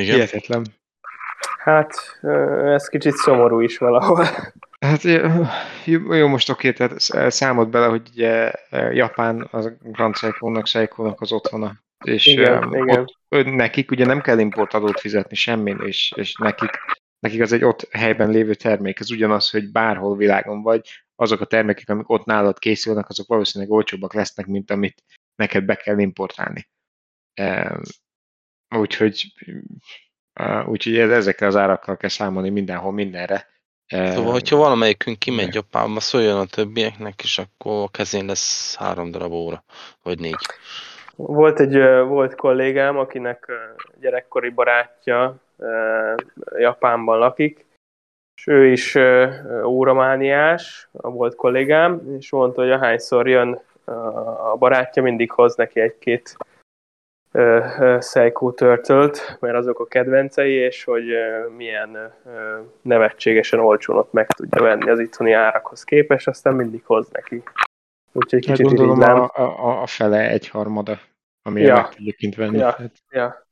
igen. 0.00 0.14
Hihetetlen. 0.14 0.66
Hát, 1.58 1.94
ö, 2.22 2.72
ez 2.72 2.88
kicsit 2.88 3.14
szomorú 3.14 3.60
is 3.60 3.78
valahol. 3.78 4.26
Hát 4.80 5.02
jó, 5.84 6.12
jó, 6.14 6.26
most 6.26 6.48
oké, 6.50 6.72
tehát 6.72 7.00
sz- 7.00 7.30
számolt 7.30 7.70
bele, 7.70 7.86
hogy 7.86 8.08
ugye 8.12 8.52
Japán 8.70 9.48
az 9.50 9.72
Grand 9.80 10.16
Seiko-nak, 10.16 10.66
Seiko-nak 10.66 11.20
az 11.20 11.32
otthona. 11.32 11.82
És 12.04 12.26
Igen, 12.26 12.62
em, 12.62 12.72
igen. 12.72 13.00
Ott, 13.00 13.18
ö, 13.28 13.42
nekik 13.42 13.90
ugye 13.90 14.06
nem 14.06 14.20
kell 14.20 14.38
importadót 14.38 15.00
fizetni 15.00 15.36
semmin, 15.36 15.80
és, 15.86 16.12
és 16.16 16.34
nekik, 16.34 16.70
nekik 17.18 17.40
az 17.42 17.52
egy 17.52 17.64
ott 17.64 17.88
helyben 17.90 18.30
lévő 18.30 18.54
termék. 18.54 19.00
Ez 19.00 19.10
ugyanaz, 19.10 19.50
hogy 19.50 19.72
bárhol 19.72 20.16
világon 20.16 20.62
vagy, 20.62 21.03
azok 21.16 21.40
a 21.40 21.44
termékek, 21.44 21.88
amik 21.88 22.08
ott 22.08 22.24
nálad 22.24 22.58
készülnek, 22.58 23.08
azok 23.08 23.26
valószínűleg 23.26 23.72
olcsóbbak 23.72 24.14
lesznek, 24.14 24.46
mint 24.46 24.70
amit 24.70 25.02
neked 25.36 25.64
be 25.64 25.74
kell 25.74 25.98
importálni. 25.98 26.68
Úgyhogy, 28.76 29.32
úgyhogy 30.66 30.98
ez- 30.98 31.10
ezekkel 31.10 31.48
az 31.48 31.56
árakkal 31.56 31.96
kell 31.96 32.08
számolni 32.08 32.50
mindenhol, 32.50 32.92
mindenre. 32.92 33.52
Szóval, 33.86 34.32
hogyha 34.32 34.56
valamelyikünk 34.56 35.18
kimegy. 35.18 35.54
Japánba, 35.54 36.00
szóljon 36.00 36.38
a 36.38 36.46
többieknek, 36.46 37.22
és 37.22 37.38
akkor 37.38 37.82
a 37.82 37.88
kezén 37.88 38.24
lesz 38.24 38.76
három 38.76 39.10
darab 39.10 39.32
óra, 39.32 39.64
vagy 40.02 40.18
négy. 40.18 40.46
Volt 41.16 41.60
egy 41.60 41.74
volt 42.06 42.34
kollégám, 42.34 42.98
akinek 42.98 43.52
gyerekkori 44.00 44.48
barátja 44.48 45.36
Japánban 46.58 47.18
lakik, 47.18 47.63
és 48.36 48.46
ő 48.46 48.66
is 48.66 48.98
óramániás, 49.64 50.88
a 50.92 51.10
volt 51.10 51.34
kollégám, 51.34 52.16
és 52.18 52.30
mondta, 52.30 52.60
hogy 52.60 52.70
ahányszor 52.70 53.28
jön 53.28 53.60
a 54.52 54.56
barátja, 54.56 55.02
mindig 55.02 55.30
hoz 55.30 55.56
neki 55.56 55.80
egy-két 55.80 56.36
Seiko 58.00 58.52
törtölt, 58.52 59.36
mert 59.40 59.56
azok 59.56 59.80
a 59.80 59.86
kedvencei, 59.86 60.52
és 60.52 60.84
hogy 60.84 61.04
milyen 61.56 62.12
nevetségesen 62.82 63.60
olcsón 63.60 63.96
ott 63.96 64.12
meg 64.12 64.26
tudja 64.26 64.62
venni 64.62 64.90
az 64.90 64.98
itthoni 64.98 65.32
árakhoz 65.32 65.84
képest, 65.84 66.28
aztán 66.28 66.54
mindig 66.54 66.82
hoz 66.84 67.08
neki. 67.08 67.42
Úgyhogy 68.12 68.46
Hát 68.46 68.56
kicsit 68.56 68.76
gondolom 68.76 69.00
a, 69.00 69.30
a, 69.34 69.82
a 69.82 69.86
fele 69.86 70.28
egyharmada, 70.28 70.98
amire 71.42 71.66
Ja. 71.66 71.74
meg 71.74 71.88
tudjuk 71.88 72.16
kint 72.16 72.34
venni. 72.34 72.58
Ja. 72.58 72.70
Hát, 72.70 72.92
Ja. 73.10 73.46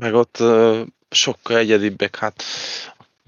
Meg 0.00 0.14
ott 0.14 0.36
uh, 0.40 0.80
sokkal 1.10 1.56
egyedibbek, 1.56 2.16
hát 2.16 2.42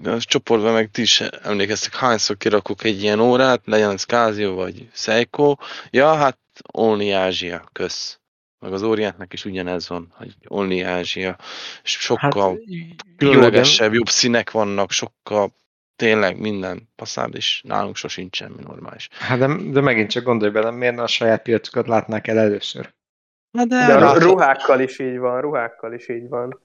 a 0.02 0.18
csoportban 0.18 0.72
meg 0.72 0.90
ti 0.90 1.02
is 1.02 1.20
emlékeztek, 1.20 1.94
hányszor 1.94 2.36
kirakok 2.36 2.84
egy 2.84 3.02
ilyen 3.02 3.20
órát, 3.20 3.60
legyen 3.64 3.90
az 3.90 4.02
Casio 4.02 4.54
vagy 4.54 4.88
Seiko, 4.92 5.56
ja, 5.90 6.14
hát 6.14 6.38
Only 6.72 7.12
Asia, 7.12 7.68
kösz. 7.72 8.18
Meg 8.58 8.72
az 8.72 8.82
óriáknak 8.82 9.32
is 9.32 9.44
ugyanez 9.44 9.88
van, 9.88 10.12
hogy 10.16 10.34
Only 10.48 10.82
Asia, 10.82 11.36
és 11.82 11.90
sokkal 11.90 12.50
hát, 12.50 13.16
különlegesebb, 13.16 13.94
jobb 13.94 14.08
színek 14.08 14.50
vannak, 14.50 14.90
sokkal 14.90 15.54
tényleg 15.96 16.40
minden 16.40 16.88
passzális, 16.96 17.62
nálunk 17.64 17.96
sosem 17.96 18.28
semmi 18.30 18.62
normális. 18.66 19.08
Hát 19.18 19.38
de, 19.38 19.56
de 19.70 19.80
megint 19.80 20.10
csak 20.10 20.24
gondolj 20.24 20.50
bele, 20.50 20.70
miért 20.70 20.98
a 20.98 21.06
saját 21.06 21.42
piacukat 21.42 21.86
látnák 21.86 22.26
el 22.26 22.38
először? 22.38 22.94
Na 23.50 23.64
de, 23.64 23.86
De 23.86 23.94
a 23.94 24.18
ruhákkal 24.18 24.80
is 24.80 24.98
így 24.98 25.18
van, 25.18 25.40
ruhákkal 25.40 25.92
is 25.92 26.08
így 26.08 26.28
van. 26.28 26.60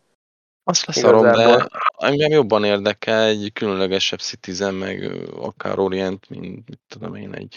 Azt 0.70 0.86
leszarom, 0.86 1.32
de 1.32 1.68
engem 1.98 2.32
jobban 2.32 2.64
érdekel 2.64 3.24
egy 3.24 3.52
különlegesebb 3.54 4.20
Citizen, 4.20 4.74
meg 4.74 5.12
akár 5.36 5.80
Orient, 5.80 6.30
mint 6.30 6.70
mit 6.70 6.80
tudom 6.88 7.16
én, 7.16 7.34
egy 7.34 7.56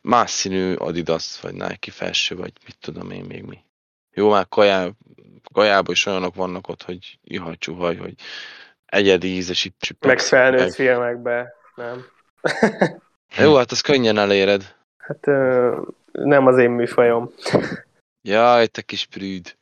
más 0.00 0.30
színű 0.30 0.74
Adidas, 0.74 1.40
vagy 1.40 1.52
Nike 1.52 1.90
felső, 1.90 2.36
vagy 2.36 2.52
mit 2.64 2.76
tudom 2.80 3.10
én 3.10 3.24
még 3.24 3.42
mi. 3.42 3.58
Jó, 4.12 4.30
már 4.30 4.48
kajá, 4.48 4.88
kajában 5.52 5.92
is 5.92 6.06
olyanok 6.06 6.34
vannak 6.34 6.68
ott, 6.68 6.82
hogy 6.82 7.18
ihattyúhaj, 7.24 7.96
hogy 7.96 8.14
egyedi 8.86 9.28
ízes 9.28 9.64
itt 9.64 9.76
csüppek. 9.78 10.08
Meg 10.08 10.20
felnőtt 10.20 10.74
filmekbe, 10.74 11.54
nem. 11.74 12.04
Jó, 13.42 13.56
hát 13.56 13.70
az 13.70 13.80
könnyen 13.80 14.18
eléred. 14.18 14.74
Hát 14.98 15.26
ö, 15.26 15.76
nem 16.12 16.46
az 16.46 16.58
én 16.58 16.70
műfajom. 16.70 17.32
Jaj, 18.22 18.66
te 18.66 18.82
kis 18.82 19.06
prűd. 19.06 19.56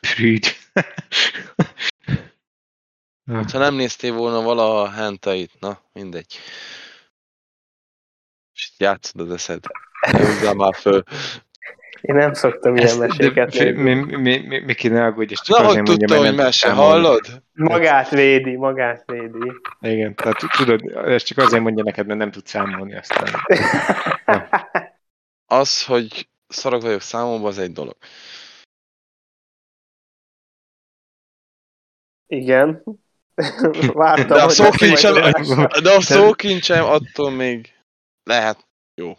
Früd. 3.30 3.50
Ha 3.50 3.58
nem 3.58 3.74
néztél 3.74 4.12
volna 4.14 4.42
valaha 4.42 4.80
a 4.82 4.90
hentait, 4.90 5.52
na, 5.60 5.78
mindegy. 5.92 6.38
És 8.54 8.72
játszod 8.78 9.20
az 9.20 9.30
eszed. 9.30 9.64
Ne 10.12 10.18
húzzál 10.26 10.54
már 10.64 10.74
föl. 10.74 11.02
Én 12.00 12.14
nem 12.14 12.32
szoktam 12.32 12.76
ilyen 12.76 12.88
Ezt- 12.88 12.98
de 12.98 13.06
meséket 13.06 13.54
fi- 13.54 13.74
mi, 13.76 13.94
mi, 13.94 14.38
mi, 14.38 14.58
mi 14.60 14.74
kéne 14.74 15.04
aggódj, 15.04 15.32
és 15.32 15.40
csak 15.40 15.58
Na, 15.58 15.64
azért 15.66 15.86
mert 15.86 16.12
hogy 16.12 16.34
mese, 16.34 16.72
hallod? 16.72 17.42
Magát 17.52 18.08
védi, 18.10 18.56
magát 18.56 19.02
védi. 19.06 19.52
Igen, 19.80 20.14
tehát 20.14 20.36
tudod, 20.56 20.96
ezt 20.96 21.26
csak 21.26 21.38
azért 21.38 21.62
mondja 21.62 21.84
neked, 21.84 22.06
mert 22.06 22.18
nem 22.18 22.30
tudsz 22.30 22.50
számolni 22.50 22.96
aztán. 22.96 23.28
Az, 25.46 25.84
hogy 25.84 26.28
szarok 26.46 26.82
vagyok 26.82 27.00
számomban, 27.00 27.48
az 27.48 27.58
egy 27.58 27.72
dolog. 27.72 27.96
Igen. 32.26 32.82
Vártam, 33.92 34.36
De 34.36 34.42
a 34.42 34.48
szókincsem, 34.48 35.14
de 35.82 35.90
a 35.90 36.00
szókincsem 36.00 36.84
attól 36.84 37.30
még 37.30 37.72
lehet. 38.22 38.68
Jó, 38.94 39.16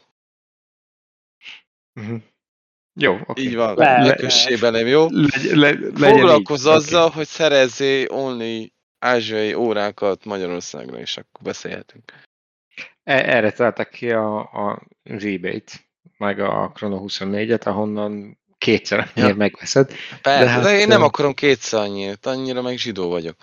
Mhm. 1.93 2.15
Jó, 2.99 3.17
oké. 3.25 3.41
így 3.41 3.55
van. 3.55 3.75
Lehet, 3.75 4.07
Lekössé 4.07 4.55
belém, 4.55 4.87
jó? 4.87 5.07
Le, 5.09 5.27
le, 5.53 5.69
legyen 5.69 5.93
Foglalkozz 5.95 6.65
így. 6.65 6.71
azzal, 6.71 7.05
Oké. 7.05 7.15
hogy 7.15 7.27
szerezzé 7.27 8.05
only 8.09 8.71
ázsiai 8.99 9.53
órákat 9.53 10.25
Magyarországra, 10.25 10.99
és 10.99 11.17
akkor 11.17 11.41
beszélhetünk. 11.43 12.13
E- 13.03 13.35
Erre 13.35 13.51
találtak 13.51 13.89
ki 13.89 14.11
a, 14.11 14.39
a 14.39 14.81
rebate, 15.03 15.71
meg 16.17 16.39
a 16.39 16.71
Chrono 16.73 17.03
24-et, 17.07 17.63
ahonnan 17.65 18.39
kétszer 18.57 18.99
annyira 18.99 19.27
Ja. 19.31 19.35
megveszed. 19.35 19.93
Persze, 20.21 20.43
de, 20.43 20.49
hát, 20.49 20.63
de 20.63 20.77
én 20.79 20.87
nem 20.87 21.01
ö- 21.01 21.05
akarom 21.07 21.33
kétszer 21.33 21.79
annyit, 21.79 22.25
annyira 22.25 22.61
meg 22.61 22.77
zsidó 22.77 23.09
vagyok. 23.09 23.35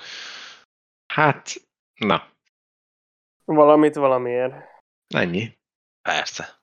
Hát, 1.13 1.55
na, 1.95 2.23
Valamit 3.45 3.95
valamiért. 3.95 4.55
ennyi. 5.15 5.59
Persze. 6.03 6.57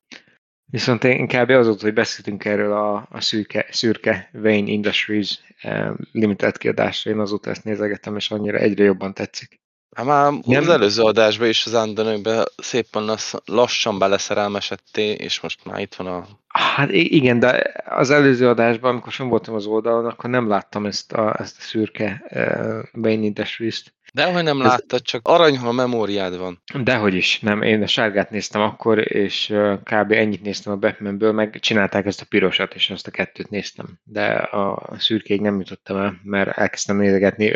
Viszont 0.66 1.04
én 1.04 1.18
inkább 1.18 1.50
azóta, 1.50 1.84
hogy 1.84 1.94
beszéltünk 1.94 2.46
erről 2.46 2.74
a, 2.74 3.08
a 3.10 3.22
szürke, 3.22 3.68
szürke 3.70 4.30
Wayne 4.34 4.70
Industries 4.72 5.40
eh, 5.62 5.92
limited 6.12 6.58
kiadásra, 6.58 7.12
én 7.12 7.20
azóta 7.20 7.50
ezt 7.50 7.64
nézegettem, 7.64 8.16
és 8.16 8.32
annyira 8.32 8.58
egyre 8.58 8.84
jobban 8.84 9.14
tetszik. 9.14 9.60
Hát 9.96 10.06
már 10.06 10.32
Nem. 10.32 10.62
az 10.62 10.70
előző 10.70 11.04
adásban 11.04 11.48
is 11.48 11.66
az 11.66 11.74
Andonőkben 11.74 12.46
szépen 12.58 13.04
lass, 13.06 13.34
lassan 13.46 14.00
beleszerelmesedtél, 14.00 15.14
és 15.14 15.40
most 15.40 15.66
már 15.66 15.80
itt 15.80 15.96
van 15.96 16.08
a... 16.08 16.28
Hát 16.48 16.92
igen, 16.92 17.40
de 17.40 17.74
az 17.86 18.10
előző 18.10 18.48
adásban, 18.50 18.92
amikor 18.92 19.12
sem 19.12 19.28
voltam 19.28 19.56
az 19.56 19.66
oldalon, 19.66 20.06
akkor 20.06 20.30
nem 20.30 20.48
láttam 20.48 20.86
ezt 20.86 21.14
a, 21.14 21.36
ezt 21.40 21.58
a 21.58 21.62
szürke 21.62 22.26
uh, 22.30 23.04
Wayne 23.04 23.24
Industries-t. 23.24 23.86
De 23.86 23.95
hogy 24.24 24.44
nem 24.44 24.62
Ez- 24.62 24.68
láttad, 24.68 25.02
csak 25.02 25.28
aranyhal 25.28 25.74
memóriád 25.74 26.38
van. 26.38 26.62
Dehogy 26.84 27.14
is, 27.14 27.40
nem, 27.40 27.62
én 27.62 27.82
a 27.82 27.88
sárgát 27.88 28.30
néztem 28.30 28.62
akkor, 28.62 29.12
és 29.16 29.54
kb. 29.84 30.12
ennyit 30.12 30.42
néztem 30.42 30.74
a 30.74 30.78
Batmanből, 30.78 31.32
meg 31.32 31.60
csinálták 31.60 32.06
ezt 32.06 32.22
a 32.22 32.26
pirosat, 32.30 32.74
és 32.74 32.90
azt 32.90 33.08
a 33.08 33.12
kettőt 33.12 33.50
néztem. 33.50 34.00
De 34.04 34.26
a 34.34 34.96
szürkéig 34.98 35.42
nem 35.42 35.60
jutottam 35.60 35.98
el, 35.98 36.20
mert 36.24 36.58
elkezdtem 36.58 36.98
nézegetni. 36.98 37.54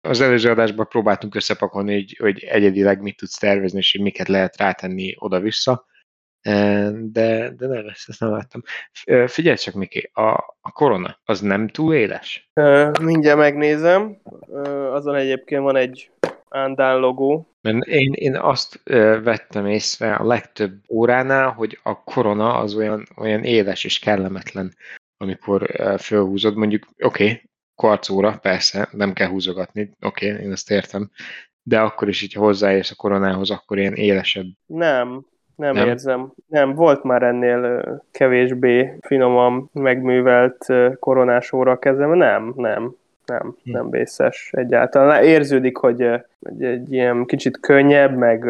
Az 0.00 0.20
előző 0.20 0.50
adásban 0.50 0.88
próbáltunk 0.88 1.34
összepakolni, 1.34 1.94
hogy, 1.94 2.16
hogy 2.20 2.42
egyedileg 2.42 3.00
mit 3.02 3.16
tudsz 3.16 3.38
tervezni, 3.38 3.78
és 3.78 3.92
hogy 3.92 4.00
miket 4.00 4.28
lehet 4.28 4.56
rátenni 4.56 5.14
oda-vissza. 5.18 5.86
De, 7.12 7.50
de 7.56 7.66
nem, 7.66 7.86
ezt, 7.86 8.08
ezt 8.08 8.20
nem 8.20 8.30
láttam. 8.30 8.62
Figyelj 9.26 9.56
csak, 9.56 9.74
Miki, 9.74 10.10
a, 10.12 10.28
a 10.60 10.70
korona, 10.72 11.18
az 11.24 11.40
nem 11.40 11.68
túl 11.68 11.94
éles? 11.94 12.50
Mindjárt 13.02 13.38
megnézem. 13.38 14.20
Azon 14.92 15.14
egyébként 15.14 15.62
van 15.62 15.76
egy 15.76 16.10
Andán 16.48 16.98
logó. 16.98 17.48
Mert 17.60 17.86
én, 17.86 18.12
én 18.12 18.36
azt 18.36 18.80
vettem 19.22 19.66
észre 19.66 20.14
a 20.14 20.26
legtöbb 20.26 20.80
óránál, 20.88 21.50
hogy 21.50 21.78
a 21.82 22.02
korona 22.02 22.54
az 22.54 22.74
olyan, 22.74 23.06
olyan 23.16 23.44
éles 23.44 23.84
és 23.84 23.98
kellemetlen, 23.98 24.74
amikor 25.16 25.70
fölhúzod. 25.98 26.56
Mondjuk, 26.56 26.86
oké, 26.98 27.24
okay, 27.24 27.42
kvarcóra, 27.76 28.38
persze, 28.42 28.88
nem 28.92 29.12
kell 29.12 29.28
húzogatni, 29.28 29.90
oké, 30.00 30.30
okay, 30.30 30.44
én 30.44 30.52
ezt 30.52 30.70
értem, 30.70 31.10
de 31.62 31.80
akkor 31.80 32.08
is, 32.08 32.20
hogyha 32.20 32.40
hozzáérsz 32.40 32.90
a 32.90 32.94
koronához, 32.94 33.50
akkor 33.50 33.78
ilyen 33.78 33.94
élesebb. 33.94 34.46
Nem, 34.66 35.26
nem, 35.56 35.74
Nem? 35.74 35.88
érzem. 35.88 36.32
Nem, 36.46 36.74
volt 36.74 37.02
már 37.02 37.22
ennél 37.22 37.84
kevésbé 38.10 38.96
finoman 39.00 39.70
megművelt 39.72 40.66
koronás 40.98 41.52
óra 41.52 41.78
kezem. 41.78 42.10
Nem, 42.10 42.52
nem, 42.56 42.94
nem, 43.26 43.56
Hm. 43.64 43.70
nem 43.70 43.90
vészes 43.90 44.50
egyáltalán. 44.56 45.22
Érződik, 45.22 45.76
hogy, 45.76 46.08
hogy 46.40 46.64
egy 46.64 46.92
ilyen 46.92 47.24
kicsit 47.24 47.60
könnyebb, 47.60 48.16
meg 48.16 48.44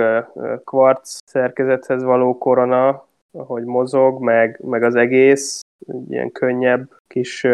kvarc 0.65 1.19
szerkezethez 1.25 2.03
való 2.03 2.39
korona, 2.39 3.07
ahogy 3.33 3.65
mozog, 3.65 4.23
meg, 4.23 4.59
meg 4.63 4.83
az 4.83 4.95
egész, 4.95 5.61
egy 5.87 6.11
ilyen 6.11 6.33
könnyebb 6.33 6.89
kis 7.07 7.47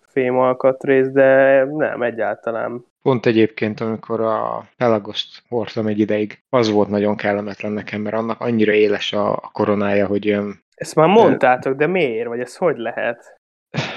fémalkatrész, 0.00 1.08
de 1.08 1.64
nem, 1.64 2.02
egyáltalán. 2.02 2.84
Pont 3.02 3.26
egyébként, 3.26 3.80
amikor 3.80 4.20
a 4.20 4.68
Pelagoszt 4.76 5.42
hordtam 5.48 5.86
egy 5.86 5.98
ideig, 5.98 6.42
az 6.48 6.70
volt 6.70 6.88
nagyon 6.88 7.16
kellemetlen 7.16 7.72
nekem, 7.72 8.00
mert 8.00 8.16
annak 8.16 8.40
annyira 8.40 8.72
éles 8.72 9.12
a, 9.12 9.32
a 9.32 9.50
koronája, 9.52 10.06
hogy 10.06 10.36
Ezt 10.74 10.94
már 10.94 11.08
mondtátok, 11.08 11.74
de 11.76 11.86
miért? 11.86 12.28
Vagy 12.28 12.40
ez 12.40 12.56
hogy 12.56 12.76
lehet? 12.76 13.36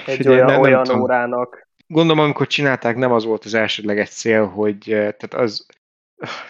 Egy 0.05 0.15
Figyelj, 0.15 0.35
olyan, 0.35 0.45
nem- 0.45 0.55
nem 0.55 0.63
olyan 0.71 0.83
tudom. 0.83 1.01
órának. 1.01 1.67
Gondolom, 1.87 2.23
amikor 2.23 2.47
csinálták, 2.47 2.95
nem 2.95 3.11
az 3.11 3.25
volt 3.25 3.45
az 3.45 3.53
elsődleges 3.53 4.09
cél, 4.09 4.45
hogy 4.47 4.77
eh, 4.91 5.11
tehát 5.11 5.33
az 5.33 5.65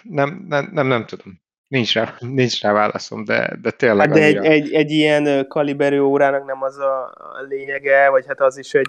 nem, 0.02 0.44
nem, 0.48 0.68
nem, 0.72 0.86
nem 0.86 1.04
tudom. 1.06 1.40
Nincs 1.68 1.94
rá, 1.94 2.14
nincs 2.40 2.60
rá 2.62 2.72
válaszom, 2.72 3.24
de, 3.24 3.56
de 3.62 3.70
tényleg 3.70 4.06
Hát 4.08 4.16
de 4.18 4.24
egy, 4.24 4.36
annyira- 4.36 4.52
egy, 4.52 4.72
egy 4.72 4.90
ilyen 4.90 5.46
kaliberű 5.48 5.98
órának 6.00 6.44
nem 6.46 6.62
az 6.62 6.78
a 6.78 7.12
lényege, 7.48 8.08
vagy 8.10 8.24
hát 8.26 8.40
az 8.40 8.58
is 8.58 8.74
egy, 8.74 8.86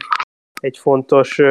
egy 0.64 0.78
fontos 0.78 1.42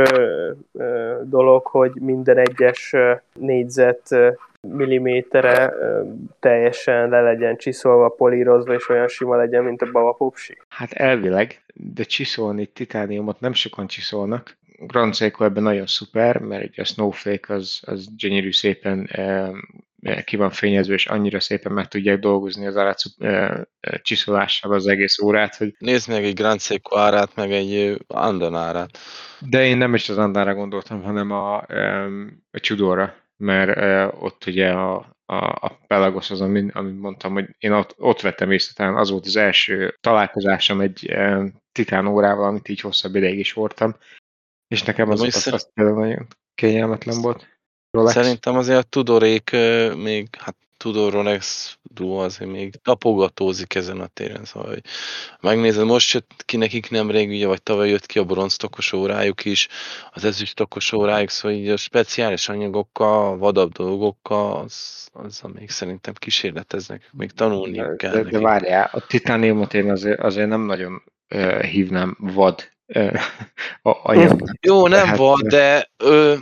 dolog, 1.23 1.67
hogy 1.67 1.93
minden 1.95 2.39
egyes 2.39 2.95
négyzet 3.33 4.17
millimétere 4.61 5.73
teljesen 6.41 7.09
le 7.09 7.21
legyen 7.21 7.57
csiszolva, 7.57 8.09
polírozva, 8.09 8.75
és 8.75 8.89
olyan 8.89 9.09
sima 9.09 9.37
legyen, 9.37 9.65
mint 9.65 9.83
a 9.83 9.91
baba 9.91 10.13
popsi. 10.13 10.59
Hát 10.69 10.93
elvileg, 10.93 11.63
de 11.75 12.03
csiszolni 12.03 12.67
titániumot 12.67 13.41
nem 13.41 13.53
sokan 13.53 13.87
csiszolnak. 13.87 14.57
Grand 14.87 15.15
Seiko 15.15 15.45
ebben 15.45 15.63
nagyon 15.63 15.87
szuper, 15.87 16.39
mert 16.39 16.69
ugye 16.69 16.83
a 16.83 16.85
Snowflake 16.85 17.55
az, 17.55 17.81
az 17.87 18.09
gyönyörű 18.17 18.53
szépen 18.53 19.09
ki 20.25 20.37
van 20.37 20.51
fényezve, 20.51 20.95
és 20.95 21.07
annyira 21.07 21.41
szépen 21.41 21.73
meg 21.73 21.89
tudják 21.89 22.19
dolgozni 22.19 22.67
az 22.67 22.77
árat 22.77 23.03
eh, 23.19 23.61
csiszolással 24.03 24.73
az 24.73 24.87
egész 24.87 25.19
órát, 25.19 25.57
hogy 25.57 25.75
Nézd 25.79 26.09
meg 26.09 26.25
egy 26.25 26.35
Grand 26.35 26.61
Seiko 26.61 26.99
árát, 26.99 27.35
meg 27.35 27.53
egy 27.53 27.75
ö, 27.75 27.95
Andon 28.07 28.57
árát. 28.57 28.99
De 29.39 29.65
én 29.65 29.77
nem 29.77 29.95
is 29.95 30.09
az 30.09 30.19
Andára 30.19 30.55
gondoltam, 30.55 31.03
hanem 31.03 31.31
a, 31.31 31.57
a 32.51 32.61
Tudorra, 32.61 33.15
mert 33.37 33.77
eh, 33.77 34.23
ott 34.23 34.47
ugye 34.47 34.71
a, 34.71 34.97
a, 35.27 35.45
a 35.45 35.79
Pelagos 35.87 36.31
az, 36.31 36.41
amit, 36.41 36.75
amit 36.75 37.01
mondtam, 37.01 37.33
hogy 37.33 37.49
én 37.59 37.73
ott, 37.73 37.95
ott 37.99 38.21
vettem 38.21 38.51
észre, 38.51 38.73
talán 38.77 38.97
az 38.97 39.11
volt 39.11 39.27
az 39.27 39.37
első 39.37 39.97
találkozásom 40.01 40.81
egy 40.81 41.17
titán 41.73 42.07
órával, 42.07 42.45
amit 42.45 42.69
így 42.69 42.81
hosszabb 42.81 43.15
ideig 43.15 43.39
is 43.39 43.53
hordtam, 43.53 43.97
és 44.69 44.83
nekem 44.83 45.11
az, 45.11 45.21
az, 45.21 45.47
az 45.47 45.71
tényleg 45.75 45.95
nagyon 45.95 46.27
kényelmetlen 46.55 47.21
volt. 47.21 47.52
Rolex. 47.93 48.13
Szerintem 48.13 48.57
azért 48.57 48.79
a 48.79 48.83
Tudorék 48.83 49.51
még, 49.97 50.29
hát 50.39 50.55
Tudor 50.77 51.13
Rolex 51.13 51.77
Duo 51.83 52.19
azért 52.19 52.51
még 52.51 52.75
tapogatózik 52.83 53.75
ezen 53.75 54.01
a 54.01 54.07
téren, 54.07 54.45
szóval 54.45 54.69
hogy 54.69 54.83
megnézed, 55.41 55.85
most 55.85 56.13
jött 56.13 56.43
ki 56.45 56.57
nekik 56.57 56.91
nemrég, 56.91 57.29
ugye, 57.29 57.47
vagy 57.47 57.63
tavaly 57.63 57.89
jött 57.89 58.07
ki 58.07 58.19
a 58.19 58.25
bronztokos 58.25 58.93
órájuk 58.93 59.45
is, 59.45 59.69
az 60.13 60.25
ezüstokos 60.25 60.93
órájuk, 60.93 61.31
szóval 61.31 61.59
így 61.59 61.69
a 61.69 61.77
speciális 61.77 62.49
anyagokkal, 62.49 63.39
vadabb 63.39 63.73
dolgokkal, 63.73 64.63
az, 64.63 65.09
azzal 65.13 65.51
még 65.55 65.71
szerintem 65.71 66.15
kísérleteznek, 66.15 67.11
még 67.13 67.31
tanulniuk 67.31 67.97
kell 67.97 68.13
de, 68.13 68.23
de 68.23 68.39
várjál, 68.39 68.91
a 68.93 69.07
titániumot 69.07 69.75
én 69.75 69.91
azért, 69.91 70.21
azért 70.21 70.49
nem 70.49 70.61
nagyon 70.61 71.03
uh, 71.35 71.63
hívnám 71.63 72.17
vad 72.21 72.71
uh, 72.87 73.21
anyagnak. 74.03 74.57
Jó, 74.61 74.87
nem 74.87 75.19
ö, 75.19 75.35
de 75.49 75.91
ö, 75.97 76.35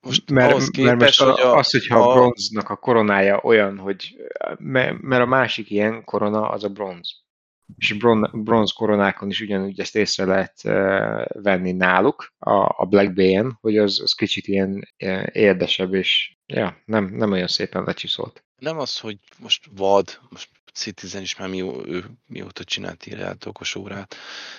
most 0.00 0.30
mert, 0.30 0.50
ahhoz 0.50 0.70
mert 0.76 0.98
most 0.98 0.98
képest, 0.98 1.20
hogy 1.20 1.40
a, 1.40 1.56
az, 1.56 1.70
hogyha 1.70 1.98
a 1.98 2.10
a, 2.10 2.14
bronznak 2.14 2.68
a 2.68 2.76
koronája 2.76 3.40
olyan, 3.42 3.78
hogy 3.78 4.16
me- 4.58 5.00
mert 5.00 5.22
a 5.22 5.26
másik 5.26 5.70
ilyen 5.70 6.04
korona 6.04 6.48
az 6.48 6.64
a 6.64 6.68
bronz. 6.68 7.28
És 7.76 7.92
bron, 7.92 8.30
bronz 8.32 8.70
koronákon 8.70 9.28
is 9.28 9.40
ugyanúgy 9.40 9.80
ezt 9.80 9.96
észre 9.96 10.24
lehet 10.24 10.54
uh, 10.64 11.42
venni 11.42 11.72
náluk, 11.72 12.32
a, 12.38 12.82
a 12.82 12.86
Black 12.88 13.12
Bay-en, 13.12 13.58
hogy 13.60 13.78
az, 13.78 14.00
az 14.00 14.12
kicsit 14.12 14.46
ilyen 14.46 14.88
uh, 15.04 15.26
érdesebb, 15.32 15.94
és 15.94 16.36
ja, 16.46 16.82
nem, 16.84 17.04
nem 17.04 17.32
olyan 17.32 17.46
szépen 17.46 17.82
lecsiszolt. 17.84 18.44
nem 18.58 18.78
az, 18.78 18.98
hogy 18.98 19.18
most 19.38 19.66
vad, 19.76 20.18
most 20.28 20.48
Citizen 20.74 21.22
is 21.22 21.36
már 21.36 21.48
mi, 21.48 21.62
ő, 21.84 22.04
mióta 22.26 22.64
csinált 22.64 23.06
ilyen 23.06 23.36
okos 23.46 23.74
órát, 23.74 24.16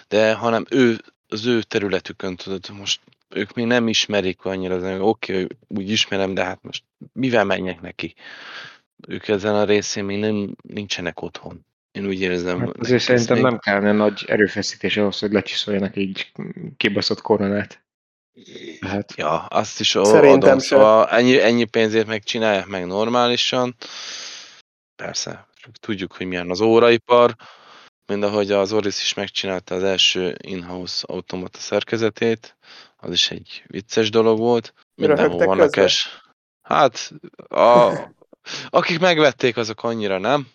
de 0.08 0.34
hanem 0.34 0.66
ő, 0.70 0.98
az 1.28 1.46
ő 1.46 1.62
területükön 1.62 2.36
tudod, 2.36 2.70
most 2.78 3.02
ők 3.34 3.54
még 3.54 3.66
nem 3.66 3.88
ismerik 3.88 4.46
annyira, 4.46 4.76
az 4.76 5.00
oké, 5.00 5.48
úgy 5.68 5.90
ismerem, 5.90 6.34
de 6.34 6.44
hát 6.44 6.60
most 6.62 6.84
mivel 7.14 7.44
menjek 7.44 7.82
neki? 7.82 8.14
Ők 9.08 9.28
ezen 9.28 9.56
a 9.56 9.64
részén 9.64 10.04
még 10.04 10.20
nem, 10.20 10.56
nincsenek 10.62 11.22
otthon. 11.22 11.66
Én 11.92 12.06
úgy 12.08 12.22
érzem. 12.22 12.60
Hát 12.60 12.78
azért 12.78 13.02
szerintem 13.02 13.36
még- 13.36 13.46
nem 13.46 13.58
kellene 13.60 13.92
nagy 13.92 14.24
erőfeszítés 14.28 14.98
ahhoz, 14.98 15.20
hogy 15.20 15.32
lecsiszoljanak 15.32 15.96
így 15.96 16.32
kibaszott 16.78 17.22
koronát. 17.22 17.84
Hát, 18.82 19.14
Ja, 19.16 19.46
azt 19.46 19.80
is 19.80 19.88
Szerintem 19.88 20.32
adom, 20.32 20.60
se. 20.60 20.66
szóval 20.66 21.08
ennyi, 21.08 21.40
ennyi 21.42 21.64
pénzért 21.64 22.08
megcsinálják 22.08 22.68
meg 22.68 22.86
normálisan. 22.86 23.76
Persze, 24.96 25.48
tudjuk, 25.80 26.14
hogy 26.14 26.26
milyen 26.26 26.50
az 26.50 26.62
óraipar, 26.62 27.36
mind 28.12 28.24
ahogy 28.24 28.51
az 28.51 28.74
Oris 28.74 29.01
is 29.01 29.14
megcsinálta 29.14 29.76
az 29.76 29.84
első 29.84 30.38
in-house 30.41 31.05
automata 31.07 31.59
szerkezetét, 31.59 32.57
az 32.97 33.12
is 33.12 33.32
egy 33.32 33.64
vicces 33.68 34.09
dolog 34.09 34.38
volt. 34.38 34.74
Mindenhol 34.95 35.45
vannak 35.45 35.76
es... 35.76 36.22
Hát, 36.62 37.12
a, 37.47 37.91
akik 38.70 38.99
megvették, 38.99 39.57
azok 39.57 39.84
annyira 39.84 40.18
nem. 40.18 40.47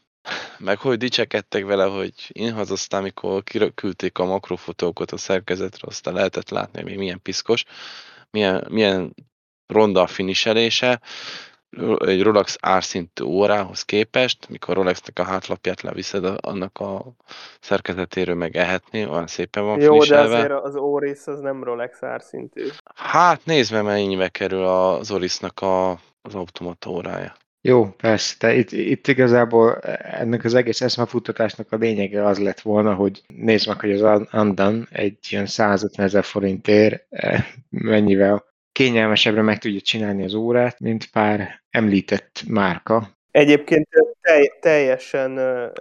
Meg 0.59 0.78
hogy 0.78 0.98
dicsekedtek 0.98 1.64
vele, 1.64 1.84
hogy 1.84 2.12
én 2.32 2.52
hazaztál, 2.52 3.00
amikor 3.00 3.42
kirökülték 3.42 4.18
a 4.18 4.24
makrofotókat 4.24 5.11
a 5.11 5.16
szerkezetre, 5.16 5.86
aztán 5.88 6.14
lehetett 6.14 6.50
látni, 6.50 6.80
hogy 6.80 6.90
még 6.90 6.98
milyen 6.98 7.22
piszkos, 7.22 7.64
milyen, 8.30 8.66
milyen 8.68 9.14
ronda 9.66 10.02
a 10.02 10.07
finiselése 10.07 11.00
egy 12.07 12.23
Rolex 12.23 12.57
árszintű 12.61 13.25
órához 13.25 13.83
képest, 13.83 14.49
mikor 14.49 14.75
Rolexnek 14.75 15.19
a 15.19 15.25
hátlapját 15.25 15.81
leviszed, 15.81 16.25
annak 16.41 16.79
a 16.79 17.05
szerkezetéről 17.61 18.35
meg 18.35 18.57
ehetni, 18.57 19.07
olyan 19.07 19.27
szépen 19.27 19.64
van 19.64 19.81
Jó, 19.81 20.05
de 20.05 20.21
azért 20.21 20.51
az 20.51 20.77
Oris 20.77 21.27
az 21.27 21.41
nem 21.41 21.64
Rolex 21.64 22.03
árszintű. 22.03 22.67
Hát 22.95 23.45
nézd 23.45 23.73
meg, 23.73 23.85
mennyibe 23.85 24.29
kerül 24.29 24.64
az 24.64 25.11
Orisnak 25.11 25.61
a, 25.61 25.91
az 26.23 26.35
automata 26.35 26.91
órája. 26.91 27.37
Jó, 27.61 27.89
persze, 27.89 28.35
de 28.39 28.55
itt, 28.55 28.73
itt 28.73 29.07
igazából 29.07 29.79
ennek 30.01 30.45
az 30.45 30.55
egész 30.55 30.81
eszmefuttatásnak 30.81 31.73
a 31.73 31.77
lényege 31.77 32.27
az 32.27 32.39
lett 32.39 32.61
volna, 32.61 32.95
hogy 32.95 33.23
nézd 33.27 33.69
meg, 33.69 33.81
hogy 33.81 33.93
az 33.93 34.27
Andan 34.31 34.89
egy 34.91 35.19
ilyen 35.31 35.47
150 35.47 36.07
ezer 36.07 36.25
forintért 36.25 37.07
eh, 37.11 37.45
mennyivel 37.71 38.45
kényelmesebbre 38.77 39.43
meg 39.43 39.59
tudja 39.59 39.81
csinálni 39.81 40.24
az 40.24 40.35
órát, 40.35 40.81
mint 40.81 41.11
pár 41.12 41.62
említett 41.70 42.43
márka. 42.49 43.09
Egyébként 43.31 43.89
telj, 44.20 44.47
teljesen 44.61 45.41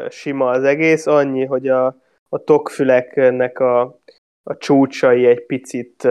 sima 0.10 0.50
az 0.50 0.64
egész, 0.64 1.08
annyi, 1.08 1.46
hogy 1.46 1.68
a, 1.68 1.86
a 2.30 2.44
tokfüleknek 2.44 3.60
a, 3.60 3.82
a 4.44 4.58
csúcsai 4.58 5.26
egy 5.26 5.46
picit 5.46 6.08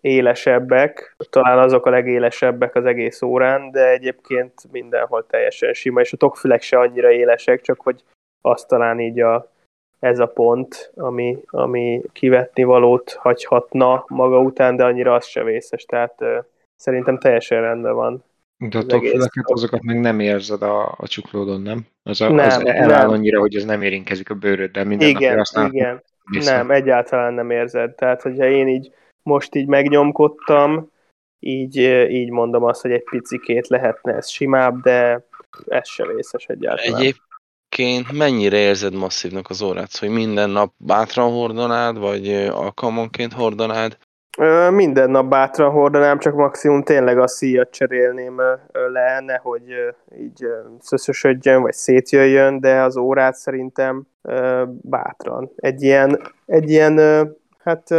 élesebbek, 0.00 1.16
talán 1.30 1.58
azok 1.58 1.86
a 1.86 1.90
legélesebbek 1.90 2.74
az 2.74 2.84
egész 2.84 3.22
órán, 3.22 3.70
de 3.70 3.90
egyébként 3.90 4.52
mindenhol 4.70 5.26
teljesen 5.26 5.72
sima, 5.72 6.00
és 6.00 6.12
a 6.12 6.16
tokfülek 6.16 6.62
se 6.62 6.78
annyira 6.78 7.10
élesek, 7.10 7.60
csak 7.60 7.80
hogy 7.80 8.02
azt 8.40 8.68
talán 8.68 9.00
így 9.00 9.20
a, 9.20 9.51
ez 10.02 10.18
a 10.18 10.26
pont, 10.26 10.92
ami, 10.94 11.38
ami 11.46 12.02
kivetni 12.12 12.62
valót 12.62 13.12
hagyhatna 13.12 14.04
maga 14.08 14.38
után, 14.38 14.76
de 14.76 14.84
annyira 14.84 15.14
az 15.14 15.26
se 15.26 15.44
vészes, 15.44 15.84
tehát 15.84 16.14
uh, 16.20 16.44
szerintem 16.76 17.18
teljesen 17.18 17.60
rendben 17.60 17.94
van. 17.94 18.24
De 18.68 18.78
a 18.78 18.86
tokfüleket, 18.86 19.44
azokat 19.44 19.82
még 19.82 19.98
nem 19.98 20.20
érzed 20.20 20.62
a, 20.62 20.94
a 20.96 21.06
csuklódon, 21.06 21.60
nem? 21.60 21.86
Az, 22.02 22.20
a, 22.20 22.28
nem, 22.32 22.46
az 22.46 22.66
eláll 22.66 23.06
nem. 23.06 23.10
annyira, 23.10 23.40
hogy 23.40 23.54
ez 23.54 23.64
nem 23.64 23.82
érinkezik 23.82 24.30
a 24.30 24.34
bőröddel 24.34 24.84
minden 24.84 25.08
igen, 25.08 25.42
nap 25.52 25.72
Igen, 25.72 26.02
vissza. 26.30 26.56
nem, 26.56 26.70
egyáltalán 26.70 27.34
nem 27.34 27.50
érzed. 27.50 27.94
Tehát, 27.94 28.22
hogyha 28.22 28.46
én 28.46 28.68
így 28.68 28.92
most 29.22 29.54
így 29.54 29.66
megnyomkodtam, 29.66 30.90
így, 31.38 31.76
így 32.08 32.30
mondom 32.30 32.64
azt, 32.64 32.82
hogy 32.82 32.92
egy 32.92 33.04
picikét 33.10 33.68
lehetne 33.68 34.14
ez 34.14 34.28
simább, 34.28 34.82
de 34.82 35.26
ez 35.66 35.88
se 35.88 36.06
vészes 36.06 36.46
egyáltalán. 36.46 37.00
Egyéb, 37.00 37.14
egyébként 37.78 38.18
mennyire 38.18 38.56
érzed 38.56 38.94
masszívnak 38.94 39.50
az 39.50 39.62
órát? 39.62 39.96
Hogy 39.96 40.08
minden 40.08 40.50
nap 40.50 40.72
bátran 40.76 41.30
hordanád, 41.30 41.98
vagy 41.98 42.48
alkalmanként 42.52 43.32
hordanád? 43.32 43.96
Minden 44.70 45.10
nap 45.10 45.28
bátran 45.28 45.70
hordanám, 45.70 46.18
csak 46.18 46.34
maximum 46.34 46.82
tényleg 46.82 47.18
a 47.18 47.28
szíjat 47.28 47.70
cserélném 47.70 48.40
le, 48.72 49.20
nehogy 49.20 49.62
így 50.18 50.46
szöszösödjön, 50.80 51.62
vagy 51.62 51.72
szétjöjjön, 51.72 52.60
de 52.60 52.80
az 52.80 52.96
órát 52.96 53.34
szerintem 53.34 54.06
bátran. 54.82 55.50
Egy 55.56 55.82
ilyen, 55.82 56.20
egy 56.46 56.70
ilyen 56.70 57.00
hát 57.58 57.94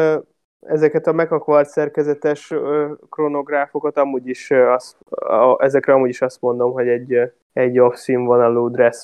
ezeket 0.60 1.08
a 1.08 1.12
megakvart 1.12 1.70
szerkezetes 1.70 2.54
kronográfokat 3.10 3.98
amúgy 3.98 4.28
is, 4.28 4.52
az, 4.52 4.96
ezekre 5.58 5.94
amúgy 5.94 6.10
is 6.10 6.22
azt 6.22 6.42
mondom, 6.42 6.72
hogy 6.72 6.88
egy, 6.88 7.32
egy 7.54 7.80
off-színvonalú 7.80 8.70
dress 8.70 9.04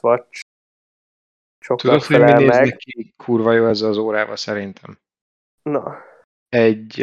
watch 1.68 1.84
Tudod, 1.84 2.03
hogy 2.03 2.20
mi 2.20 2.32
néznek 2.32 2.78
ki 2.78 3.14
kurva 3.18 3.51
jó 3.51 3.66
ez 3.66 3.82
az 3.82 3.97
órával 3.97 4.36
szerintem? 4.36 4.97
Na. 5.62 5.97
Egy, 6.49 7.01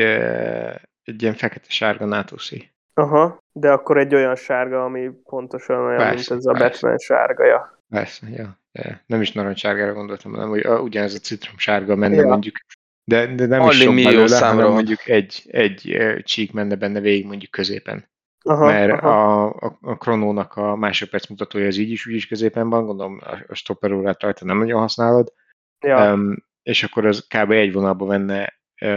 egy 1.02 1.22
ilyen 1.22 1.34
fekete-sárga 1.34 2.04
nátuszi. 2.04 2.70
Aha, 2.94 3.38
de 3.52 3.72
akkor 3.72 3.98
egy 3.98 4.14
olyan 4.14 4.36
sárga, 4.36 4.84
ami 4.84 5.11
pontosan 5.24 5.84
olyan, 5.84 5.96
persze, 5.96 6.34
mint 6.34 6.46
ez 6.46 6.54
a 6.54 6.59
persze. 6.59 6.80
Batman 6.80 6.98
sárgaja. 6.98 7.82
Persze, 7.88 8.28
ja. 8.30 8.59
Nem 9.07 9.20
is 9.20 9.32
narancssárgára 9.32 9.92
gondoltam, 9.92 10.32
hanem 10.32 10.48
hogy 10.48 10.66
ugyanez 10.66 11.14
a 11.14 11.18
citrom 11.18 11.59
sárga 11.59 11.96
menne 11.96 12.14
ja. 12.14 12.26
mondjuk. 12.26 12.57
De, 13.04 13.34
de 13.34 13.46
nem 13.46 13.61
Alli 13.61 13.76
is 13.76 13.82
sok 13.82 13.94
belőle, 13.94 14.38
hanem 14.38 14.70
mondjuk 14.70 15.09
egy, 15.09 15.42
egy 15.50 15.96
csík 16.22 16.52
menne 16.52 16.74
benne 16.74 17.00
végig 17.00 17.26
mondjuk 17.26 17.50
középen. 17.50 18.09
Aha, 18.47 18.66
mert 18.66 19.03
aha. 19.03 19.44
A, 19.44 19.55
a, 19.61 19.78
a 19.80 19.97
kronónak 19.97 20.57
a 20.57 20.76
másodperc 20.76 21.28
mutatója 21.28 21.66
az 21.66 21.76
így 21.76 21.90
is, 21.90 22.07
úgy 22.07 22.14
is 22.14 22.26
középen 22.26 22.68
van, 22.68 22.86
gondolom 22.86 23.20
a, 23.49 23.55
stopper 23.55 23.92
órát 23.92 24.22
rajta 24.22 24.44
nem 24.44 24.59
nagyon 24.59 24.80
használod, 24.80 25.32
ja. 25.80 26.12
um, 26.12 26.36
és 26.62 26.82
akkor 26.82 27.07
az 27.07 27.26
kb. 27.26 27.51
egy 27.51 27.72
vonalba 27.72 28.07
venne 28.07 28.55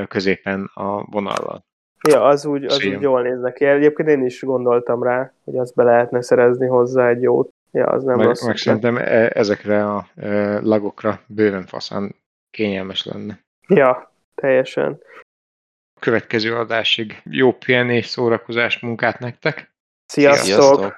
középen 0.08 0.72
a 0.74 1.04
vonallal. 1.04 1.68
Ja, 2.10 2.24
az 2.24 2.45
úgy, 2.45 2.66
az 2.66 2.86
úgy 2.86 3.02
jól 3.02 3.22
néz 3.22 3.39
neki. 3.39 3.66
Egyébként 3.66 4.10
én 4.10 4.26
is 4.26 4.41
gondoltam 4.41 5.04
rá, 5.04 5.34
hogy 5.43 5.58
azt 5.58 5.76
be 5.76 5.84
lehetne 5.84 6.22
szerezni 6.22 6.68
hozzá 6.68 7.08
egy 7.10 7.22
jót. 7.22 7.50
Ja, 7.72 7.86
az 7.86 8.04
nem 8.04 8.18
meg, 8.18 8.26
rossz. 8.26 8.45
Meg 8.45 8.58
szerintem 8.58 8.97
e, 8.97 9.32
ezekre 9.34 9.86
a 9.86 10.08
e, 10.16 10.60
lagokra 10.60 11.20
bőven 11.28 11.66
faszán 11.66 12.16
kényelmes 12.52 13.06
lenne. 13.06 13.39
Ja, 13.68 14.12
teljesen 14.36 15.00
következő 16.00 16.56
adásig 16.56 17.22
jó 17.30 17.54
pihenés, 17.54 18.06
szórakozás 18.06 18.80
munkát 18.80 19.20
nektek. 19.20 19.72
Sziasztok! 20.06 20.45
Sziasztok. 20.45 20.97